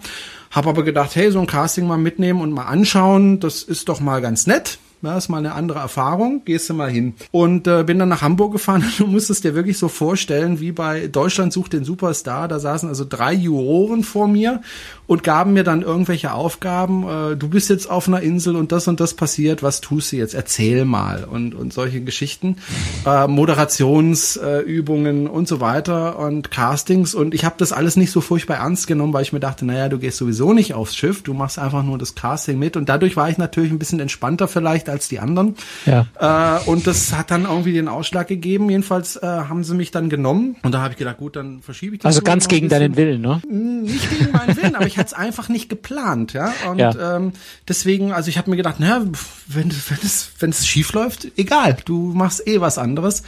Habe 0.52 0.70
aber 0.70 0.84
gedacht, 0.84 1.16
hey, 1.16 1.32
so 1.32 1.40
ein 1.40 1.48
Casting 1.48 1.88
mal 1.88 1.98
mitnehmen 1.98 2.42
und 2.42 2.52
mal 2.52 2.66
anschauen, 2.66 3.40
das 3.40 3.64
ist 3.64 3.88
doch 3.88 4.00
mal 4.02 4.22
ganz 4.22 4.46
nett. 4.48 4.78
Ja, 5.02 5.18
ist 5.18 5.30
mal 5.30 5.38
eine 5.38 5.54
andere 5.54 5.80
Erfahrung, 5.80 6.44
gehst 6.46 6.70
du 6.70 6.74
mal 6.74 6.90
hin. 6.90 7.14
Und 7.32 7.68
äh, 7.68 7.84
bin 7.84 8.00
dann 8.00 8.10
nach 8.10 8.22
Hamburg 8.22 8.54
gefahren 8.54 8.84
du 8.98 9.08
musst 9.08 9.30
es 9.30 9.42
dir 9.42 9.56
wirklich 9.56 9.78
so 9.78 9.88
vorstellen, 9.88 10.60
wie 10.60 10.72
bei 10.72 11.08
Deutschland 11.08 11.54
sucht 11.54 11.74
den 11.74 11.86
Superstar. 11.86 12.48
Da 12.48 12.60
saßen 12.60 12.90
also 12.90 13.06
drei 13.08 13.34
Juroren 13.34 14.04
vor 14.04 14.28
mir 14.28 14.62
und 15.08 15.24
gaben 15.24 15.54
mir 15.54 15.64
dann 15.64 15.84
irgendwelche 15.84 16.34
Aufgaben. 16.34 17.08
Äh, 17.08 17.36
du 17.36 17.50
bist 17.50 17.70
jetzt 17.70 17.90
auf 17.90 18.08
einer 18.08 18.22
Insel 18.22 18.56
und 18.56 18.72
das 18.72 18.88
und 18.88 19.00
das 19.00 19.14
passiert, 19.14 19.62
was 19.62 19.82
tust 19.82 20.12
du 20.12 20.18
jetzt? 20.18 20.34
Erzähl 20.34 20.86
mal 20.86 21.26
und, 21.26 21.54
und 21.54 21.74
solche 21.74 22.02
Geschichten. 22.02 22.58
Äh, 23.06 23.28
Moderationsübungen 23.28 25.28
äh, 25.28 25.30
und 25.30 25.48
so 25.48 25.60
weiter 25.60 26.18
und 26.18 26.52
Castings. 26.52 27.14
Und 27.14 27.34
ich 27.34 27.46
habe 27.46 27.56
das 27.58 27.72
alles 27.72 27.96
nicht 27.96 28.12
so 28.12 28.22
furchtbar 28.22 28.58
ernst 28.58 28.88
genommen, 28.88 29.14
weil 29.14 29.22
ich 29.22 29.34
mir 29.34 29.40
dachte, 29.40 29.66
naja, 29.66 29.90
du 29.90 30.00
gehst 30.00 30.18
sowieso 30.18 30.54
nicht 30.54 30.74
aufs 30.74 30.96
Schiff, 30.96 31.22
du 31.22 31.34
machst 31.34 31.60
einfach 31.60 31.84
nur 31.84 31.98
das 31.98 32.16
Casting 32.16 32.58
mit. 32.58 32.78
Und 32.78 32.90
dadurch 32.90 33.16
war 33.16 33.30
ich 33.30 33.38
natürlich 33.38 33.72
ein 33.72 33.80
bisschen 33.80 34.00
entspannter 34.00 34.48
vielleicht 34.48 34.90
als 34.96 35.08
die 35.08 35.20
anderen. 35.20 35.56
Ja. 35.86 36.08
Äh, 36.20 36.70
und 36.70 36.88
das 36.88 37.14
hat 37.14 37.32
dann 37.32 37.44
irgendwie 37.44 37.74
den 37.74 37.88
Ausschlag 37.88 38.28
gegeben. 38.28 38.70
Jedenfalls 38.70 39.18
äh, 39.18 39.26
haben 39.26 39.64
sie 39.64 39.76
mich 39.76 39.92
dann 39.92 40.10
genommen. 40.10 40.56
Und 40.64 40.74
da 40.74 40.82
habe 40.82 40.94
ich 40.94 40.98
gedacht, 40.98 41.18
gut, 41.18 41.36
dann 41.36 41.62
verschiebe 41.62 41.96
ich 41.96 42.02
das. 42.02 42.08
Also 42.08 42.22
ganz 42.22 42.48
gegen 42.48 42.70
deinen 42.70 42.96
Willen, 42.96 43.22
ne? 43.22 43.42
Nicht 43.48 44.10
gegen 44.10 44.32
meinen 44.32 44.56
Willen, 44.58 44.76
aber 44.76 44.88
ich 44.88 44.98
hatte 44.98 45.08
es 45.08 45.14
einfach 45.14 45.50
nicht 45.50 45.70
geplant, 45.70 46.34
ja. 46.34 46.54
Und 46.70 46.80
ja. 46.80 47.18
Ähm, 47.18 47.34
deswegen, 47.68 48.12
also 48.14 48.30
ich 48.30 48.38
habe 48.38 48.50
mir 48.50 48.58
gedacht, 48.58 48.80
naja, 48.80 49.02
wenn, 49.48 49.72
wenn 49.72 50.00
es 50.04 50.32
wenn 50.40 50.50
es 50.50 50.66
schief 50.66 50.94
läuft, 50.94 51.28
egal, 51.38 51.78
du 51.86 52.14
machst 52.14 52.48
eh 52.48 52.62
was 52.62 52.78
anderes. 52.78 53.24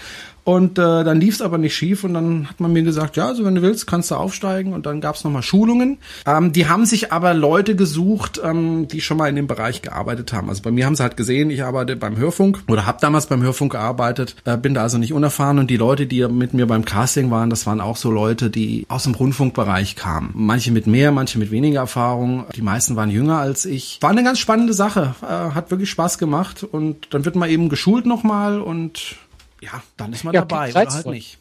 Und 0.47 0.79
äh, 0.79 1.03
dann 1.03 1.19
lief 1.19 1.35
es 1.35 1.41
aber 1.41 1.57
nicht 1.57 1.75
schief 1.75 2.05
und 2.05 2.13
dann 2.13 2.47
hat 2.47 2.61
man 2.61 2.71
mir 2.71 2.81
gesagt, 2.81 3.17
ja, 3.17 3.27
also 3.27 3.43
wenn 3.43 3.55
du 3.55 3.61
willst, 3.61 3.85
kannst 3.85 4.11
du 4.11 4.15
aufsteigen. 4.15 4.71
Und 4.71 4.85
dann 4.85 5.01
gab 5.01 5.15
es 5.15 5.25
nochmal 5.25 5.43
Schulungen. 5.43 5.97
Ähm, 6.25 6.53
die 6.53 6.69
haben 6.69 6.85
sich 6.85 7.11
aber 7.11 7.33
Leute 7.33 7.75
gesucht, 7.75 8.39
ähm, 8.41 8.87
die 8.87 9.01
schon 9.01 9.17
mal 9.17 9.27
in 9.27 9.35
dem 9.35 9.47
Bereich 9.47 9.81
gearbeitet 9.81 10.31
haben. 10.31 10.47
Also 10.47 10.61
bei 10.61 10.71
mir 10.71 10.85
haben 10.85 10.95
sie 10.95 11.03
halt 11.03 11.17
gesehen, 11.17 11.49
ich 11.49 11.65
arbeite 11.65 11.97
beim 11.97 12.15
Hörfunk 12.15 12.63
oder 12.69 12.85
habe 12.85 12.97
damals 13.01 13.25
beim 13.25 13.43
Hörfunk 13.43 13.73
gearbeitet, 13.73 14.37
äh, 14.45 14.55
bin 14.55 14.73
da 14.73 14.83
also 14.83 14.97
nicht 14.97 15.11
unerfahren. 15.11 15.59
Und 15.59 15.69
die 15.69 15.75
Leute, 15.75 16.07
die 16.07 16.25
mit 16.29 16.53
mir 16.53 16.65
beim 16.65 16.85
Casting 16.85 17.29
waren, 17.29 17.49
das 17.49 17.67
waren 17.67 17.81
auch 17.81 17.97
so 17.97 18.09
Leute, 18.09 18.49
die 18.49 18.85
aus 18.87 19.03
dem 19.03 19.15
Rundfunkbereich 19.15 19.97
kamen. 19.97 20.29
Manche 20.33 20.71
mit 20.71 20.87
mehr, 20.87 21.11
manche 21.11 21.39
mit 21.39 21.51
weniger 21.51 21.81
Erfahrung. 21.81 22.45
Die 22.55 22.61
meisten 22.61 22.95
waren 22.95 23.09
jünger 23.09 23.39
als 23.39 23.65
ich. 23.65 23.97
War 23.99 24.11
eine 24.11 24.23
ganz 24.23 24.39
spannende 24.39 24.71
Sache. 24.71 25.13
Äh, 25.21 25.25
hat 25.25 25.71
wirklich 25.71 25.89
Spaß 25.89 26.17
gemacht. 26.17 26.63
Und 26.63 27.13
dann 27.13 27.25
wird 27.25 27.35
man 27.35 27.49
eben 27.49 27.67
geschult 27.67 28.05
nochmal 28.05 28.61
und 28.61 29.17
ja, 29.61 29.81
dann 29.97 30.13
ist 30.13 30.23
man 30.23 30.33
ja, 30.33 30.41
dabei 30.41 30.71
oder 30.71 30.91
halt 30.91 31.05
nicht. 31.07 31.37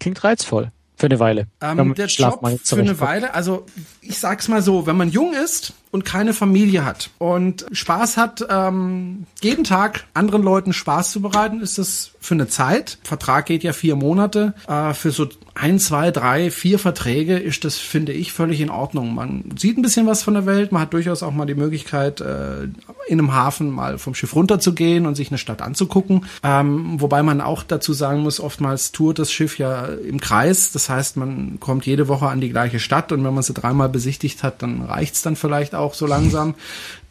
Klingt 0.00 0.22
reizvoll. 0.24 0.72
Für 0.96 1.06
eine 1.06 1.18
Weile. 1.18 1.48
Ähm, 1.60 1.94
der 1.94 2.06
Job 2.06 2.46
für 2.62 2.76
eine 2.76 3.00
Weile, 3.00 3.34
also 3.34 3.66
ich 4.02 4.18
sag's 4.18 4.46
mal 4.48 4.62
so, 4.62 4.86
wenn 4.86 4.96
man 4.96 5.10
jung 5.10 5.34
ist 5.34 5.72
und 5.92 6.04
keine 6.04 6.32
Familie 6.32 6.84
hat 6.84 7.10
und 7.18 7.66
Spaß 7.70 8.16
hat, 8.16 8.44
ähm, 8.48 9.26
jeden 9.42 9.62
Tag 9.62 10.04
anderen 10.14 10.42
Leuten 10.42 10.72
Spaß 10.72 11.12
zu 11.12 11.20
bereiten, 11.20 11.60
ist 11.60 11.78
das 11.78 12.12
für 12.18 12.34
eine 12.34 12.48
Zeit. 12.48 12.98
Vertrag 13.02 13.46
geht 13.46 13.62
ja 13.62 13.72
vier 13.72 13.94
Monate. 13.94 14.54
Äh, 14.66 14.94
für 14.94 15.10
so 15.10 15.28
ein, 15.54 15.78
zwei, 15.78 16.10
drei, 16.10 16.50
vier 16.50 16.78
Verträge 16.78 17.36
ist 17.36 17.64
das, 17.64 17.76
finde 17.76 18.12
ich, 18.12 18.32
völlig 18.32 18.60
in 18.60 18.70
Ordnung. 18.70 19.14
Man 19.14 19.44
sieht 19.58 19.76
ein 19.76 19.82
bisschen 19.82 20.06
was 20.06 20.22
von 20.22 20.34
der 20.34 20.46
Welt. 20.46 20.72
Man 20.72 20.80
hat 20.80 20.94
durchaus 20.94 21.22
auch 21.22 21.32
mal 21.32 21.44
die 21.44 21.54
Möglichkeit, 21.54 22.20
äh, 22.20 22.64
in 23.08 23.18
einem 23.18 23.34
Hafen 23.34 23.70
mal 23.70 23.98
vom 23.98 24.14
Schiff 24.14 24.34
runterzugehen 24.34 25.04
und 25.04 25.14
sich 25.14 25.30
eine 25.30 25.38
Stadt 25.38 25.60
anzugucken. 25.60 26.24
Ähm, 26.42 27.00
wobei 27.00 27.22
man 27.22 27.40
auch 27.40 27.64
dazu 27.64 27.92
sagen 27.92 28.20
muss, 28.20 28.40
oftmals 28.40 28.92
tourt 28.92 29.18
das 29.18 29.30
Schiff 29.30 29.58
ja 29.58 29.84
im 29.84 30.20
Kreis. 30.20 30.72
Das 30.72 30.88
heißt, 30.88 31.16
man 31.18 31.58
kommt 31.60 31.84
jede 31.84 32.08
Woche 32.08 32.28
an 32.28 32.40
die 32.40 32.50
gleiche 32.50 32.78
Stadt 32.78 33.12
und 33.12 33.22
wenn 33.24 33.34
man 33.34 33.42
sie 33.42 33.52
dreimal 33.52 33.88
besichtigt 33.88 34.42
hat, 34.42 34.62
dann 34.62 34.82
reicht's 34.82 35.22
dann 35.22 35.36
vielleicht 35.36 35.74
auch 35.74 35.81
so 35.94 36.06
langsam. 36.06 36.54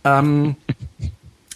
Ähm, 0.03 0.55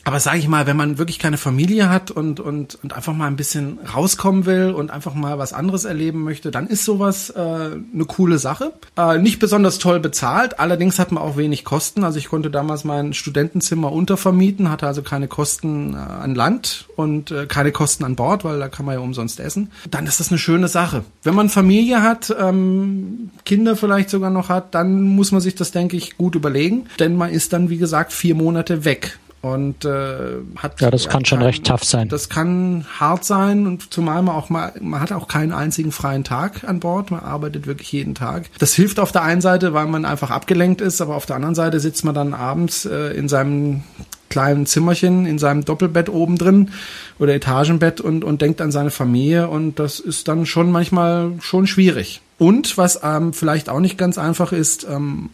aber 0.05 0.19
sage 0.19 0.37
ich 0.37 0.47
mal, 0.47 0.67
wenn 0.67 0.77
man 0.77 0.99
wirklich 0.99 1.17
keine 1.17 1.37
Familie 1.37 1.89
hat 1.89 2.11
und, 2.11 2.39
und, 2.39 2.77
und 2.83 2.93
einfach 2.93 3.13
mal 3.13 3.25
ein 3.25 3.35
bisschen 3.35 3.79
rauskommen 3.79 4.45
will 4.45 4.69
und 4.69 4.91
einfach 4.91 5.15
mal 5.15 5.39
was 5.39 5.51
anderes 5.51 5.83
erleben 5.83 6.23
möchte, 6.23 6.51
dann 6.51 6.67
ist 6.67 6.85
sowas 6.85 7.31
äh, 7.31 7.39
eine 7.39 8.05
coole 8.07 8.37
Sache. 8.37 8.73
Äh, 8.95 9.17
nicht 9.17 9.39
besonders 9.39 9.79
toll 9.79 9.99
bezahlt, 9.99 10.59
allerdings 10.59 10.99
hat 10.99 11.11
man 11.11 11.23
auch 11.23 11.37
wenig 11.37 11.65
Kosten. 11.65 12.03
Also 12.03 12.19
ich 12.19 12.29
konnte 12.29 12.51
damals 12.51 12.83
mein 12.83 13.13
Studentenzimmer 13.13 13.91
untervermieten, 13.91 14.69
hatte 14.69 14.85
also 14.85 15.01
keine 15.01 15.27
Kosten 15.27 15.95
äh, 15.95 15.97
an 15.97 16.35
Land 16.35 16.85
und 16.95 17.31
äh, 17.31 17.47
keine 17.47 17.71
Kosten 17.71 18.03
an 18.03 18.15
Bord, 18.15 18.43
weil 18.43 18.59
da 18.59 18.69
kann 18.69 18.85
man 18.85 18.93
ja 18.93 19.01
umsonst 19.01 19.39
essen. 19.39 19.71
Dann 19.89 20.05
ist 20.05 20.19
das 20.19 20.29
eine 20.29 20.37
schöne 20.37 20.67
Sache. 20.67 21.03
Wenn 21.23 21.33
man 21.33 21.49
Familie 21.49 22.03
hat, 22.03 22.33
ähm, 22.39 23.31
Kinder 23.43 23.75
vielleicht 23.75 24.11
sogar 24.11 24.29
noch 24.29 24.49
hat, 24.49 24.75
dann 24.75 25.01
muss 25.01 25.31
man 25.31 25.41
sich 25.41 25.55
das, 25.55 25.71
denke 25.71 25.97
ich, 25.97 26.15
gut 26.15 26.35
überlegen. 26.35 26.85
Denn 26.99 27.15
man 27.15 27.31
ist 27.31 27.53
dann, 27.53 27.71
wie 27.71 27.77
gesagt, 27.77 28.13
vier 28.13 28.35
Monate 28.35 28.85
weg 28.85 29.17
und 29.45 29.85
äh, 29.85 30.37
hat 30.57 30.81
ja 30.81 30.89
das 30.89 31.07
kann 31.07 31.23
schon 31.23 31.37
kann, 31.37 31.45
recht 31.45 31.67
tough 31.67 31.83
sein. 31.83 32.09
Das 32.09 32.29
kann 32.29 32.83
hart 32.99 33.23
sein 33.25 33.67
und 33.67 33.93
zumal 33.93 34.23
man 34.23 34.33
auch 34.35 34.49
mal 34.49 34.73
man 34.81 34.99
hat 34.99 35.11
auch 35.11 35.27
keinen 35.27 35.51
einzigen 35.51 35.91
freien 35.91 36.23
Tag 36.23 36.63
an 36.63 36.79
Bord. 36.79 37.11
Man 37.11 37.19
arbeitet 37.19 37.67
wirklich 37.67 37.91
jeden 37.91 38.15
Tag. 38.15 38.49
Das 38.57 38.73
hilft 38.73 38.99
auf 38.99 39.11
der 39.11 39.21
einen 39.21 39.41
Seite 39.41 39.75
weil 39.75 39.85
man 39.85 40.03
einfach 40.03 40.31
abgelenkt 40.31 40.81
ist 40.81 40.99
aber 40.99 41.15
auf 41.15 41.27
der 41.27 41.35
anderen 41.35 41.53
Seite 41.53 41.79
sitzt 41.79 42.03
man 42.03 42.15
dann 42.15 42.33
abends 42.33 42.85
äh, 42.85 43.11
in 43.11 43.29
seinem 43.29 43.83
kleinen 44.29 44.65
Zimmerchen 44.65 45.27
in 45.27 45.37
seinem 45.37 45.63
Doppelbett 45.63 46.09
oben 46.09 46.39
drin 46.39 46.71
oder 47.19 47.35
Etagenbett 47.35 48.01
und 48.01 48.23
und 48.23 48.41
denkt 48.41 48.61
an 48.61 48.71
seine 48.71 48.89
Familie. 48.89 49.47
Und 49.47 49.77
das 49.77 49.99
ist 49.99 50.27
dann 50.27 50.47
schon 50.47 50.71
manchmal 50.71 51.33
schon 51.39 51.67
schwierig. 51.67 52.21
Und 52.39 52.79
was 52.79 52.99
ähm, 53.03 53.31
vielleicht 53.31 53.69
auch 53.69 53.79
nicht 53.79 53.97
ganz 53.97 54.17
einfach 54.17 54.51
ist 54.51 54.87
ähm, 54.89 55.29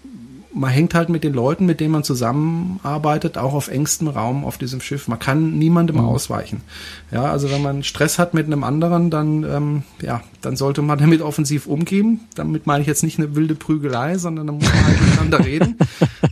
man 0.53 0.69
hängt 0.69 0.93
halt 0.93 1.09
mit 1.09 1.23
den 1.23 1.33
Leuten, 1.33 1.65
mit 1.65 1.79
denen 1.79 1.91
man 1.91 2.03
zusammenarbeitet, 2.03 3.37
auch 3.37 3.53
auf 3.53 3.67
engstem 3.67 4.07
Raum 4.07 4.43
auf 4.45 4.57
diesem 4.57 4.81
Schiff. 4.81 5.07
Man 5.07 5.19
kann 5.19 5.57
niemandem 5.57 5.97
mhm. 5.97 6.05
ausweichen. 6.05 6.61
Ja, 7.11 7.23
also 7.23 7.51
wenn 7.51 7.61
man 7.61 7.83
Stress 7.83 8.19
hat 8.19 8.33
mit 8.33 8.45
einem 8.45 8.63
anderen, 8.63 9.09
dann 9.09 9.43
ähm, 9.43 9.83
ja, 10.01 10.21
dann 10.41 10.55
sollte 10.55 10.81
man 10.81 10.99
damit 10.99 11.21
offensiv 11.21 11.67
umgehen. 11.67 12.21
Damit 12.35 12.67
meine 12.67 12.81
ich 12.81 12.87
jetzt 12.87 13.03
nicht 13.03 13.19
eine 13.19 13.35
wilde 13.35 13.55
Prügelei, 13.55 14.17
sondern 14.17 14.47
dann 14.47 14.57
muss 14.57 14.73
man 14.73 14.85
halt 14.85 15.01
miteinander 15.01 15.39
reden. 15.45 15.77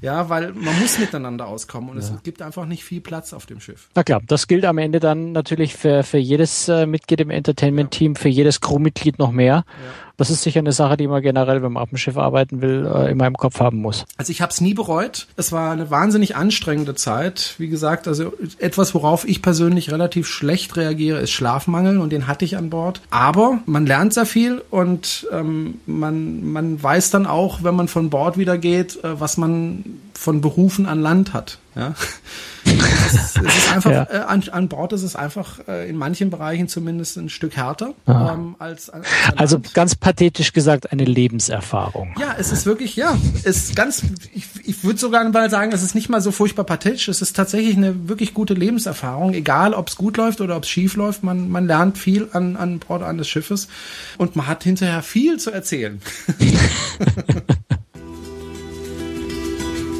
Ja, 0.02 0.30
weil 0.30 0.54
man 0.54 0.80
muss 0.80 1.00
miteinander 1.00 1.48
auskommen 1.48 1.90
und 1.90 1.98
ja. 1.98 2.04
es 2.04 2.24
gibt 2.24 2.42
einfach 2.42 2.66
nicht 2.66 2.84
viel 2.84 3.02
Platz 3.02 3.34
auf 3.34 3.46
dem 3.46 3.60
Schiff. 3.60 3.90
Na 3.96 4.04
klar, 4.04 4.22
das 4.26 4.48
gilt 4.48 4.66
am 4.66 4.78
Ende 4.78 5.00
dann 5.00 5.32
natürlich 5.32 5.76
für, 5.76 6.04
für 6.04 6.18
jedes 6.18 6.68
äh, 6.68 6.86
Mitglied 6.86 7.22
im 7.22 7.30
Entertainment-Team, 7.30 8.16
für 8.16 8.30
jedes 8.30 8.62
Crewmitglied 8.62 9.20
noch 9.20 9.32
mehr. 9.32 9.66
Ja. 9.66 10.09
Das 10.20 10.30
ist 10.30 10.42
sicher 10.42 10.60
eine 10.60 10.74
Sache, 10.74 10.98
die 10.98 11.08
man 11.08 11.22
generell, 11.22 11.64
wenn 11.64 11.72
man 11.72 11.82
auf 11.82 11.90
dem 11.90 11.98
Schiff 11.98 12.18
arbeiten 12.18 12.62
will, 12.62 12.86
äh, 12.94 13.10
immer 13.10 13.26
im 13.26 13.36
Kopf 13.38 13.62
haben 13.62 13.78
muss. 13.78 14.06
Also 14.18 14.32
ich 14.32 14.42
habe 14.42 14.52
es 14.52 14.60
nie 14.60 14.74
bereut. 14.74 15.28
Es 15.38 15.54
war 15.54 15.72
eine 15.72 15.90
wahnsinnig 15.90 16.36
anstrengende 16.36 16.94
Zeit. 16.94 17.56
Wie 17.58 17.70
gesagt, 17.70 18.06
also 18.06 18.34
etwas, 18.58 18.94
worauf 18.94 19.26
ich 19.26 19.42
persönlich 19.42 19.94
relativ 19.94 20.28
schlecht 20.28 20.76
reagiere, 20.76 21.20
ist 21.20 21.32
Schlafmangel 21.32 22.00
und 22.00 22.12
den 22.12 22.28
hatte 22.28 22.44
ich 22.44 22.58
an 22.58 22.70
Bord. 22.70 23.00
Aber 23.12 23.60
man 23.66 23.86
lernt 23.86 24.14
sehr 24.14 24.26
viel 24.26 24.62
und 24.70 25.26
ähm, 25.32 25.80
man, 25.86 26.52
man 26.52 26.84
weiß 26.84 27.12
dann 27.12 27.26
auch, 27.26 27.64
wenn 27.64 27.76
man 27.76 27.88
von 27.88 28.10
Bord 28.10 28.38
wieder 28.38 28.58
geht, 28.58 29.02
äh, 29.02 29.22
was 29.22 29.38
man 29.38 29.86
von 30.14 30.42
Berufen 30.42 30.86
an 30.86 31.00
Land 31.00 31.32
hat. 31.32 31.60
Ja. 31.78 31.94
Es 33.14 33.36
es 33.36 33.58
ist 33.58 33.74
einfach, 33.74 33.92
ja. 33.92 34.08
äh, 34.10 34.18
an, 34.20 34.44
an 34.52 34.68
Bord 34.68 34.94
ist 34.94 35.04
es 35.04 35.16
einfach 35.16 35.60
äh, 35.68 35.90
in 35.90 35.96
manchen 35.96 36.30
Bereichen 36.30 36.68
zumindest 36.68 37.18
ein 37.18 37.30
Stück 37.30 37.56
härter 37.56 37.94
ah. 38.06 38.34
ähm, 38.34 38.56
als, 38.60 38.90
als 38.90 39.08
Also 39.36 39.62
ganz 39.74 39.96
pathetisch 39.96 40.54
gesagt, 40.54 40.92
eine 40.92 41.06
Lebenserfahrung. 41.06 42.16
Ja, 42.20 42.36
es 42.38 42.52
ist 42.52 42.66
wirklich, 42.66 42.96
ja, 42.96 43.18
es 43.44 43.70
ist 43.70 43.76
ganz, 43.76 44.04
ich, 44.34 44.46
ich 44.66 44.84
würde 44.84 45.00
sogar 45.00 45.28
mal 45.30 45.50
sagen, 45.50 45.72
es 45.72 45.84
ist 45.84 45.96
nicht 45.96 46.10
mal 46.10 46.22
so 46.22 46.32
furchtbar 46.32 46.64
pathetisch, 46.64 47.08
es 47.08 47.22
ist 47.22 47.36
tatsächlich 47.36 47.78
eine 47.78 48.08
wirklich 48.10 48.34
gute 48.34 48.54
Lebenserfahrung, 48.54 49.34
egal 49.34 49.74
ob 49.74 49.90
es 49.90 49.96
gut 49.96 50.18
läuft 50.18 50.42
oder 50.42 50.56
ob 50.56 50.64
es 50.64 50.70
schief 50.70 50.96
läuft, 50.96 51.24
man, 51.24 51.50
man 51.50 51.68
lernt 51.68 51.98
viel 51.98 52.30
an, 52.34 52.56
an 52.56 52.80
Bord 52.80 53.04
eines 53.04 53.28
Schiffes 53.28 53.68
und 54.18 54.36
man 54.36 54.48
hat 54.48 54.64
hinterher 54.64 55.02
viel 55.02 55.40
zu 55.40 55.52
erzählen. 55.52 56.02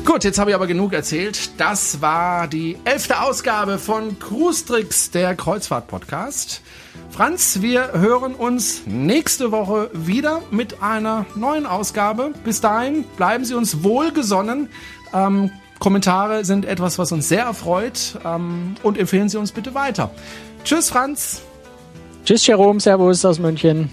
Gut, 0.10 0.24
jetzt 0.24 0.40
habe 0.40 0.50
ich 0.50 0.56
aber 0.56 0.66
genug 0.66 0.94
erzählt. 0.94 1.52
Das 1.60 2.02
war 2.02 2.48
die 2.48 2.80
elfte 2.84 3.22
Ausgabe 3.22 3.78
von 3.78 4.18
Cruise 4.18 4.66
Tricks, 4.66 5.12
der 5.12 5.36
Kreuzfahrt-Podcast. 5.36 6.64
Franz, 7.12 7.62
wir 7.62 7.92
hören 7.94 8.34
uns 8.34 8.88
nächste 8.88 9.52
Woche 9.52 9.92
wieder 9.94 10.42
mit 10.50 10.82
einer 10.82 11.28
neuen 11.36 11.68
Ausgabe. 11.68 12.34
Bis 12.44 12.60
dahin 12.60 13.04
bleiben 13.18 13.46
Sie 13.46 13.54
uns 13.54 13.84
wohlgesonnen. 13.84 14.70
Ähm, 15.14 15.52
Kommentare 15.78 16.44
sind 16.44 16.66
etwas, 16.66 16.98
was 16.98 17.12
uns 17.12 17.30
sehr 17.30 17.44
erfreut. 17.44 18.18
Ähm, 18.26 18.78
und 18.82 18.98
empfehlen 18.98 19.30
Sie 19.30 19.38
uns 19.38 19.52
bitte 19.52 19.76
weiter. 19.76 20.10
Tschüss, 20.64 20.90
Franz. 20.90 21.44
Tschüss, 22.26 22.48
Jerome. 22.48 22.80
Servus 22.80 23.24
aus 23.26 23.38
München. 23.38 23.92